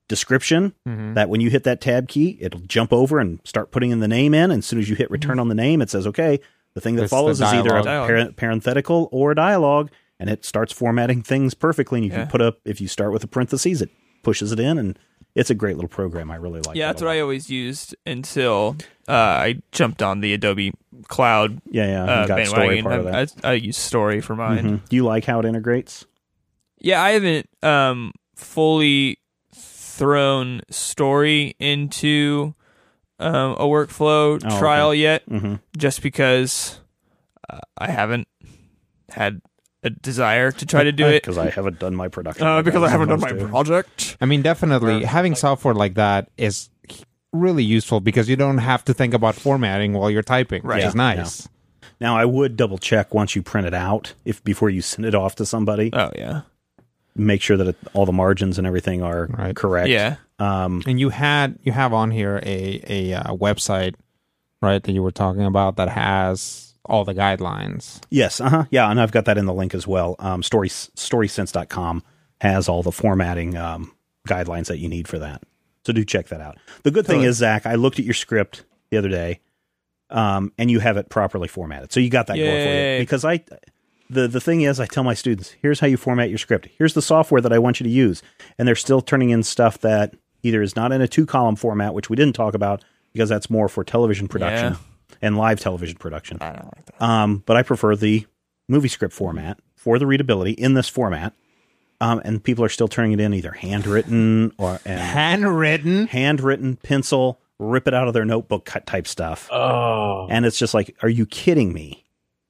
description 0.09 0.75
Mm-hmm. 0.87 1.15
that 1.15 1.29
when 1.31 1.41
you 1.41 1.49
hit 1.51 1.65
that 1.65 1.81
tab 1.81 2.09
key 2.09 2.37
it'll 2.41 2.61
jump 2.61 2.93
over 2.93 3.19
and 3.19 3.41
start 3.45 3.71
putting 3.71 3.91
in 3.91 4.01
the 4.01 4.09
name 4.09 4.35
in 4.35 4.51
and 4.51 4.59
as 4.59 4.67
soon 4.67 4.79
as 4.79 4.89
you 4.89 4.97
hit 4.97 5.11
return 5.11 5.39
on 5.39 5.49
the 5.49 5.55
name 5.55 5.81
it 5.81 5.89
says 5.91 6.07
okay 6.07 6.41
the 6.75 6.81
thing 6.81 6.97
that 6.97 7.05
It's 7.05 7.11
follows 7.11 7.41
is 7.41 7.43
either 7.53 7.75
a 7.77 7.83
par- 7.83 8.33
parenthetical 8.37 9.09
or 9.13 9.31
a 9.33 9.35
dialogue 9.35 9.91
and 10.21 10.29
it 10.29 10.45
starts 10.45 10.73
formatting 10.73 11.23
things 11.23 11.55
perfectly 11.55 11.99
and 12.01 12.05
you 12.07 12.13
Yeah. 12.13 12.19
can 12.23 12.29
put 12.31 12.43
up 12.43 12.59
if 12.67 12.81
you 12.81 12.89
start 12.89 13.13
with 13.13 13.25
a 13.25 13.27
parentheses 13.27 13.81
it 13.81 13.91
pushes 14.23 14.53
it 14.53 14.61
in 14.61 14.77
and 14.79 14.99
it's 15.35 15.51
a 15.51 15.55
great 15.55 15.77
little 15.77 15.89
program 15.89 16.31
i 16.31 16.37
really 16.37 16.61
like 16.61 16.77
yeah, 16.77 16.87
that 16.87 16.93
that's 16.95 17.03
what. 17.03 17.11
I 17.11 17.21
always 17.21 17.51
used 17.51 17.95
until 18.07 18.77
uh, 19.09 19.13
I 19.13 19.63
jumped 19.73 20.03
on 20.03 20.21
the 20.21 20.33
Adobe 20.33 20.73
Cloud 21.09 21.61
Yeah, 21.71 21.87
yeah. 21.87 22.05
uh, 22.05 22.27
got 22.27 22.47
story 22.47 22.77
bandwagon. 22.77 22.85
part 22.85 23.01
of 23.01 23.33
that. 23.33 23.47
I, 23.47 23.51
I 23.51 23.53
use 23.55 23.77
Story 23.77 24.21
for 24.23 24.35
mine. 24.35 24.65
Mhm. 24.81 24.89
Do 24.89 24.97
you 24.97 25.05
like 25.05 25.25
how 25.27 25.41
it 25.41 25.45
integrates? 25.45 26.07
Yeah, 26.81 27.03
I 27.03 27.11
haven't 27.11 27.49
um, 27.63 28.13
fully 28.35 29.19
thrown 29.55 30.63
Story 30.71 31.55
into 31.59 32.55
um, 33.19 33.53
a 33.53 33.65
workflow 33.65 34.41
Oh, 34.45 34.59
trial 34.59 34.95
yet, 34.95 35.29
Mm-hmm. 35.29 35.57
just 35.77 36.01
because 36.03 36.81
uh, 37.51 37.59
I 37.77 37.91
haven't 37.91 38.27
had 39.11 39.41
a 39.85 39.91
desire 39.91 40.51
to 40.51 40.67
try 40.67 40.83
to 40.85 40.93
do 40.93 41.07
it. 41.07 41.23
because 41.23 41.39
I 41.39 41.51
haven't 41.51 41.79
done 41.79 41.95
my 41.95 42.09
production. 42.09 42.47
Uh, 42.47 42.63
because 42.63 42.83
I 42.83 42.89
haven't 42.89 43.09
done 43.09 43.21
my 43.21 43.33
to. 43.33 43.47
project. 43.49 44.17
I 44.21 44.27
mean, 44.27 44.43
definitely 44.43 45.05
having 45.05 45.35
software 45.35 45.75
like 45.75 45.95
that 45.95 46.31
is 46.37 46.71
really 47.33 47.65
useful 47.65 48.01
because 48.01 48.29
you 48.29 48.37
don't 48.37 48.59
have 48.59 48.85
to 48.87 48.95
think 48.95 49.13
about 49.15 49.35
formatting 49.35 49.93
while 49.93 50.11
you're 50.11 50.23
typing, 50.23 50.63
which 50.63 50.71
Right. 50.71 50.85
is 50.85 50.95
Yeah, 50.95 51.15
nice. 51.15 51.49
Now 52.01 52.17
I 52.17 52.25
would 52.25 52.57
double 52.57 52.79
check 52.79 53.13
once 53.15 53.37
you 53.37 53.43
print 53.43 53.67
it 53.67 53.75
out 53.75 54.15
if 54.25 54.43
before 54.45 54.71
you 54.71 54.81
send 54.83 55.05
it 55.07 55.15
off 55.15 55.35
to 55.37 55.47
somebody. 55.47 55.91
Oh 55.93 56.11
yeah, 56.17 56.43
make 57.15 57.41
sure 57.43 57.57
that 57.57 57.69
it, 57.69 57.77
all 57.93 58.07
the 58.07 58.13
margins 58.13 58.59
and 58.59 58.67
everything 58.67 59.03
are 59.03 59.27
Right. 59.27 59.55
correct. 59.55 59.89
yeah. 59.89 60.17
Um, 60.39 60.83
And 60.87 60.99
you 60.99 61.11
had 61.11 61.59
you 61.63 61.73
have 61.73 61.93
on 61.93 62.11
here 62.11 62.41
a 62.45 62.81
a 62.89 63.15
uh, 63.15 63.35
website, 63.35 63.95
right, 64.61 64.83
that 64.83 64.93
you 64.93 65.03
were 65.03 65.13
talking 65.13 65.45
about 65.45 65.77
that 65.77 65.89
has 65.89 66.74
all 66.85 67.05
the 67.05 67.15
guidelines. 67.15 68.01
yes. 68.11 68.41
Uh 68.41 68.49
huh. 68.49 68.65
Yeah, 68.71 68.91
and 68.91 69.01
I've 69.01 69.13
got 69.13 69.25
that 69.27 69.39
in 69.39 69.47
the 69.47 69.55
link 69.55 69.75
as 69.75 69.87
well. 69.87 70.17
Um, 70.19 70.43
story 70.43 70.69
storysense.com 70.69 72.03
has 72.41 72.69
all 72.69 72.83
the 72.83 72.93
formatting 72.93 73.57
um, 73.57 73.93
guidelines 74.29 74.67
that 74.67 74.79
you 74.79 74.89
need 74.89 75.09
for 75.09 75.19
that. 75.19 75.43
So 75.87 75.93
do 75.93 76.05
check 76.05 76.29
that 76.29 76.41
out. 76.41 76.59
The 76.83 76.91
good 76.91 77.07
thing 77.07 77.23
is, 77.23 77.37
Zach, 77.37 77.67
I 77.67 77.75
looked 77.75 77.99
at 77.99 78.05
your 78.05 78.15
script 78.15 78.65
the 78.91 78.97
other 78.97 79.09
day, 79.09 79.41
um, 80.11 80.53
and 80.59 80.71
you 80.71 80.81
have 80.81 80.97
it 80.97 81.11
properly 81.11 81.49
formatted. 81.49 81.93
So 81.93 82.01
you 82.01 82.09
got 82.11 82.27
that 82.29 82.37
going 82.37 82.67
for 82.67 82.73
you. 82.97 82.99
Because 83.01 83.25
I, 83.25 83.45
the 84.09 84.29
the 84.29 84.41
thing 84.41 84.63
is, 84.63 84.81
I 84.81 84.87
tell 84.87 85.05
my 85.05 85.15
students, 85.15 85.51
here's 85.51 85.81
how 85.81 85.87
you 85.87 85.97
format 85.97 86.29
your 86.29 86.39
script. 86.39 86.69
Here's 86.79 86.95
the 86.95 87.03
software 87.03 87.41
that 87.41 87.53
I 87.53 87.59
want 87.59 87.81
you 87.81 87.85
to 87.85 87.91
use, 87.91 88.23
and 88.59 88.67
they're 88.67 88.75
still 88.75 89.01
turning 89.01 89.31
in 89.31 89.43
stuff 89.43 89.79
that 89.79 90.15
either 90.43 90.63
is 90.63 90.77
not 90.77 90.93
in 90.93 91.01
a 91.01 91.09
two 91.09 91.27
column 91.27 91.57
format, 91.57 91.95
which 91.95 92.09
we 92.11 92.17
didn't 92.17 92.35
talk 92.35 92.55
about 92.55 92.85
because 93.13 93.29
that's 93.29 93.49
more 93.49 93.69
for 93.69 93.85
television 93.85 94.27
production 94.29 94.77
and 95.23 95.37
live 95.37 95.61
television 95.61 95.97
production. 95.97 96.39
I 96.41 96.53
don't 96.53 96.65
like 96.77 96.87
that. 96.87 97.03
Um, 97.03 97.43
but 97.47 97.57
I 97.57 97.63
prefer 97.63 97.97
the 97.97 98.27
movie 98.69 98.89
script 98.89 99.15
format 99.15 99.59
for 99.77 99.99
the 99.99 100.07
readability 100.07 100.53
in 100.53 100.75
this 100.75 100.89
format. 100.89 101.35
Um, 102.01 102.21
and 102.25 102.43
people 102.43 102.65
are 102.65 102.69
still 102.69 102.89
turning 102.89 103.13
it 103.13 103.21
in 103.21 103.33
either 103.33 103.53
handwritten 103.53 104.53
or 104.59 104.79
Handwritten. 104.85 106.09
handwritten 106.09 106.77
pencil, 106.77 107.41
rip 107.59 107.87
it 107.89 107.95
out 107.95 108.09
of 108.09 108.15
their 108.15 108.25
notebook 108.25 108.65
cut 108.65 108.85
type 108.87 109.07
stuff. 109.07 109.49
Oh, 109.53 110.27
And 110.31 110.45
it's 110.45 110.59
just 110.59 110.75
like, 110.75 110.97
are 111.03 111.09
you 111.09 111.25
kidding 111.27 111.73
me? 111.73 112.05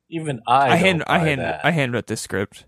even 0.09 0.41
I. 0.47 0.71
I 0.71 0.77
hand 0.77 0.99
don't 1.01 1.11
I 1.11 1.19
hand 1.19 1.41
that. 1.41 1.61
I 1.65 1.73
handwrote 1.73 2.07
this 2.07 2.21
script. 2.21 2.65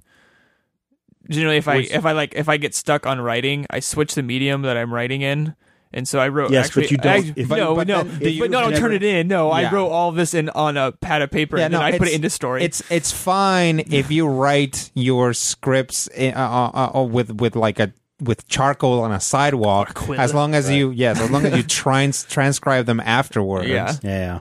Generally, 1.30 1.57
if 1.59 1.68
I 1.68 1.76
Which- 1.76 1.90
if 1.90 2.05
I 2.07 2.12
like 2.12 2.34
if 2.34 2.49
I 2.49 2.57
get 2.57 2.74
stuck 2.74 3.07
on 3.07 3.20
writing, 3.20 3.66
I 3.70 3.80
switch 3.80 4.14
the 4.14 4.22
medium 4.22 4.62
that 4.62 4.76
I'm 4.76 4.92
writing 4.92 5.22
in, 5.22 5.55
And 5.93 6.07
so 6.07 6.18
I 6.18 6.28
wrote. 6.28 6.51
Yes, 6.51 6.66
actually, 6.66 6.82
but 6.82 6.91
you 6.91 6.97
don't- 6.99 7.12
I- 7.12 7.32
if- 7.37 7.49
no, 7.49 7.74
but 7.74 7.87
no, 7.89 8.03
then 8.03 8.18
but 8.18 8.32
you 8.32 8.49
no, 8.49 8.61
don't 8.62 8.76
turn 8.76 8.93
it 8.93 9.03
in. 9.03 9.28
No, 9.28 9.51
I 9.51 9.70
wrote 9.70 9.89
all 9.89 10.12
this 10.12 10.34
in 10.34 10.49
on 10.51 10.76
a 10.76 10.93
pad 10.93 11.22
of 11.22 11.30
paper, 11.30 11.57
and 11.59 11.72
then 11.72 11.80
I 11.80 11.97
put 11.97 12.09
it 12.09 12.14
into 12.14 12.30
story. 12.30 12.64
It's 12.64 12.82
it's 12.91 13.12
fine 13.12 13.80
if 13.91 14.11
you 14.11 14.26
write 14.26 14.91
your 14.95 15.32
scripts 15.32 16.09
uh, 16.18 16.32
uh, 16.34 16.91
uh, 16.99 17.03
with 17.03 17.41
with 17.41 17.57
like 17.57 17.78
a 17.80 17.93
with 18.20 18.49
charcoal 18.49 19.01
on 19.01 19.12
a 19.12 19.20
sidewalk, 19.20 19.95
quill. 19.95 20.18
as 20.20 20.32
long 20.34 20.55
as 20.55 20.70
you 20.70 20.91
yes, 20.91 21.20
as 21.20 21.30
long 21.30 21.45
as 21.47 21.57
you 21.57 21.62
try 21.82 22.03
and 22.03 22.12
transcribe 22.28 22.87
them 22.87 23.01
afterwards. 23.01 23.68
Yeah. 23.68 23.93
Yeah. 24.03 24.41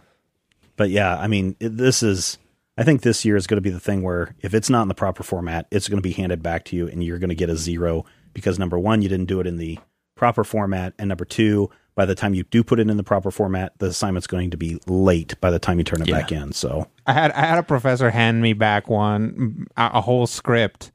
But 0.78 0.90
yeah, 0.90 1.18
I 1.18 1.28
mean, 1.28 1.56
it, 1.60 1.78
this 1.78 2.04
is, 2.04 2.38
I 2.78 2.84
think 2.84 3.02
this 3.02 3.24
year 3.24 3.36
is 3.38 3.48
going 3.48 3.58
to 3.58 3.62
be 3.62 3.70
the 3.70 3.80
thing 3.80 4.02
where 4.02 4.36
if 4.42 4.54
it's 4.54 4.70
not 4.70 4.82
in 4.82 4.88
the 4.90 4.94
proper 4.94 5.24
format, 5.24 5.68
it's 5.72 5.88
going 5.88 5.98
to 6.00 6.02
be 6.02 6.12
handed 6.12 6.44
back 6.44 6.66
to 6.66 6.76
you 6.76 6.88
and 6.88 7.02
you're 7.04 7.20
going 7.20 7.30
to 7.30 7.36
get 7.36 7.50
a 7.50 7.56
zero 7.56 8.06
because 8.34 8.60
number 8.60 8.78
one, 8.78 9.02
you 9.02 9.08
didn't 9.10 9.28
do 9.28 9.40
it 9.40 9.48
in 9.48 9.56
the 9.58 9.80
proper 10.16 10.44
format. 10.44 10.94
And 10.98 11.10
number 11.10 11.26
two, 11.26 11.70
by 11.96 12.06
the 12.06 12.16
time 12.16 12.34
you 12.34 12.44
do 12.44 12.64
put 12.64 12.80
it 12.80 12.90
in 12.90 12.98
the 12.98 13.04
proper 13.04 13.32
format, 13.32 13.78
the 13.80 13.88
assignment's 13.88 14.28
going 14.28 14.50
to 14.52 14.58
be 14.58 14.80
late 14.88 15.40
by 15.42 15.50
the 15.52 15.60
time 15.60 15.78
you 15.78 15.84
turn 15.84 16.02
it 16.02 16.10
back 16.10 16.32
in. 16.32 16.52
So, 16.52 16.88
I 17.06 17.14
had 17.14 17.32
I 17.32 17.42
had 17.46 17.58
a 17.58 17.64
professor 17.64 18.10
hand 18.10 18.42
me 18.42 18.54
back 18.54 18.90
one 18.90 19.68
a, 19.78 19.92
a 19.96 20.02
whole 20.02 20.28
script 20.28 20.92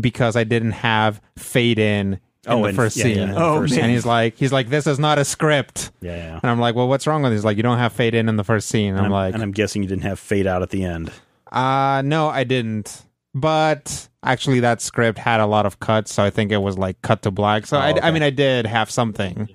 because 0.00 0.36
I 0.36 0.44
didn't 0.44 0.72
have 0.72 1.20
fade 1.36 1.78
in 1.78 2.14
in 2.14 2.20
Oh, 2.48 2.62
the 2.62 2.68
and- 2.68 2.76
first 2.76 2.96
yeah, 2.96 3.02
scene. 3.04 3.16
yeah, 3.18 3.24
in 3.24 3.30
Oh, 3.36 3.60
first 3.60 3.74
man. 3.74 3.84
and 3.84 3.92
he's 3.92 4.04
like 4.04 4.36
he's 4.36 4.52
like 4.52 4.68
this 4.68 4.86
is 4.86 4.98
not 4.98 5.18
a 5.18 5.24
script. 5.24 5.90
yeah, 6.00 6.16
yeah. 6.16 6.40
And 6.42 6.50
I'm 6.50 6.58
like, 6.58 6.74
well, 6.74 6.88
what's 6.88 7.06
wrong 7.06 7.22
with 7.22 7.30
this? 7.32 7.38
He's 7.38 7.44
like, 7.44 7.56
you 7.56 7.62
don't 7.62 7.78
have 7.78 7.92
fade 7.92 8.14
in 8.14 8.28
in 8.28 8.36
the 8.36 8.42
first 8.44 8.68
scene. 8.68 8.90
And 8.90 8.98
I'm, 8.98 9.04
And 9.04 9.12
like, 9.12 9.34
and 9.34 9.42
I'm 9.42 9.52
guessing 9.52 9.82
you 9.82 9.88
didn't 9.88 10.02
have 10.02 10.18
fade 10.18 10.46
out 10.46 10.60
at 10.62 10.70
the 10.70 10.82
end. 10.84 11.12
uh, 11.52 12.02
no, 12.04 12.28
I 12.28 12.44
didn't. 12.44 13.02
But 13.34 14.08
actually, 14.22 14.60
that 14.60 14.80
script 14.80 15.18
had 15.18 15.40
a 15.40 15.46
lot 15.46 15.64
of 15.66 15.80
cuts, 15.80 16.12
so 16.12 16.22
I 16.22 16.30
think 16.30 16.52
it 16.52 16.58
was 16.58 16.76
like 16.78 17.00
cut 17.02 17.22
to 17.22 17.30
black. 17.30 17.66
So 17.66 17.78
I, 17.78 17.92
okay. 17.92 18.00
I 18.02 18.10
mean, 18.10 18.22
I 18.22 18.30
did 18.30 18.66
have 18.66 18.90
something. 18.90 19.38
An 19.40 19.48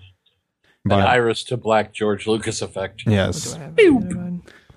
But 0.85 1.05
Iris 1.05 1.43
to 1.45 1.57
Black 1.57 1.93
George 1.93 2.27
Lucas 2.27 2.61
effect. 2.61 3.03
yes, 3.05 3.57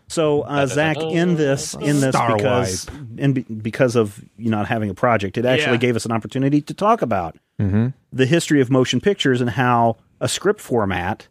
So, 0.08 0.42
uh, 0.42 0.66
Zach, 0.66 0.96
in 0.98 1.36
this, 1.36 1.74
in 1.74 2.00
this, 2.00 2.14
Star 2.16 2.36
because 2.36 2.86
in 3.16 3.32
be, 3.34 3.42
because 3.42 3.94
of 3.94 4.20
you 4.36 4.50
not 4.50 4.66
having 4.66 4.90
a 4.90 4.94
project, 4.94 5.38
it 5.38 5.46
actually 5.46 5.72
Yeah. 5.74 5.78
gave 5.78 5.94
us 5.96 6.04
an 6.04 6.10
opportunity 6.12 6.60
to 6.62 6.74
talk 6.74 7.00
about 7.00 7.36
Mm-hmm. 7.60 7.88
the 8.12 8.26
history 8.26 8.60
of 8.60 8.70
motion 8.70 9.00
pictures 9.00 9.40
and 9.40 9.50
how 9.50 9.98
a 10.20 10.28
script 10.28 10.60
format 10.60 11.28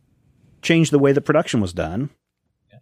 changed 0.61 0.91
the 0.93 0.99
way 0.99 1.11
the 1.11 1.21
production 1.21 1.59
was 1.59 1.73
done. 1.73 2.09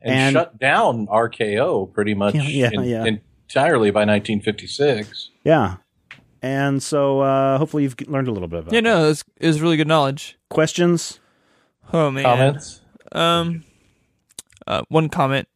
and, 0.01 0.13
And- 0.13 0.33
shut 0.33 0.59
down 0.59 1.07
RKO 1.07 1.91
pretty 1.91 2.13
much 2.13 2.35
Yeah, 2.35 2.41
yeah, 2.43 2.69
in- 2.73 2.83
yeah. 2.83 3.05
Entirely 3.49 3.91
by 3.91 4.01
1956. 4.01 5.29
Yeah, 5.43 5.77
and 6.41 6.81
so 6.83 7.21
uh, 7.21 7.57
hopefully 7.57 7.83
you've 7.83 7.95
learned 8.07 8.27
a 8.27 8.31
little 8.31 8.47
bit 8.47 8.59
about. 8.59 8.73
yeah, 8.73 8.79
that. 8.81 8.83
no, 8.83 9.05
it 9.05 9.07
was, 9.07 9.23
it 9.37 9.47
was 9.47 9.61
really 9.61 9.77
good 9.77 9.87
knowledge. 9.87 10.37
questions. 10.49 11.19
Oh 11.93 12.11
man. 12.11 12.23
Comments? 12.23 12.81
Um, 13.13 13.63
uh, 14.65 14.81
one 14.89 15.07
comment 15.09 15.47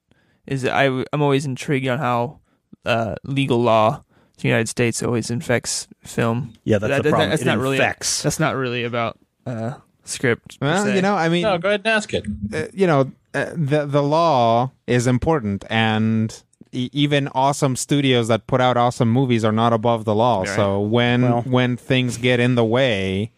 is 0.47 0.61
that 0.61 0.73
I, 0.73 0.85
I'm 1.11 1.21
always 1.21 1.45
intrigued 1.45 1.87
on 1.87 1.99
how 1.99 2.39
uh, 2.85 3.15
legal 3.25 3.61
law 3.61 3.97
in 3.97 4.41
the 4.41 4.47
United 4.47 4.69
States 4.69 5.03
always 5.03 5.29
infects 5.29 5.87
film. 6.03 6.53
Yeah, 6.63 6.77
that's 6.77 6.89
That- 6.89 6.97
the 6.97 7.03
that- 7.03 7.09
problem. 7.09 7.29
That's 7.31 7.41
it 7.41 7.45
not 7.45 7.57
really 7.57 7.75
infects. 7.77 8.23
that's 8.23 8.39
not 8.39 8.55
really 8.55 8.85
about 8.85 9.19
uh, 9.45 9.73
script. 10.05 10.57
well, 10.61 10.85
se. 10.85 10.95
you 10.95 11.01
know, 11.01 11.15
I 11.15 11.27
mean, 11.29 11.41
No, 11.43 11.57
go 11.57 11.67
ahead 11.67 11.81
and 11.81 11.87
ask 11.87 12.13
it. 12.13 12.25
uh, 12.53 12.65
you 12.73 12.87
know, 12.87 13.11
uh, 13.33 13.51
the 13.55 13.85
the 13.85 14.01
law 14.01 14.71
is 14.87 15.05
important, 15.07 15.65
and 15.69 16.41
e- 16.71 16.89
even 16.93 17.27
awesome 17.29 17.75
studios 17.75 18.27
that 18.27 18.47
put 18.47 18.61
out 18.61 18.77
awesome 18.77 19.11
movies 19.11 19.43
are 19.45 19.51
not 19.51 19.73
above 19.73 20.05
the 20.05 20.15
law. 20.15 20.43
So 20.45 20.79
when 20.79 21.21
Well- 21.21 21.41
when 21.43 21.77
things 21.77 22.17
get 22.17 22.39
in 22.39 22.55
the 22.55 22.65
way, 22.65 23.31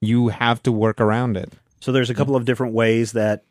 you 0.00 0.28
have 0.28 0.62
to 0.64 0.72
work 0.72 1.00
around 1.00 1.36
it. 1.36 1.52
So 1.80 1.92
there's 1.92 2.10
a 2.10 2.14
couple 2.14 2.36
of 2.36 2.44
different 2.44 2.74
ways 2.74 3.12
that. 3.12 3.42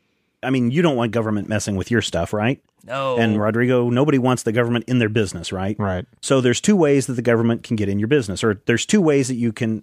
I 0.43 0.51
mean, 0.51 0.69
you 0.69 0.83
don't 0.83 0.95
want 0.95 1.11
government 1.11 1.49
messing 1.49 1.75
with 1.75 1.89
your 1.89 2.01
stuff, 2.03 2.31
right? 2.31 2.61
no. 2.85 3.17
And 3.17 3.41
Rodrigo, 3.41 3.89
nobody 3.89 4.19
wants 4.19 4.43
the 4.43 4.51
government 4.51 4.85
in 4.87 4.99
their 4.99 5.09
business, 5.09 5.51
right? 5.51 5.75
Right. 5.79 6.05
So 6.21 6.39
there's 6.39 6.61
two 6.61 6.75
ways 6.75 7.07
that 7.07 7.13
the 7.13 7.23
government 7.23 7.63
can 7.63 7.75
get 7.75 7.89
in 7.89 7.97
your 7.97 8.07
business, 8.07 8.43
or 8.43 8.61
there's 8.67 8.85
two 8.85 9.01
ways 9.01 9.27
that 9.27 9.35
you 9.35 9.51
can. 9.51 9.81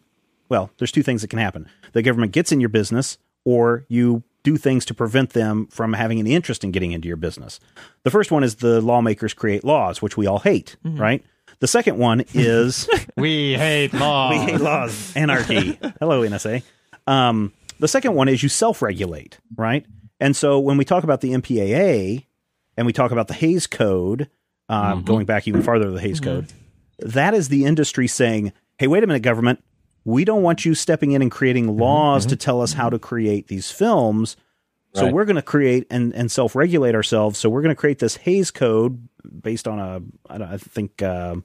Well, 0.48 0.70
there's 0.78 0.92
two 0.92 1.02
things 1.02 1.22
that 1.22 1.28
can 1.28 1.40
happen. 1.40 1.66
The 1.94 2.02
government 2.02 2.30
gets 2.30 2.52
in 2.52 2.60
your 2.60 2.68
business, 2.68 3.18
or 3.44 3.84
you 3.88 4.22
do 4.42 4.56
things 4.56 4.84
to 4.86 4.94
prevent 4.94 5.30
them 5.30 5.66
from 5.68 5.92
having 5.92 6.18
any 6.18 6.34
interest 6.34 6.64
in 6.64 6.70
getting 6.72 6.92
into 6.92 7.06
your 7.08 7.16
business. 7.16 7.60
The 8.02 8.10
first 8.10 8.30
one 8.30 8.42
is 8.44 8.56
the 8.56 8.80
lawmakers 8.80 9.34
create 9.34 9.62
laws, 9.64 10.02
which 10.02 10.16
we 10.16 10.26
all 10.26 10.40
hate, 10.40 10.76
right? 10.84 11.24
The 11.60 11.66
second 11.68 11.96
one 11.98 12.24
is 12.34 12.88
We 13.16 13.54
hate 13.54 13.92
law. 13.92 14.30
we 14.30 14.38
hate 14.38 14.60
laws, 14.60 15.12
anarchy. 15.16 15.78
Hello, 16.00 16.22
NSA. 16.22 16.62
Um, 17.06 17.52
the 17.78 17.88
second 17.88 18.14
one 18.14 18.28
is 18.28 18.42
you 18.42 18.48
self-regulate, 18.48 19.38
right? 19.56 19.86
And 20.20 20.34
so 20.36 20.58
when 20.58 20.76
we 20.76 20.84
talk 20.84 21.04
about 21.04 21.20
the 21.20 21.30
MPAA 21.32 22.26
and 22.76 22.86
we 22.86 22.92
talk 22.92 23.10
about 23.12 23.28
the 23.28 23.34
Hays 23.34 23.66
Code, 23.66 24.28
um, 24.68 25.02
going 25.02 25.26
back 25.26 25.46
even 25.48 25.62
farther 25.62 25.84
to 25.86 25.90
the 25.90 26.00
Hays 26.00 26.20
Code, 26.20 26.46
that 26.98 27.34
is 27.34 27.48
the 27.48 27.64
industry 27.64 28.06
saying, 28.06 28.52
"Hey, 28.78 28.86
wait 28.86 29.02
a 29.04 29.06
minute, 29.06 29.22
government, 29.22 29.62
we 30.04 30.24
don't 30.24 30.42
want 30.42 30.64
you 30.64 30.74
stepping 30.74 31.12
in 31.12 31.22
and 31.22 31.30
creating 31.30 31.76
laws 31.76 32.26
to 32.26 32.36
tell 32.36 32.60
us 32.60 32.72
how 32.74 32.90
to 32.90 32.98
create 32.98 33.48
these 33.48 33.70
films." 33.70 34.36
So 34.94 35.04
Right. 35.04 35.14
we're 35.14 35.24
going 35.24 35.36
to 35.36 35.42
create 35.42 35.86
and, 35.90 36.14
and 36.14 36.30
self 36.30 36.54
regulate 36.54 36.94
ourselves. 36.94 37.38
So 37.38 37.48
we're 37.48 37.62
going 37.62 37.74
to 37.74 37.80
create 37.80 37.98
this 37.98 38.16
Hays 38.16 38.50
Code 38.50 39.08
based 39.40 39.66
on 39.66 39.78
a 39.78 40.02
I, 40.32 40.38
don't, 40.38 40.48
I 40.48 40.56
think 40.58 41.00
uh, 41.00 41.36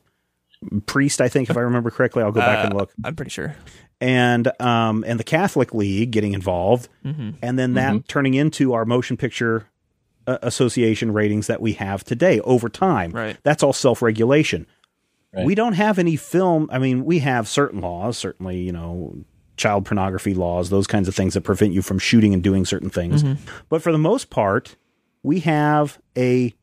priest. 0.85 1.21
I 1.21 1.29
think 1.29 1.49
if 1.49 1.57
I 1.57 1.61
remember 1.61 1.89
correctly, 1.91 2.23
I'll 2.23 2.31
go 2.31 2.41
back 2.41 2.65
and 2.65 2.73
look 2.75 2.91
I'm 3.03 3.15
pretty 3.15 3.29
sure. 3.31 3.55
and 4.01 4.51
um, 4.61 5.03
and 5.07 5.19
the 5.19 5.23
Catholic 5.23 5.73
League 5.73 6.11
getting 6.11 6.33
involved, 6.33 6.89
Mm-hmm. 7.05 7.31
and 7.41 7.57
then 7.57 7.75
that 7.75 8.07
turning 8.07 8.33
into 8.33 8.73
our 8.73 8.83
motion 8.85 9.15
picture 9.17 9.67
uh, 10.25 10.39
association 10.41 11.13
ratings 11.13 11.47
that 11.47 11.61
we 11.61 11.73
have 11.73 12.03
today 12.03 12.41
over 12.41 12.67
time. 12.67 13.11
Right. 13.11 13.37
That's 13.43 13.63
all 13.63 13.71
self 13.73 14.01
regulation. 14.01 14.67
Right. 15.33 15.45
We 15.45 15.55
don't 15.55 15.73
have 15.73 15.99
any 15.99 16.15
film. 16.15 16.69
I 16.71 16.79
mean, 16.79 17.03
we 17.05 17.19
have 17.19 17.47
certain 17.47 17.81
laws, 17.81 18.17
certainly, 18.17 18.59
you 18.61 18.71
know, 18.71 19.15
child 19.57 19.85
pornography 19.85 20.33
laws, 20.33 20.69
those 20.69 20.87
kinds 20.87 21.07
of 21.07 21.15
things 21.15 21.33
that 21.33 21.41
prevent 21.41 21.73
you 21.73 21.81
from 21.81 21.99
shooting 21.99 22.33
and 22.33 22.41
doing 22.43 22.63
certain 22.65 22.89
things. 22.89 23.23
Mm-hmm. 23.23 23.43
But 23.69 23.81
for 23.81 23.91
the 23.91 23.97
most 23.97 24.29
part, 24.29 24.75
we 25.23 25.39
have 25.41 25.99
a 26.17 26.53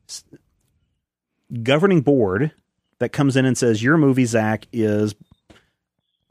governing 1.62 2.01
board 2.01 2.53
that 2.99 3.11
comes 3.11 3.37
in 3.37 3.45
and 3.45 3.57
says 3.59 3.83
your 3.83 3.97
movie, 3.99 4.25
Zach, 4.25 4.67
is 4.73 5.15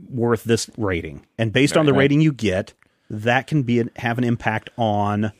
worth 0.09 0.43
this 0.43 0.69
rating, 0.77 1.25
and 1.38 1.53
based 1.53 1.77
on 1.77 1.86
the 1.86 1.93
Right. 1.93 1.99
rating 1.99 2.21
you 2.21 2.34
get, 2.34 2.73
that 3.09 3.47
can 3.47 3.63
be 3.63 3.84
have 3.97 4.17
an 4.17 4.23
impact 4.23 4.69
on 4.77 5.31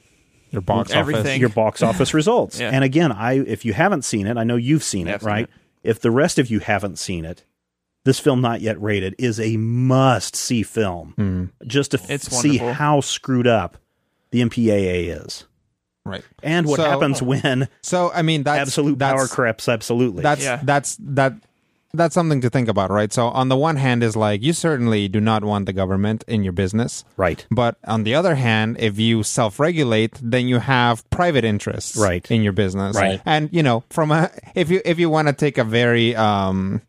Your 0.52 0.62
box 0.62 0.92
Everything. 0.94 1.22
office. 1.26 1.38
your 1.40 1.50
box 1.50 1.82
office 1.82 2.14
results. 2.14 2.60
Yeah. 2.60 2.70
And 2.72 2.84
again, 2.84 3.12
I 3.12 3.34
if 3.40 3.66
you 3.66 3.74
haven't 3.74 4.04
seen 4.04 4.28
it, 4.28 4.38
I 4.38 4.44
know 4.44 4.56
you've 4.56 4.84
seen 4.84 5.08
Yeah, 5.08 5.14
it, 5.14 5.16
I've 5.16 5.22
seen 5.22 5.28
right? 5.32 5.44
it. 5.46 5.50
If 5.84 6.00
the 6.00 6.12
rest 6.12 6.40
of 6.40 6.50
you 6.50 6.60
haven't 6.60 6.98
seen 6.98 7.26
it, 7.26 7.44
this 8.06 8.20
film 8.20 8.42
not 8.42 8.62
yet 8.62 8.82
rated 8.82 9.16
is 9.18 9.40
a 9.40 9.58
must 9.58 10.36
see 10.36 10.64
film. 10.64 11.14
Hmm. 11.16 11.46
Just 11.68 11.92
to 11.92 12.00
f- 12.00 12.10
It's 12.10 12.28
see 12.38 12.58
how 12.58 13.02
screwed 13.02 13.48
up 13.48 13.78
the 14.32 14.42
MPAA 14.42 15.24
is. 15.26 15.46
Right. 16.06 16.24
And 16.42 16.66
what 16.68 16.78
So- 16.78 16.90
happens 16.90 17.22
when 17.22 17.68
So 17.82 18.12
I 18.14 18.22
mean, 18.24 18.44
that's 18.44 18.62
absolute 18.70 19.00
that's, 19.00 19.14
power 19.14 19.28
creeps 19.28 19.70
absolutely. 19.70 20.24
That's 20.24 20.44
Yeah. 20.44 20.60
that's 20.64 20.98
that 21.00 21.34
that's 21.96 22.16
something 22.16 22.42
to 22.42 22.50
think 22.50 22.68
about, 22.68 22.90
right? 22.90 23.14
So 23.14 23.28
on 23.28 23.50
the 23.50 23.56
one 23.56 23.76
hand, 23.76 24.02
is 24.04 24.16
like 24.16 24.42
you 24.42 24.52
certainly 24.54 25.08
do 25.08 25.22
not 25.22 25.44
want 25.44 25.68
the 25.68 25.74
government 25.74 26.24
in 26.28 26.44
your 26.44 26.54
business, 26.54 27.06
right. 27.18 27.46
but 27.52 27.78
on 27.86 28.04
the 28.04 28.16
other 28.16 28.34
hand, 28.36 28.78
if 28.80 29.00
you 29.00 29.22
self-regulate, 29.24 30.20
then 30.22 30.48
you 30.48 30.58
have 30.60 31.08
private 31.12 31.46
interests, 31.46 31.96
Right. 31.96 32.30
in 32.32 32.42
your 32.42 32.54
business, 32.54 32.96
Right. 32.96 33.22
And 33.26 33.50
you 33.54 33.62
know, 33.62 33.84
from 33.92 34.12
a 34.12 34.32
if 34.56 34.72
you 34.72 34.82
if 34.84 34.98
you 35.00 35.10
want 35.10 35.28
to 35.28 35.34
take 35.34 35.58
a 35.60 35.64
very 35.64 36.16
um, 36.16 36.82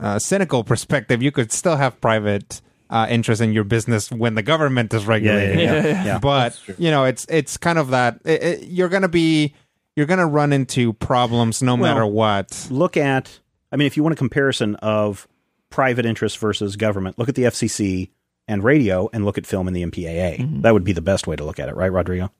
uh, 0.00 0.18
cynical 0.18 0.64
perspective, 0.64 1.22
you 1.22 1.30
could 1.30 1.52
still 1.52 1.76
have 1.76 2.00
private. 2.00 2.60
Uh, 2.90 3.06
interest 3.08 3.40
in 3.40 3.54
your 3.54 3.64
business 3.64 4.10
when 4.12 4.34
the 4.34 4.42
government 4.42 4.92
is 4.92 5.06
regulating 5.06 5.60
yeah, 5.60 5.72
it. 5.76 5.84
yeah. 5.86 6.04
yeah. 6.04 6.18
but 6.18 6.60
you 6.76 6.90
know 6.90 7.04
it's 7.06 7.24
it's 7.30 7.56
kind 7.56 7.78
of 7.78 7.88
that 7.88 8.20
it, 8.26 8.42
it- 8.42 8.64
you're 8.68 8.90
gonna 8.90 9.08
be 9.08 9.54
you're 9.96 10.04
gonna 10.04 10.26
run 10.26 10.52
into 10.52 10.92
problems 10.92 11.62
no 11.62 11.74
matter 11.74 12.04
what 12.04 12.68
look 12.70 12.98
at 12.98 13.38
I 13.72 13.76
mean, 13.76 13.86
if 13.86 13.96
you 13.96 14.02
want 14.02 14.12
a 14.12 14.16
comparison 14.16 14.76
of 14.76 15.26
private 15.70 16.06
interest 16.06 16.38
versus 16.38 16.76
government, 16.76 17.18
look 17.18 17.28
at 17.28 17.34
the 17.34 17.44
FCC 17.44 18.10
and 18.46 18.62
radio 18.62 19.08
and 19.12 19.24
look 19.24 19.38
at 19.38 19.46
film 19.46 19.66
and 19.66 19.74
the 19.74 19.82
MPAA. 19.82 20.38
Mm-hmm. 20.38 20.60
That 20.60 20.74
would 20.74 20.84
be 20.84 20.92
the 20.92 21.00
best 21.00 21.26
way 21.26 21.36
to 21.36 21.44
look 21.44 21.58
at 21.58 21.68
it, 21.68 21.74
right, 21.74 21.90
Rodrigo? 21.90 22.30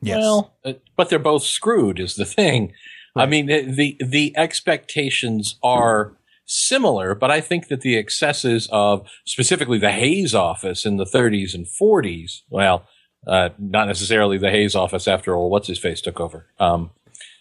yes 0.00 0.18
Well, 0.18 0.54
uh, 0.64 0.74
but 0.96 1.10
they're 1.10 1.18
both 1.18 1.42
screwed 1.42 1.98
is 1.98 2.14
the 2.14 2.24
thing. 2.24 2.72
I 3.18 3.24
mean, 3.24 3.46
the, 3.46 3.62
the 3.62 3.96
the 4.04 4.36
expectations 4.36 5.58
are 5.62 6.18
similar, 6.44 7.14
but 7.14 7.30
I 7.30 7.40
think 7.40 7.68
that 7.68 7.80
the 7.80 7.96
excesses 7.96 8.68
of 8.70 9.08
specifically 9.24 9.78
the 9.78 9.90
Hays 9.90 10.34
office 10.34 10.84
in 10.84 10.98
the 10.98 11.06
30s 11.06 11.54
and 11.54 11.66
40s, 11.66 12.42
well, 12.50 12.86
uh, 13.26 13.48
not 13.58 13.86
necessarily 13.86 14.36
the 14.36 14.50
Hays 14.50 14.74
office 14.74 15.08
after 15.08 15.34
all, 15.34 15.48
what's 15.48 15.66
his 15.66 15.78
face 15.78 16.02
took 16.02 16.20
over. 16.20 16.46
Um, 16.58 16.90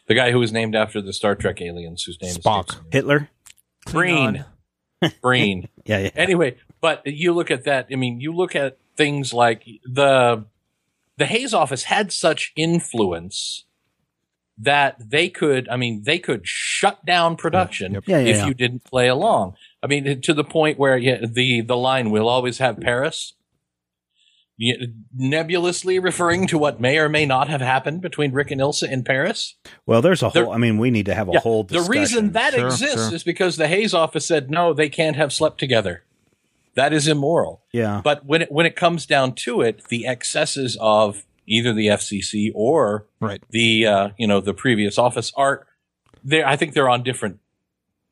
the 0.07 0.15
guy 0.15 0.31
who 0.31 0.39
was 0.39 0.53
named 0.53 0.75
after 0.75 1.01
the 1.01 1.11
Star 1.11 1.35
Trek 1.35 1.61
aliens 1.61 2.03
whose 2.03 2.21
name 2.21 2.31
is 2.31 2.37
Spock. 2.37 2.77
Hitler? 2.91 3.29
Breen. 3.85 4.45
Breen. 5.21 5.69
Yeah, 5.87 5.99
yeah. 5.99 6.09
anyway, 6.15 6.57
but 6.81 7.05
you 7.05 7.31
look 7.31 7.51
at 7.51 7.65
that. 7.65 7.89
I 7.91 7.95
mean, 7.95 8.19
you 8.19 8.33
look 8.33 8.55
at 8.55 8.79
things 8.97 9.31
like 9.33 9.67
the 9.83 10.45
the 11.17 11.25
Hays 11.27 11.53
office 11.53 11.83
had 11.83 12.11
such 12.11 12.51
influence 12.55 13.65
that 14.57 14.95
they 14.99 15.29
could, 15.29 15.69
I 15.69 15.77
mean, 15.77 16.03
they 16.05 16.17
could 16.17 16.47
shut 16.47 17.05
down 17.05 17.35
production 17.35 17.93
Yeah, 17.93 18.01
yeah, 18.07 18.17
if 18.17 18.37
yeah. 18.37 18.47
you 18.47 18.53
didn't 18.55 18.83
play 18.83 19.07
along. 19.07 19.55
I 19.83 19.87
mean, 19.87 20.21
to 20.21 20.33
the 20.33 20.43
point 20.43 20.79
where 20.79 20.97
yeah, 20.97 21.23
the 21.23 21.61
the 21.61 21.77
line 21.77 22.09
"We'll 22.09 22.27
always 22.29 22.57
have 22.57 22.79
Paris," 22.79 23.33
yeah, 23.35 23.44
nebulously 25.13 25.99
referring 25.99 26.47
to 26.47 26.57
what 26.57 26.79
may 26.79 26.97
or 26.97 27.09
may 27.09 27.25
not 27.25 27.49
have 27.49 27.61
happened 27.61 28.01
between 28.01 28.31
Rick 28.31 28.51
and 28.51 28.61
Ilsa 28.61 28.89
in 28.89 29.03
Paris. 29.03 29.55
Well, 29.85 30.01
there's 30.01 30.23
a 30.23 30.31
There- 30.33 30.45
whole. 30.45 30.53
I 30.53 30.57
mean, 30.57 30.77
we 30.77 30.91
need 30.91 31.05
to 31.07 31.15
have 31.15 31.27
a 31.29 31.33
Yeah, 31.33 31.39
whole. 31.39 31.63
the 31.63 31.81
reason 31.81 32.31
that 32.33 32.53
Sure, 32.53 32.65
exists 32.67 33.07
sure. 33.07 33.15
is 33.15 33.23
because 33.23 33.57
the 33.57 33.67
Hays 33.67 33.93
office 33.93 34.25
said 34.25 34.49
no, 34.49 34.73
they 34.73 34.89
can't 34.89 35.15
have 35.15 35.33
slept 35.33 35.59
together. 35.59 36.03
That 36.75 36.91
is 36.93 37.07
immoral. 37.07 37.61
yeah, 37.71 38.01
But 38.03 38.25
when 38.25 38.41
it 38.43 38.51
when 38.51 38.65
it 38.65 38.75
comes 38.75 39.05
down 39.05 39.33
to 39.45 39.61
it, 39.61 39.83
the 39.89 40.05
excesses 40.05 40.77
of 40.81 41.23
either 41.47 41.73
the 41.73 41.87
FCC 41.89 42.51
or 42.53 43.05
Right. 43.21 43.41
the 43.49 43.85
uh, 43.85 44.09
you 44.17 44.27
know 44.27 44.41
the 44.41 44.53
previous 44.53 44.97
office 44.97 45.31
are 45.37 45.67
they 46.23 46.43
I 46.43 46.55
think 46.55 46.73
they're 46.73 46.89
on 46.89 47.03
different 47.03 47.39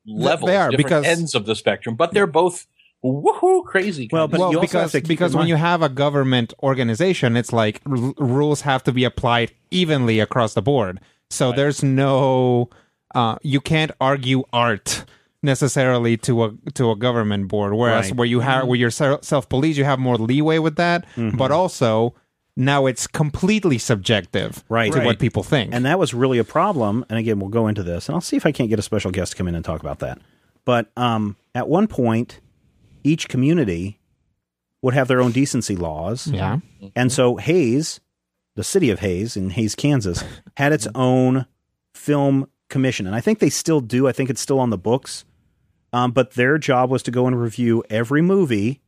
levels, 0.06 0.48
they 0.48 0.56
are, 0.56 0.70
different 0.70 0.86
because- 0.88 1.04
ends 1.06 1.34
of 1.34 1.44
the 1.46 1.54
spectrum, 1.54 1.94
but 1.96 2.12
they're 2.12 2.26
both 2.26 2.66
woohoo 3.12 3.64
crazy. 3.64 4.08
Well, 4.10 4.28
but 4.28 4.40
well, 4.40 4.52
you 4.52 4.60
because 4.60 4.92
have 4.92 5.02
because 5.04 5.36
when 5.36 5.46
you 5.46 5.56
have 5.56 5.82
a 5.82 5.88
government 5.88 6.54
organization, 6.62 7.36
it's 7.36 7.52
like 7.52 7.80
r- 7.86 8.14
rules 8.18 8.62
have 8.62 8.82
to 8.84 8.92
be 8.92 9.04
applied 9.04 9.52
evenly 9.70 10.20
across 10.20 10.54
the 10.54 10.62
board. 10.62 11.00
So 11.30 11.52
there's 11.52 11.82
no, 11.82 12.70
uh, 13.14 13.36
you 13.42 13.60
can't 13.60 13.90
argue 14.00 14.44
art 14.52 15.04
necessarily 15.42 16.16
to 16.16 16.44
a 16.44 16.52
to 16.74 16.90
a 16.90 16.96
government 16.96 17.48
board. 17.48 17.74
Whereas 17.74 18.06
Right. 18.06 18.16
where 18.16 18.26
you 18.26 18.40
have 18.40 18.66
where 18.66 18.78
you're 18.78 18.90
self 18.90 19.48
police, 19.48 19.76
you 19.76 19.84
have 19.84 19.98
more 19.98 20.16
leeway 20.16 20.58
with 20.58 20.76
that. 20.76 21.04
Mm-hmm. 21.16 21.36
But 21.36 21.50
also 21.50 22.14
now 22.56 22.86
it's 22.86 23.06
completely 23.06 23.78
subjective 23.78 24.62
Right. 24.68 24.92
to 24.92 24.98
Right. 24.98 25.06
what 25.06 25.18
people 25.18 25.42
think. 25.42 25.74
and 25.74 25.84
that 25.84 25.98
was 25.98 26.14
really 26.14 26.38
a 26.38 26.44
problem. 26.44 27.04
And 27.10 27.18
again, 27.18 27.40
we'll 27.40 27.50
go 27.50 27.66
into 27.66 27.82
this, 27.82 28.08
and 28.08 28.14
I'll 28.14 28.20
see 28.20 28.36
if 28.36 28.46
I 28.46 28.52
can't 28.52 28.70
get 28.70 28.78
a 28.78 28.82
special 28.82 29.10
guest 29.10 29.32
to 29.32 29.36
come 29.38 29.48
in 29.48 29.54
and 29.54 29.64
talk 29.64 29.80
about 29.80 29.98
that. 29.98 30.18
But 30.64 30.86
um, 30.96 31.36
at 31.54 31.68
one 31.68 31.88
point, 31.88 32.40
each 33.04 33.28
community 33.28 34.00
would 34.82 34.94
have 34.94 35.08
their 35.08 35.20
own 35.22 35.30
decency 35.32 35.76
laws. 35.76 36.26
yeah. 36.26 36.58
And 36.96 37.10
so 37.12 37.36
Hays, 37.36 38.00
the 38.56 38.64
city 38.64 38.90
of 38.90 38.98
Hays 39.00 39.36
in 39.36 39.50
Hays, 39.50 39.74
Kansas, 39.74 40.22
had 40.56 40.72
its 40.72 40.86
own 40.94 41.46
film 41.94 42.48
commission. 42.68 43.06
And 43.06 43.14
I 43.14 43.20
think 43.20 43.38
they 43.38 43.50
still 43.50 43.80
do. 43.80 44.08
I 44.08 44.12
think 44.12 44.28
it's 44.30 44.40
still 44.40 44.58
on 44.60 44.70
the 44.70 44.78
books. 44.78 45.24
Um, 45.92 46.10
but 46.12 46.32
their 46.32 46.58
job 46.58 46.90
was 46.90 47.02
to 47.04 47.10
go 47.10 47.26
and 47.26 47.40
review 47.40 47.84
every 47.88 48.20
movie. 48.20 48.80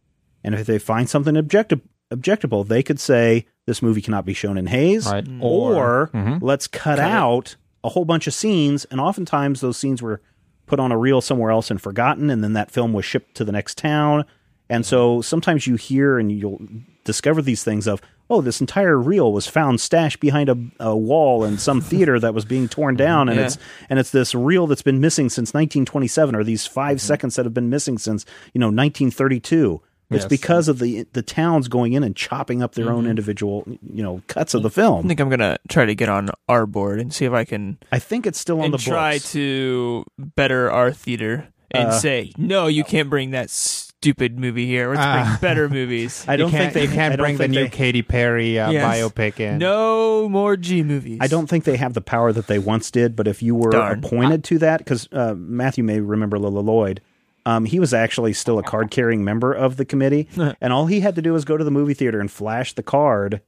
And 0.42 0.54
if 0.54 0.66
they 0.66 0.78
find 0.78 1.08
something 1.08 1.36
objective, 1.36 1.80
objectable, 2.12 2.66
they 2.66 2.82
could 2.82 2.98
say, 3.00 3.46
this 3.66 3.80
movie 3.82 4.02
cannot 4.02 4.24
be 4.24 4.34
shown 4.34 4.58
in 4.58 4.66
Hays. 4.66 5.06
Right. 5.06 5.26
Or, 5.40 6.10
Mhm. 6.14 6.38
let's 6.42 6.66
cut, 6.68 6.98
out 7.00 7.56
a 7.82 7.88
whole 7.88 8.04
bunch 8.04 8.26
of 8.26 8.34
scenes. 8.34 8.84
And 8.86 9.00
oftentimes 9.00 9.60
those 9.60 9.76
scenes 9.76 10.02
were 10.02 10.20
put 10.66 10.80
on 10.80 10.92
a 10.92 10.98
reel 10.98 11.20
somewhere 11.20 11.50
else 11.50 11.70
and 11.70 11.80
forgotten. 11.80 12.30
And 12.30 12.42
then 12.42 12.52
that 12.54 12.70
film 12.70 12.92
was 12.92 13.04
shipped 13.04 13.34
to 13.36 13.44
the 13.44 13.52
next 13.52 13.78
town. 13.78 14.24
And 14.68 14.84
so 14.84 15.20
sometimes 15.22 15.66
you 15.66 15.76
hear 15.76 16.18
and 16.18 16.30
you'll 16.32 16.60
discover 17.04 17.40
these 17.40 17.62
things 17.62 17.86
of, 17.86 18.00
oh, 18.28 18.40
this 18.40 18.60
entire 18.60 18.98
reel 18.98 19.32
was 19.32 19.46
found 19.46 19.80
stashed 19.80 20.18
behind 20.18 20.48
a, 20.48 20.58
a 20.80 20.96
wall 20.96 21.44
in 21.44 21.58
some 21.58 21.80
theater 21.92 22.18
that 22.18 22.34
was 22.34 22.44
being 22.44 22.68
torn 22.68 22.96
down, 22.96 23.28
and 23.28 23.38
Yeah. 23.38 23.46
it's 23.46 23.58
and 23.88 24.00
it's 24.00 24.10
this 24.10 24.34
reel 24.34 24.66
that's 24.66 24.82
been 24.82 25.00
missing 25.00 25.28
since 25.28 25.54
1927, 25.54 26.34
or 26.34 26.42
these 26.42 26.66
5 26.66 26.96
mm-hmm. 26.96 26.98
seconds 26.98 27.36
that 27.36 27.46
have 27.46 27.54
been 27.54 27.70
missing 27.70 27.98
since 27.98 28.24
you 28.52 28.58
know 28.58 28.66
1932. 28.66 29.80
It's 30.10 30.22
Yes. 30.22 30.28
because 30.28 30.68
of 30.68 30.78
the 30.78 31.04
the 31.14 31.22
towns 31.22 31.66
going 31.68 31.92
in 31.94 32.04
and 32.04 32.14
chopping 32.14 32.62
up 32.62 32.74
their 32.76 32.90
own 32.90 33.06
individual 33.06 33.64
you 33.92 34.02
know 34.04 34.22
cuts 34.28 34.54
of 34.54 34.62
the 34.62 34.70
film. 34.70 35.04
I 35.04 35.08
think 35.08 35.18
I'm 35.20 35.28
gonna 35.28 35.58
try 35.68 35.84
to 35.84 35.94
get 35.96 36.08
on 36.08 36.30
our 36.48 36.64
board 36.66 37.00
and 37.00 37.12
see 37.12 37.24
if 37.24 37.32
I 37.32 37.44
can 37.44 37.78
I 37.90 37.98
think 37.98 38.24
it's 38.26 38.38
still 38.38 38.58
on 38.60 38.66
and 38.66 38.74
the 38.74 38.78
try 38.78 39.14
books. 39.16 39.32
to 39.32 40.04
better 40.18 40.70
our 40.70 40.92
theater 40.92 41.48
and 41.72 41.88
Uh, 41.88 41.92
say 41.98 42.32
no, 42.38 42.68
you 42.68 42.84
can't 42.84 43.10
bring 43.10 43.32
that 43.32 43.50
stupid 43.50 44.38
movie 44.38 44.66
here. 44.66 44.88
Let's 44.90 45.00
Ah. 45.02 45.24
bring 45.24 45.38
better 45.50 45.68
movies. 45.68 46.24
I 46.28 46.36
don't 46.36 46.52
think 46.52 46.72
they 46.72 46.82
you 46.84 46.88
can't 46.88 47.18
bring 47.18 47.36
the 47.38 47.48
new 47.48 47.64
they- 47.64 47.68
Katy 47.68 48.02
Perry 48.02 48.60
uh, 48.60 48.70
Yes. 48.70 48.84
biopic 49.00 49.40
in. 49.40 49.58
No 49.58 50.28
more 50.28 50.56
G 50.56 50.84
movies. 50.84 51.18
I 51.20 51.26
don't 51.26 51.48
think 51.48 51.64
they 51.64 51.76
have 51.76 51.94
the 51.94 52.00
power 52.00 52.32
that 52.32 52.46
they 52.46 52.60
once 52.60 52.92
did, 52.92 53.16
but 53.16 53.26
if 53.26 53.42
you 53.42 53.56
were 53.56 53.70
Darn. 53.70 54.04
appointed 54.04 54.44
to 54.44 54.58
that, 54.58 54.78
because 54.78 55.08
uh, 55.12 55.34
Matthew 55.36 55.82
may 55.82 55.98
remember 55.98 56.38
Lila 56.38 56.60
Lloyd, 56.60 57.00
um, 57.46 57.64
he 57.64 57.80
was 57.80 57.94
actually 57.94 58.34
still 58.34 58.58
a 58.58 58.62
card 58.62 58.90
carrying 58.90 59.24
member 59.24 59.52
of 59.52 59.78
the 59.78 59.84
committee, 59.86 60.28
and 60.60 60.72
all 60.72 60.84
he 60.86 61.00
had 61.00 61.14
to 61.14 61.22
do 61.22 61.32
was 61.32 61.44
go 61.46 61.56
to 61.56 61.64
the 61.64 61.70
movie 61.70 61.94
theater 61.94 62.20
and 62.20 62.30
flash 62.30 62.74
the 62.74 62.82
card. 62.82 63.40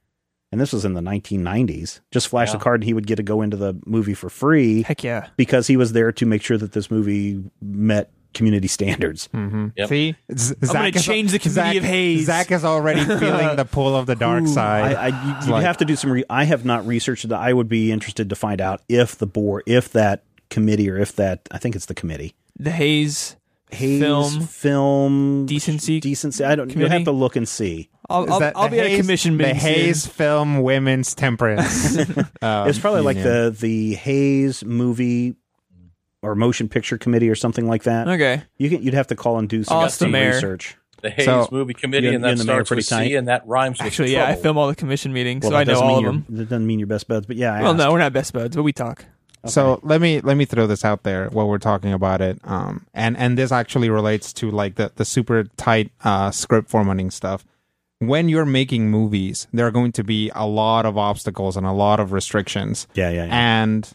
And 0.50 0.58
this 0.58 0.72
was 0.72 0.86
in 0.86 0.94
the 0.94 1.02
1990s. 1.02 2.00
Just 2.10 2.28
flash 2.28 2.52
the 2.52 2.58
card, 2.58 2.80
and 2.80 2.84
he 2.84 2.94
would 2.94 3.06
get 3.06 3.16
to 3.16 3.22
go 3.22 3.42
into 3.42 3.58
the 3.58 3.74
movie 3.84 4.14
for 4.14 4.30
free 4.30 4.82
Heck 4.82 5.04
yeah. 5.04 5.28
because 5.36 5.66
he 5.66 5.76
was 5.76 5.92
there 5.92 6.10
to 6.12 6.24
make 6.24 6.40
sure 6.42 6.56
that 6.56 6.72
this 6.72 6.90
movie 6.90 7.44
met 7.60 8.10
community 8.32 8.68
standards. 8.68 9.28
Mm-hmm. 9.34 9.68
Yep. 9.76 9.88
See, 9.90 10.14
Z- 10.34 10.54
I'm 10.62 10.68
gonna 10.68 10.88
is- 10.88 11.04
change 11.04 11.32
the 11.32 11.38
community 11.38 11.74
Zach- 11.74 11.76
of 11.76 11.84
Hays. 11.84 12.26
Zach 12.26 12.50
is 12.50 12.64
already 12.64 13.04
feeling 13.18 13.56
the 13.56 13.66
pull 13.70 13.94
of 13.94 14.06
the 14.06 14.14
dark 14.14 14.46
side. 14.46 14.94
I, 14.94 15.08
I, 15.08 15.44
you, 15.44 15.52
like- 15.52 15.64
have 15.64 15.76
to 15.78 15.84
do 15.84 15.96
some. 15.96 16.12
Re- 16.12 16.24
I 16.30 16.44
have 16.44 16.64
not 16.64 16.86
researched 16.86 17.28
that. 17.28 17.38
I 17.38 17.52
would 17.52 17.68
be 17.68 17.92
interested 17.92 18.30
to 18.30 18.36
find 18.36 18.60
out 18.62 18.80
if 18.88 19.16
the 19.16 19.26
board, 19.26 19.64
if 19.66 19.90
that 19.92 20.24
committee, 20.48 20.88
or 20.88 20.96
if 20.98 21.14
that, 21.16 21.46
I 21.50 21.58
think 21.58 21.76
it's 21.76 21.86
the 21.86 21.94
committee, 21.94 22.34
The 22.58 22.70
Hays 22.70 23.36
Hays 23.70 24.00
Film 24.00 24.40
film 24.40 25.46
Decency 25.46 26.00
decency. 26.00 26.44
I 26.44 26.54
don't. 26.54 26.68
You 26.68 26.74
Committee? 26.74 26.92
have 26.92 27.04
to 27.04 27.12
look 27.12 27.36
and 27.36 27.48
see. 27.48 27.90
I'll, 28.10 28.24
Is 28.24 28.30
I'll, 28.30 28.40
that 28.40 28.56
I'll 28.56 28.64
the 28.64 28.76
be 28.76 28.80
at 28.80 28.86
a 28.86 28.88
Hays- 28.88 29.00
commission 29.02 29.36
The 29.36 29.42
meeting 29.44 29.60
soon. 29.60 29.70
Hays 29.74 30.06
Film 30.06 30.62
Women's 30.62 31.14
Temperance. 31.14 31.98
um, 31.98 32.06
it's 32.68 32.78
probably 32.78 33.02
like 33.02 33.16
union. 33.18 33.34
the 33.34 33.50
the 33.60 33.94
Hays 33.96 34.64
movie 34.64 35.36
or 36.22 36.34
motion 36.34 36.68
picture 36.68 36.96
committee 36.98 37.28
or 37.28 37.34
something 37.34 37.66
like 37.68 37.82
that. 37.84 38.08
Okay. 38.08 38.42
You 38.56 38.70
can, 38.70 38.82
you'd 38.82 38.94
have 38.94 39.06
to 39.08 39.16
call 39.16 39.38
and 39.38 39.48
do 39.48 39.62
some, 39.62 39.84
Ask 39.84 39.98
some 39.98 40.14
research. 40.14 40.76
the 41.02 41.10
Hays 41.10 41.26
So- 41.26 41.48
movie 41.52 41.74
committee, 41.74 42.06
and 42.08 42.14
you 42.14 42.18
that 42.20 42.30
and 42.30 42.40
starts 42.40 42.68
pretty 42.68 42.80
with 42.80 42.88
tight? 42.88 43.08
C, 43.08 43.14
and 43.14 43.28
that 43.28 43.46
rhymes 43.46 43.78
with 43.78 43.86
Actually, 43.86 44.12
yeah, 44.14 44.26
I 44.26 44.34
film 44.34 44.56
all 44.58 44.66
the 44.68 44.74
commission 44.74 45.12
meetings, 45.12 45.42
Well, 45.44 45.52
so 45.52 45.56
I 45.56 45.64
that 45.64 45.66
know 45.68 45.72
doesn't 45.74 45.86
all 45.86 45.98
of 45.98 46.02
mean 46.04 46.12
them. 46.12 46.24
your- 46.30 46.38
That 46.38 46.48
doesn't 46.50 46.66
mean 46.66 46.78
your 46.80 46.88
best 46.88 47.06
buds, 47.06 47.26
but 47.26 47.36
yeah. 47.36 47.52
I 47.54 47.60
Well, 47.62 47.70
asked. 47.70 47.78
no, 47.78 47.92
we're 47.92 47.98
not 47.98 48.12
best 48.12 48.32
buds, 48.32 48.56
but 48.56 48.62
we 48.64 48.72
talk. 48.72 49.04
So 49.46 49.80
let 49.82 50.00
me 50.00 50.20
let 50.20 50.36
me 50.36 50.44
throw 50.44 50.66
this 50.66 50.84
out 50.84 51.02
there 51.04 51.28
while 51.28 51.48
we're 51.48 51.58
talking 51.58 51.92
about 51.92 52.20
it. 52.20 52.38
Um, 52.44 52.86
and 52.94 53.16
and 53.16 53.38
this 53.38 53.52
actually 53.52 53.90
relates 53.90 54.32
to 54.34 54.50
like 54.50 54.74
the 54.76 54.92
the 54.96 55.04
super 55.04 55.44
tight 55.56 55.92
uh, 56.04 56.30
script 56.30 56.68
formatting 56.68 57.10
stuff. 57.10 57.44
When 58.00 58.28
you're 58.28 58.44
making 58.46 58.90
movies, 58.90 59.48
there 59.52 59.66
are 59.66 59.70
going 59.72 59.92
to 59.92 60.04
be 60.04 60.30
a 60.34 60.46
lot 60.46 60.86
of 60.86 60.96
obstacles 60.96 61.56
and 61.56 61.66
a 61.66 61.72
lot 61.72 61.98
of 61.98 62.12
restrictions. 62.12 62.86
Yeah, 62.94 63.10
yeah, 63.10 63.26
yeah. 63.26 63.62
And 63.62 63.92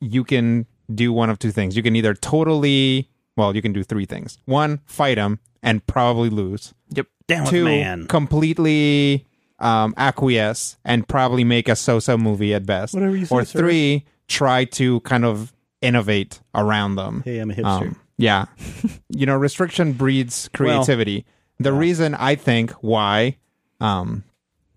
you 0.00 0.24
can 0.24 0.66
do 0.92 1.12
one 1.12 1.30
of 1.30 1.38
two 1.38 1.52
things. 1.52 1.76
You 1.76 1.82
can 1.82 1.94
either 1.94 2.14
totally 2.14 3.08
well, 3.36 3.54
you 3.54 3.62
can 3.62 3.72
do 3.72 3.82
three 3.82 4.04
things. 4.04 4.38
One, 4.44 4.80
fight 4.86 5.14
them 5.14 5.38
and 5.62 5.86
probably 5.86 6.28
lose. 6.30 6.74
Yep. 6.90 7.06
Down 7.26 7.42
with 7.42 7.50
Two, 7.50 7.64
man. 7.64 8.06
completely 8.08 9.26
um, 9.60 9.94
acquiesce 9.96 10.76
and 10.84 11.06
probably 11.06 11.44
make 11.44 11.68
a 11.68 11.76
so-so 11.76 12.16
movie 12.16 12.54
at 12.54 12.66
best. 12.66 12.94
Whatever 12.94 13.16
you 13.16 13.26
say, 13.26 13.34
or 13.34 13.44
sir. 13.44 13.58
three, 13.58 14.04
try 14.28 14.64
to 14.64 15.00
kind 15.00 15.24
of 15.24 15.52
innovate 15.80 16.40
around 16.54 16.96
them. 16.96 17.22
Hey, 17.24 17.38
I'm 17.38 17.50
a 17.50 17.54
hipster. 17.54 17.64
Um, 17.64 18.00
yeah, 18.16 18.46
you 19.08 19.26
know, 19.26 19.36
restriction 19.36 19.92
breeds 19.92 20.48
creativity. 20.52 21.24
the 21.58 21.72
reason 21.72 22.14
I 22.14 22.34
think 22.34 22.72
why, 22.82 23.36
um, 23.80 24.24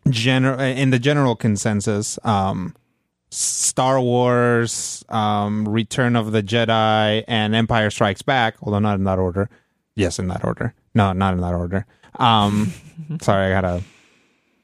gener- 0.07 0.75
in 0.75 0.91
the 0.91 0.99
general 0.99 1.35
consensus, 1.35 2.17
um, 2.23 2.75
Star 3.29 3.99
Wars, 3.99 5.03
um, 5.09 5.67
Return 5.67 6.15
of 6.15 6.31
the 6.31 6.43
Jedi, 6.43 7.23
and 7.27 7.55
Empire 7.55 7.89
Strikes 7.89 8.21
Back, 8.21 8.55
although 8.61 8.79
not 8.79 8.95
in 8.95 9.05
that 9.05 9.17
order. 9.19 9.49
Yes, 9.95 10.19
in 10.19 10.27
that 10.27 10.43
order. 10.45 10.73
No, 10.93 11.13
not 11.13 11.33
in 11.33 11.41
that 11.41 11.53
order. 11.53 11.85
Um, 12.15 12.71
sorry, 13.21 13.47
I 13.47 13.49
gotta. 13.61 13.83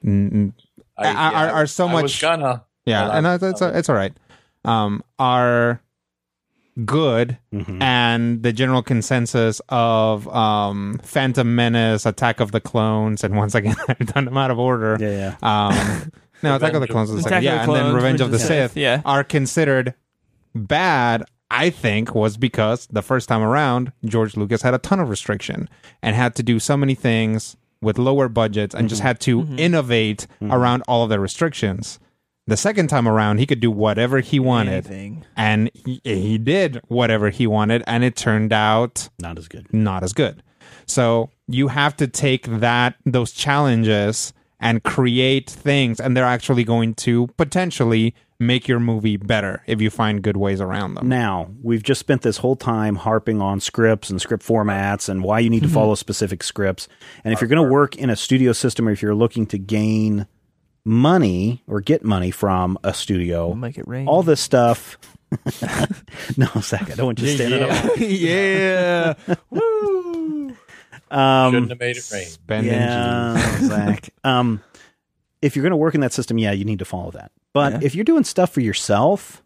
N- 0.04 0.30
n- 0.32 0.54
I- 0.98 1.12
are- 1.12 1.34
are- 1.34 1.50
are 1.62 1.66
so 1.66 1.86
I 1.88 1.94
was 1.94 2.02
much- 2.04 2.20
gonna. 2.20 2.64
yeah, 2.86 3.16
and 3.16 3.26
I- 3.26 3.34
it's, 3.40 3.60
it's 3.62 3.88
all 3.88 3.94
right. 3.96 4.12
Um, 4.64 5.02
are 5.18 5.80
good, 6.84 7.38
Mhm. 7.52 7.82
and 7.82 8.42
the 8.42 8.52
general 8.52 8.82
consensus 8.82 9.60
of 9.68 10.28
um, 10.34 10.98
Phantom 11.02 11.54
Menace, 11.54 12.06
Attack 12.06 12.40
of 12.40 12.52
the 12.52 12.60
Clones, 12.60 13.24
and 13.24 13.36
once 13.36 13.54
again 13.54 13.76
I've 13.88 13.98
done 14.14 14.24
them 14.26 14.36
out 14.36 14.50
of 14.50 14.58
order. 14.58 14.96
Yeah, 15.00 15.36
yeah. 15.42 15.68
Um, 15.68 16.12
no, 16.42 16.56
Attack 16.56 16.74
of 16.74 16.80
the 16.80 16.88
Clones 16.88 17.10
is 17.10 17.16
the 17.22 17.28
Attack 17.28 17.42
second. 17.42 17.48
of 17.48 17.54
Yeah, 17.60 17.66
the 17.66 17.72
and 17.72 17.86
then 17.86 17.94
Revenge 17.94 18.20
of 18.20 18.30
the 18.30 18.38
Revenge 18.38 18.70
Sith. 18.70 18.76
yeah. 18.76 19.02
are 19.04 19.24
considered 19.24 19.94
bad. 20.54 21.24
I 21.52 21.70
think 21.70 22.14
was 22.14 22.36
because 22.36 22.86
the 22.92 23.02
first 23.02 23.28
time 23.28 23.42
around 23.42 23.90
George 24.04 24.36
Lucas 24.36 24.62
had 24.62 24.72
a 24.72 24.78
ton 24.78 25.00
of 25.00 25.08
restriction 25.10 25.68
and 26.00 26.14
had 26.14 26.36
to 26.36 26.44
do 26.44 26.60
so 26.60 26.76
many 26.76 26.94
things 26.94 27.56
with 27.82 27.98
lower 27.98 28.28
budgets 28.28 28.74
and 28.74 28.88
just 28.88 29.00
mm-hmm. 29.00 29.06
had 29.06 29.20
to 29.20 29.42
mm-hmm. 29.42 29.58
innovate 29.58 30.26
mm-hmm. 30.40 30.52
around 30.52 30.82
all 30.86 31.04
of 31.04 31.10
the 31.10 31.20
restrictions. 31.20 31.98
The 32.46 32.56
second 32.56 32.88
time 32.88 33.06
around, 33.06 33.38
he 33.38 33.46
could 33.46 33.60
do 33.60 33.70
whatever 33.70 34.20
he 34.20 34.40
wanted, 34.40 34.72
Anything. 34.72 35.24
and 35.36 35.70
he, 35.72 36.00
he 36.02 36.38
did 36.38 36.80
whatever 36.88 37.30
he 37.30 37.46
wanted, 37.46 37.84
and 37.86 38.02
it 38.02 38.16
turned 38.16 38.52
out 38.52 39.08
Not 39.20 39.38
as 39.38 39.46
good. 39.46 39.72
not 39.72 40.02
as 40.02 40.12
good. 40.12 40.42
So 40.86 41.30
you 41.46 41.68
have 41.68 41.96
to 41.98 42.08
take 42.08 42.46
that 42.46 42.96
those 43.06 43.30
challenges 43.30 44.32
and 44.58 44.82
create 44.82 45.48
things, 45.48 46.00
and 46.00 46.16
they're 46.16 46.24
actually 46.24 46.64
going 46.64 46.94
to 46.94 47.28
potentially 47.36 48.14
make 48.40 48.66
your 48.66 48.80
movie 48.80 49.16
better 49.18 49.62
if 49.66 49.80
you 49.80 49.90
find 49.90 50.22
good 50.22 50.36
ways 50.36 50.60
around 50.60 50.94
them. 50.94 51.08
Now, 51.08 51.50
we've 51.62 51.82
just 51.82 52.00
spent 52.00 52.22
this 52.22 52.38
whole 52.38 52.56
time 52.56 52.96
harping 52.96 53.40
on 53.40 53.60
scripts 53.60 54.08
and 54.10 54.20
script 54.20 54.44
formats 54.44 55.08
and 55.08 55.22
why 55.22 55.38
you 55.40 55.50
need 55.50 55.62
to 55.62 55.68
follow 55.68 55.94
specific 55.94 56.42
scripts. 56.42 56.88
And 57.22 57.34
if 57.34 57.40
you're 57.40 57.48
going 57.48 57.62
to 57.62 57.70
work 57.70 57.96
in 57.96 58.08
a 58.10 58.16
studio 58.16 58.52
system 58.52 58.88
or 58.88 58.92
if 58.92 59.02
you're 59.02 59.14
looking 59.14 59.46
to 59.48 59.58
gain 59.58 60.26
money 60.84 61.62
or 61.66 61.80
get 61.82 62.02
money 62.02 62.30
from 62.30 62.78
a 62.82 62.94
studio, 62.94 63.48
We'll 63.48 63.56
make 63.56 63.76
it 63.78 63.86
rain. 63.86 64.08
all 64.08 64.22
this 64.22 64.40
stuff. 64.40 64.96
no, 66.36 66.46
Zach, 66.60 66.90
I 66.90 66.94
don't 66.94 67.06
want 67.06 67.20
you 67.20 67.28
standing 67.28 67.62
up. 67.62 67.92
yeah. 67.98 69.14
Woo. 69.50 70.56
Um, 71.10 71.52
Shouldn't 71.52 71.70
have 71.70 71.78
made 71.80 71.96
it 71.96 72.10
rain. 72.12 72.26
Spending 72.26 72.72
yeah, 72.72 73.58
Zach. 73.66 74.10
Um, 74.24 74.62
if 75.42 75.56
you're 75.56 75.62
going 75.62 75.70
to 75.70 75.76
work 75.76 75.94
in 75.94 76.00
that 76.02 76.12
system, 76.12 76.38
yeah, 76.38 76.52
you 76.52 76.64
need 76.64 76.78
to 76.80 76.84
follow 76.84 77.10
that. 77.12 77.32
But 77.52 77.72
Yeah. 77.74 77.78
if 77.82 77.94
you're 77.94 78.04
doing 78.04 78.24
stuff 78.24 78.50
for 78.52 78.60
yourself, 78.60 79.42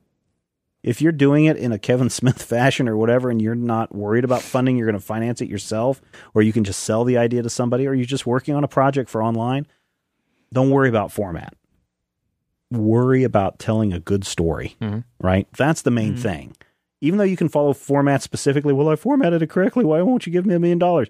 if 0.82 1.00
you're 1.00 1.12
doing 1.12 1.44
it 1.46 1.56
in 1.56 1.72
a 1.72 1.78
Kevin 1.78 2.10
Smith 2.18 2.42
fashion 2.42 2.88
or 2.88 2.96
whatever, 2.96 3.30
and 3.30 3.40
you're 3.40 3.54
not 3.54 3.94
worried 3.94 4.24
about 4.24 4.42
funding, 4.42 4.76
you're 4.76 4.86
going 4.86 4.98
to 5.00 5.04
finance 5.04 5.40
it 5.40 5.48
yourself, 5.48 6.02
or 6.34 6.42
you 6.42 6.52
can 6.52 6.64
just 6.64 6.80
sell 6.82 7.04
the 7.04 7.16
idea 7.16 7.42
to 7.42 7.50
somebody, 7.50 7.86
or 7.86 7.94
you're 7.94 8.04
just 8.06 8.26
working 8.26 8.54
on 8.54 8.64
a 8.64 8.68
project 8.68 9.08
for 9.08 9.22
online, 9.22 9.66
don't 10.52 10.70
worry 10.70 10.88
about 10.88 11.10
format. 11.12 11.54
Worry 12.70 13.22
about 13.24 13.58
telling 13.58 13.92
a 13.92 14.00
good 14.00 14.24
story, 14.24 14.76
Mhm. 14.80 15.04
right? 15.20 15.46
That's 15.56 15.82
the 15.82 15.90
main 15.90 16.16
thing. 16.16 16.56
Even 17.00 17.18
though 17.18 17.24
you 17.24 17.36
can 17.36 17.48
follow 17.48 17.72
format 17.72 18.22
specifically, 18.22 18.72
well, 18.72 18.88
I 18.88 18.96
formatted 18.96 19.42
it 19.42 19.50
correctly. 19.50 19.84
Why 19.84 20.00
won't 20.02 20.26
you 20.26 20.32
give 20.32 20.46
me 20.46 20.54
a 20.54 20.58
million 20.58 20.78
dollars? 20.78 21.08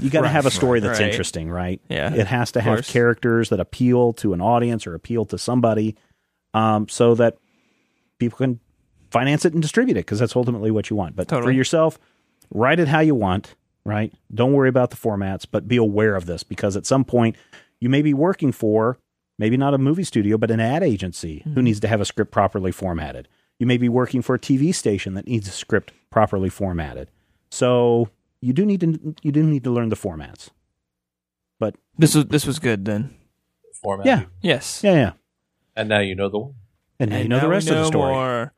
You 0.00 0.10
got 0.10 0.22
to 0.22 0.28
have 0.28 0.46
a 0.46 0.50
story 0.50 0.80
that's 0.80 0.98
right. 0.98 1.08
interesting, 1.08 1.50
right? 1.50 1.80
Yeah, 1.88 2.12
It 2.14 2.26
has 2.26 2.52
to 2.52 2.60
have 2.60 2.78
course. 2.78 2.90
characters 2.90 3.48
that 3.50 3.60
appeal 3.60 4.12
to 4.14 4.32
an 4.32 4.40
audience 4.40 4.86
or 4.86 4.94
appeal 4.94 5.24
to 5.26 5.38
somebody 5.38 5.96
um, 6.54 6.88
so 6.88 7.14
that 7.14 7.38
people 8.18 8.36
can 8.38 8.60
finance 9.10 9.44
it 9.44 9.52
and 9.52 9.62
distribute 9.62 9.96
it 9.96 10.00
because 10.04 10.18
that's 10.18 10.36
ultimately 10.36 10.70
what 10.70 10.90
you 10.90 10.96
want. 10.96 11.14
But 11.16 11.28
for 11.30 11.50
yourself, 11.50 11.98
write 12.50 12.80
it 12.80 12.88
how 12.88 13.00
you 13.00 13.14
want, 13.14 13.54
right? 13.84 14.12
Don't 14.34 14.52
worry 14.52 14.68
about 14.68 14.90
the 14.90 14.96
formats, 14.96 15.46
but 15.50 15.68
be 15.68 15.76
aware 15.76 16.16
of 16.16 16.26
this 16.26 16.42
because 16.42 16.76
at 16.76 16.84
some 16.86 17.04
point 17.04 17.36
you 17.80 17.88
may 17.88 18.02
be 18.02 18.12
working 18.14 18.52
for 18.52 18.98
maybe 19.38 19.56
not 19.56 19.72
a 19.74 19.78
movie 19.78 20.04
studio, 20.04 20.36
but 20.36 20.50
an 20.50 20.60
ad 20.60 20.82
agency 20.82 21.38
Mm-hmm. 21.40 21.54
who 21.54 21.62
needs 21.62 21.80
to 21.80 21.88
have 21.88 22.00
a 22.00 22.04
script 22.04 22.30
properly 22.32 22.72
formatted. 22.72 23.28
You 23.58 23.66
may 23.66 23.76
be 23.78 23.88
working 23.88 24.22
for 24.22 24.34
a 24.34 24.38
TV 24.38 24.74
station 24.74 25.14
that 25.14 25.26
needs 25.26 25.46
a 25.48 25.52
script 25.52 25.92
properly 26.10 26.48
formatted. 26.48 27.08
So 27.50 28.08
you 28.42 28.52
do 28.52 28.66
need 28.66 28.80
to 28.80 29.14
you 29.22 29.30
do 29.32 29.42
need 29.42 29.64
to 29.64 29.70
learn 29.70 29.88
the 29.88 29.96
formats. 29.96 30.50
But 31.58 31.76
This 31.96 32.14
was 32.14 32.26
this 32.26 32.44
was 32.46 32.58
good 32.58 32.84
then. 32.84 33.14
Format. 33.80 34.04
yeah, 34.06 34.22
Yes. 34.42 34.82
yeah, 34.84 34.94
yeah. 34.94 35.12
And 35.74 35.88
now 35.88 36.00
you 36.00 36.14
know 36.14 36.28
the 36.28 36.38
one. 36.38 36.54
And 37.00 37.10
now 37.10 37.18
you 37.18 37.28
know 37.28 37.36
the 37.36 37.42
now 37.42 37.48
we 37.48 37.54
rest 37.54 37.70
of 37.70 37.76
the 37.78 37.86
story. 37.86 38.12
more. 38.12 38.52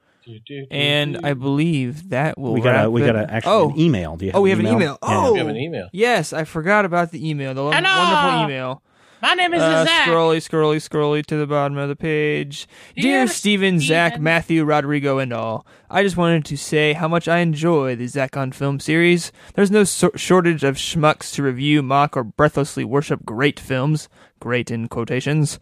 And. 0.71 1.21
I 1.23 1.35
believe 1.35 2.09
that 2.09 2.39
will 2.39 2.55
We 2.55 2.61
got 2.63 2.87
a 2.87 2.91
we 2.91 3.03
got 3.05 3.15
a 3.17 3.31
actually 3.31 3.53
oh. 3.53 3.71
an 3.71 3.79
email. 3.79 4.17
Do 4.17 4.25
you 4.25 4.33
have 4.33 4.39
Oh, 4.39 4.43
we 4.43 4.53
an 4.53 4.59
have 4.59 4.67
an 4.67 4.73
email. 4.73 4.99
Yeah. 5.03 5.09
Oh. 5.21 5.33
We 5.33 5.39
have 5.39 5.47
oh. 5.47 5.51
an 5.51 5.57
email. 5.57 5.89
Yes, 5.93 6.33
I 6.33 6.45
forgot 6.45 6.85
about 6.85 7.11
the 7.13 7.21
email. 7.29 7.53
The 7.55 7.63
lo- 7.63 7.73
Hello. 7.73 7.99
wonderful 7.99 8.45
email. 8.45 8.83
My 9.25 9.33
name 9.33 9.55
is 9.55 9.63
Uh, 9.63 9.87
Zach. 9.87 10.07
scrolly, 10.07 10.37
scrolly, 10.37 10.77
scrolly 10.87 11.25
to 11.25 11.37
the 11.39 11.47
bottom 11.47 11.79
of 11.79 11.89
the 11.89 11.97
page. 11.97 12.67
Dear, 12.95 13.03
Dear 13.25 13.27
Steven, 13.27 13.81
Zach, 13.81 14.21
Matthew, 14.21 14.65
Rodrigo, 14.65 15.17
and 15.17 15.33
all, 15.33 15.67
I 15.89 16.03
just 16.03 16.19
wanted 16.19 16.45
to 16.45 16.59
say 16.59 16.93
how 16.93 17.09
much 17.09 17.27
I 17.27 17.39
enjoy 17.39 17.97
the 17.97 18.07
Zach 18.07 18.37
on 18.37 18.53
Film 18.53 18.81
series. 18.81 19.33
There's 19.55 19.71
no 19.71 19.85
so- 19.85 20.11
shortage 20.15 20.63
of 20.63 20.77
schmucks 20.77 21.33
to 21.37 21.43
review, 21.43 21.81
mock, 21.83 22.19
or 22.19 22.23
breathlessly 22.23 22.85
worship 22.85 23.25
great 23.25 23.59
films. 23.59 24.11
Great 24.41 24.71
in 24.71 24.89
quotations. 24.89 25.59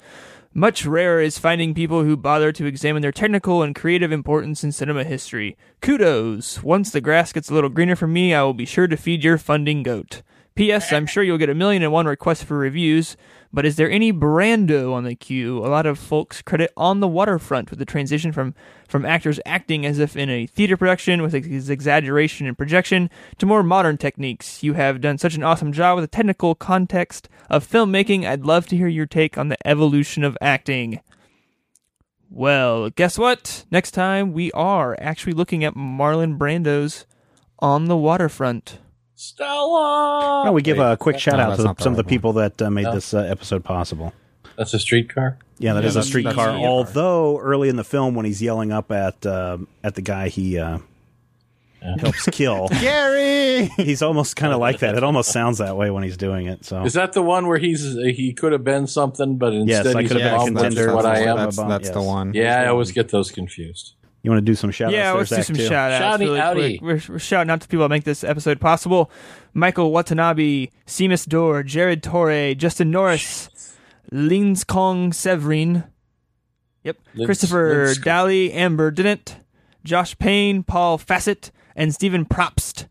Much 0.52 0.84
rarer 0.84 1.20
is 1.20 1.38
finding 1.38 1.72
people 1.72 2.02
who 2.02 2.16
bother 2.16 2.50
to 2.50 2.66
examine 2.66 3.00
their 3.00 3.12
technical 3.12 3.62
and 3.62 3.76
creative 3.76 4.10
importance 4.10 4.64
in 4.64 4.72
cinema 4.72 5.04
history. 5.04 5.56
Kudos! 5.80 6.64
Once 6.64 6.90
the 6.90 7.00
grass 7.00 7.32
gets 7.32 7.48
a 7.48 7.54
little 7.54 7.70
greener 7.70 7.94
for 7.94 8.08
me, 8.08 8.34
I 8.34 8.42
will 8.42 8.54
be 8.54 8.66
sure 8.66 8.88
to 8.88 8.96
feed 8.96 9.22
your 9.22 9.38
funding 9.38 9.84
goat. 9.84 10.22
P.S. 10.54 10.92
I'm 10.92 11.06
sure 11.06 11.22
you'll 11.22 11.38
get 11.38 11.48
a 11.48 11.54
million 11.54 11.82
and 11.82 11.90
one 11.92 12.04
requests 12.04 12.42
for 12.42 12.58
reviews, 12.58 13.16
but 13.52 13.66
is 13.66 13.76
there 13.76 13.90
any 13.90 14.12
Brando 14.12 14.92
on 14.94 15.04
the 15.04 15.14
queue? 15.14 15.58
A 15.58 15.68
lot 15.68 15.84
of 15.84 15.98
folks 15.98 16.40
credit 16.40 16.72
On 16.76 17.00
the 17.00 17.08
Waterfront 17.08 17.70
with 17.70 17.78
the 17.78 17.84
transition 17.84 18.32
from, 18.32 18.54
from 18.88 19.04
actors 19.04 19.38
acting 19.44 19.84
as 19.84 19.98
if 19.98 20.16
in 20.16 20.30
a 20.30 20.46
theater 20.46 20.76
production 20.76 21.20
with 21.20 21.34
ex- 21.34 21.68
exaggeration 21.68 22.46
and 22.46 22.56
projection 22.56 23.10
to 23.38 23.46
more 23.46 23.62
modern 23.62 23.98
techniques. 23.98 24.62
You 24.62 24.72
have 24.72 25.02
done 25.02 25.18
such 25.18 25.34
an 25.34 25.42
awesome 25.42 25.72
job 25.72 25.96
with 25.96 26.04
the 26.04 26.16
technical 26.16 26.54
context 26.54 27.28
of 27.50 27.68
filmmaking. 27.68 28.26
I'd 28.26 28.46
love 28.46 28.66
to 28.68 28.76
hear 28.76 28.88
your 28.88 29.06
take 29.06 29.36
on 29.36 29.48
the 29.48 29.66
evolution 29.66 30.24
of 30.24 30.38
acting. 30.40 31.00
Well, 32.30 32.88
guess 32.88 33.18
what? 33.18 33.66
Next 33.70 33.90
time 33.90 34.32
we 34.32 34.50
are 34.52 34.96
actually 34.98 35.34
looking 35.34 35.62
at 35.64 35.74
Marlon 35.74 36.38
Brando's 36.38 37.04
On 37.58 37.84
the 37.84 37.96
Waterfront. 37.98 38.78
Stella. 39.22 40.44
Oh, 40.48 40.52
we 40.52 40.62
give 40.62 40.78
a 40.78 40.96
quick 40.96 41.18
shout 41.18 41.38
out 41.38 41.56
to 41.56 41.62
not 41.64 41.76
the 41.78 41.84
some 41.84 41.92
of 41.92 41.96
the 41.96 42.02
right 42.02 42.08
people 42.10 42.32
that 42.34 42.60
uh, 42.60 42.70
made 42.70 42.82
No. 42.84 42.94
this 42.94 43.14
uh, 43.14 43.18
episode 43.20 43.64
possible. 43.64 44.12
That's 44.56 44.74
a 44.74 44.78
streetcar. 44.78 45.38
Yeah, 45.58 45.74
that 45.74 45.82
Yeah, 45.82 45.88
is 45.88 45.94
a 45.94 45.98
that's- 46.00 46.08
streetcar. 46.08 46.34
that's 46.34 46.46
a 46.48 46.50
streetcar. 46.52 46.68
Although 46.68 47.38
early 47.38 47.68
in 47.68 47.76
the 47.76 47.84
film, 47.84 48.14
when 48.14 48.26
he's 48.26 48.42
yelling 48.42 48.72
up 48.72 48.90
at 48.90 49.24
uh, 49.24 49.58
at 49.84 49.94
the 49.94 50.02
guy 50.02 50.28
he 50.28 50.58
uh, 50.58 50.78
helps 52.00 52.26
kill, 52.26 52.68
Gary! 52.80 53.66
he's 53.76 54.02
almost 54.02 54.34
kind 54.36 54.52
of 54.52 54.58
like 54.58 54.80
that. 54.80 54.96
It 54.96 55.04
almost 55.04 55.30
sounds 55.30 55.58
that 55.58 55.76
way 55.76 55.90
when 55.90 56.02
he's 56.02 56.16
doing 56.16 56.46
it. 56.46 56.64
So 56.64 56.84
Is 56.84 56.94
that 56.94 57.12
the 57.12 57.22
one 57.22 57.46
where 57.46 57.58
he's 57.58 57.92
he 57.94 58.32
could 58.32 58.52
have 58.52 58.64
been 58.64 58.86
something, 58.86 59.36
but 59.38 59.52
instead 59.54 59.86
Yes, 59.86 59.94
I 59.94 60.00
he's 60.02 60.10
could 60.12 60.20
have 60.20 60.32
a 60.32 60.44
been 60.44 60.54
a 60.54 60.54
bomb, 60.54 60.54
which 60.54 60.72
is 60.72 60.74
contender. 60.78 60.94
what 60.96 61.06
I 61.06 61.18
am. 61.20 61.36
That's, 61.36 61.56
that's 61.56 61.90
the 61.90 62.02
one. 62.02 62.34
Yeah, 62.34 62.60
I 62.60 62.66
always 62.66 62.90
get 62.92 63.10
those 63.10 63.30
confused. 63.30 63.94
You 64.22 64.30
want 64.30 64.38
to 64.38 64.50
do 64.50 64.54
some 64.54 64.70
shout 64.70 64.92
yeah, 64.92 65.12
outs? 65.12 65.30
let's 65.30 65.48
do 65.48 65.54
some 65.54 65.66
shout 65.66 65.92
outs 65.92 66.16
Shouty 66.22 66.26
really 66.26 66.38
outy. 66.40 66.78
quick. 66.78 67.08
We're, 67.08 67.14
we're 67.14 67.18
shouting 67.18 67.50
out 67.50 67.60
to 67.60 67.68
people 67.68 67.84
that 67.84 67.88
make 67.90 68.04
this 68.04 68.22
episode 68.22 68.60
possible. 68.60 69.10
Michael 69.52 69.90
Watanabe, 69.90 70.68
Seamus 70.86 71.26
Dorr, 71.26 71.62
Jared 71.62 72.02
Torre, 72.02 72.54
Justin 72.54 72.90
Norris, 72.90 73.76
Lins 74.12 74.66
Kong 74.66 75.12
Severin, 75.12 75.84
yep, 76.84 76.98
Lins- 77.14 77.26
Christopher 77.26 77.86
Lins- 77.86 78.02
Daly, 78.02 78.52
Amber 78.52 78.90
Didn't, 78.90 79.36
Josh 79.84 80.16
Payne, 80.18 80.62
Paul 80.62 80.98
Fassett, 80.98 81.50
and 81.74 81.92
Stephen 81.92 82.24
Propst. 82.24 82.86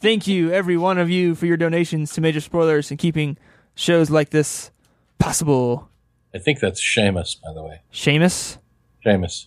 Thank 0.00 0.26
you, 0.26 0.50
every 0.50 0.76
one 0.76 0.98
of 0.98 1.10
you, 1.10 1.34
for 1.34 1.46
your 1.46 1.56
donations 1.56 2.12
to 2.14 2.20
Major 2.20 2.40
Spoilers 2.40 2.90
and 2.90 2.98
keeping 2.98 3.36
shows 3.74 4.10
like 4.10 4.30
this 4.30 4.70
possible. 5.18 5.88
I 6.34 6.38
think 6.38 6.60
that's 6.60 6.80
Seamus, 6.80 7.40
by 7.40 7.52
the 7.52 7.62
way. 7.62 7.82
Seamus? 7.92 8.58
Seamus. 9.04 9.46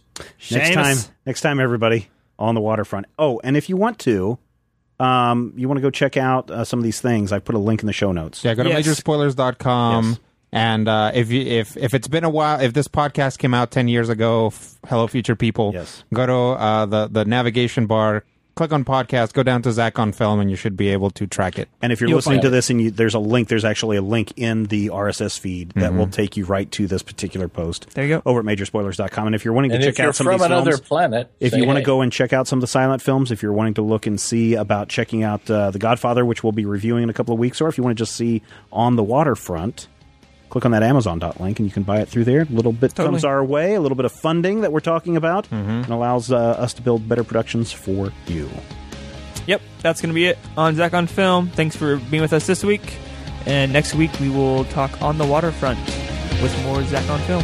Next 0.51 0.73
time, 0.73 0.97
next 1.25 1.41
time, 1.41 1.59
everybody 1.59 2.07
on 2.37 2.55
the 2.55 2.61
waterfront. 2.61 3.05
Oh, 3.17 3.39
and 3.43 3.55
if 3.57 3.69
you 3.69 3.77
want 3.77 3.99
to, 3.99 4.37
um, 4.99 5.53
you 5.55 5.67
want 5.67 5.77
to 5.77 5.81
go 5.81 5.89
check 5.89 6.17
out 6.17 6.49
uh, 6.51 6.63
some 6.65 6.79
of 6.79 6.83
these 6.83 6.99
things. 7.01 7.31
I 7.31 7.39
put 7.39 7.55
a 7.55 7.59
link 7.59 7.81
in 7.81 7.87
the 7.87 7.93
show 7.93 8.11
notes. 8.11 8.43
Yeah, 8.43 8.53
go 8.53 8.63
to 8.63 8.69
Yes. 8.69 8.85
majorspoilers.com. 8.87 10.05
Yes. 10.09 10.19
And 10.51 10.87
uh, 10.87 11.11
if 11.13 11.31
you, 11.31 11.41
if 11.41 11.77
if 11.77 11.93
it's 11.93 12.07
been 12.07 12.23
a 12.23 12.29
while, 12.29 12.59
if 12.59 12.73
this 12.73 12.87
podcast 12.87 13.37
came 13.37 13.53
out 13.53 13.69
ten 13.69 13.87
years 13.87 14.09
ago, 14.09 14.47
f- 14.47 14.77
hello 14.87 15.05
future 15.05 15.35
people, 15.35 15.71
Yes. 15.75 16.03
go 16.13 16.25
to 16.25 16.33
uh, 16.33 16.85
the 16.87 17.07
the 17.07 17.23
navigation 17.23 17.85
bar, 17.85 18.23
click 18.59 18.73
on 18.73 18.83
podcast, 18.83 19.31
go 19.31 19.41
down 19.41 19.61
to 19.61 19.71
Zach 19.71 19.97
on 19.97 20.11
film, 20.11 20.41
and 20.41 20.49
you 20.49 20.57
should 20.57 20.75
be 20.75 20.89
able 20.89 21.09
to 21.11 21.25
track 21.25 21.57
it. 21.57 21.69
And 21.81 21.93
if 21.93 22.01
you're 22.01 22.09
You'll 22.09 22.17
listening 22.17 22.41
to 22.41 22.49
this 22.49 22.69
and 22.69 22.81
you, 22.81 22.91
there's 22.91 23.13
a 23.13 23.19
link, 23.19 23.47
there's 23.47 23.63
actually 23.63 23.95
a 23.95 24.01
link 24.01 24.33
in 24.35 24.65
the 24.65 24.87
RSS 24.87 25.39
feed 25.39 25.69
that 25.71 25.89
Mm-hmm. 25.89 25.97
will 25.97 26.07
take 26.07 26.35
you 26.35 26.43
right 26.43 26.69
to 26.73 26.85
this 26.85 27.01
particular 27.01 27.47
post. 27.47 27.89
There 27.95 28.03
you 28.05 28.17
go. 28.17 28.21
Over 28.25 28.41
at 28.41 28.45
majorspoilers.com. 28.45 29.27
And 29.27 29.33
if 29.33 29.45
you're 29.45 29.53
wanting 29.53 29.71
to 29.71 29.77
And 29.77 29.85
check 29.85 29.99
out 30.01 30.13
some 30.13 30.25
from 30.25 30.33
of 30.35 30.39
these 30.41 30.45
another 30.47 30.71
films, 30.71 30.87
planet, 30.87 31.31
if 31.39 31.53
say 31.53 31.59
you 31.59 31.65
want 31.65 31.77
to 31.77 31.83
go 31.85 32.01
and 32.01 32.11
check 32.11 32.33
out 32.33 32.47
some 32.47 32.59
of 32.59 32.61
the 32.61 32.67
silent 32.67 33.01
films, 33.01 33.31
if 33.31 33.41
you're 33.41 33.53
wanting 33.53 33.75
to 33.75 33.81
look 33.81 34.05
and 34.05 34.19
see 34.19 34.55
about 34.55 34.89
checking 34.89 35.23
out 35.23 35.49
uh, 35.49 35.71
The 35.71 35.79
Godfather, 35.79 36.25
which 36.25 36.43
we'll 36.43 36.51
be 36.51 36.65
reviewing 36.65 37.03
in 37.03 37.09
a 37.09 37.13
couple 37.13 37.33
of 37.33 37.39
weeks, 37.39 37.61
or 37.61 37.69
if 37.69 37.77
you 37.77 37.83
want 37.85 37.97
to 37.97 38.01
just 38.01 38.13
see 38.15 38.41
On 38.73 38.97
the 38.97 39.03
Waterfront, 39.03 39.87
click 40.49 40.65
on 40.65 40.71
that 40.71 40.83
Amazon 40.83 41.19
dot 41.19 41.39
link 41.39 41.59
and 41.59 41.67
you 41.67 41.71
can 41.73 41.83
buy 41.83 41.99
it 41.99 42.07
through 42.07 42.23
there. 42.25 42.41
A 42.41 42.45
little 42.45 42.71
bit 42.73 42.91
Totally. 42.95 43.13
comes 43.15 43.25
our 43.25 43.43
way, 43.43 43.75
a 43.75 43.81
little 43.81 43.95
bit 43.95 44.05
of 44.05 44.11
funding 44.11 44.61
that 44.61 44.71
we're 44.71 44.79
talking 44.79 45.15
about, 45.17 45.45
Mm-hmm. 45.49 45.69
and 45.69 45.89
allows 45.89 46.31
uh, 46.31 46.37
us 46.37 46.73
to 46.75 46.81
build 46.81 47.07
better 47.07 47.23
productions 47.23 47.71
for 47.71 48.11
you. 48.27 48.49
Yep, 49.47 49.61
that's 49.81 50.01
going 50.01 50.09
to 50.09 50.13
be 50.15 50.25
it 50.25 50.37
on 50.57 50.75
Zach 50.75 50.93
on 50.93 51.07
Film. 51.07 51.47
Thanks 51.49 51.75
for 51.75 51.97
being 51.97 52.21
with 52.21 52.33
us 52.33 52.45
this 52.45 52.63
week. 52.63 52.97
And 53.45 53.71
next 53.73 53.95
week 53.95 54.11
we 54.19 54.29
will 54.29 54.65
talk 54.65 55.01
on 55.01 55.17
the 55.17 55.25
waterfront 55.25 55.79
with 56.41 56.63
more 56.65 56.83
Zach 56.83 57.09
on 57.09 57.19
Film. 57.21 57.43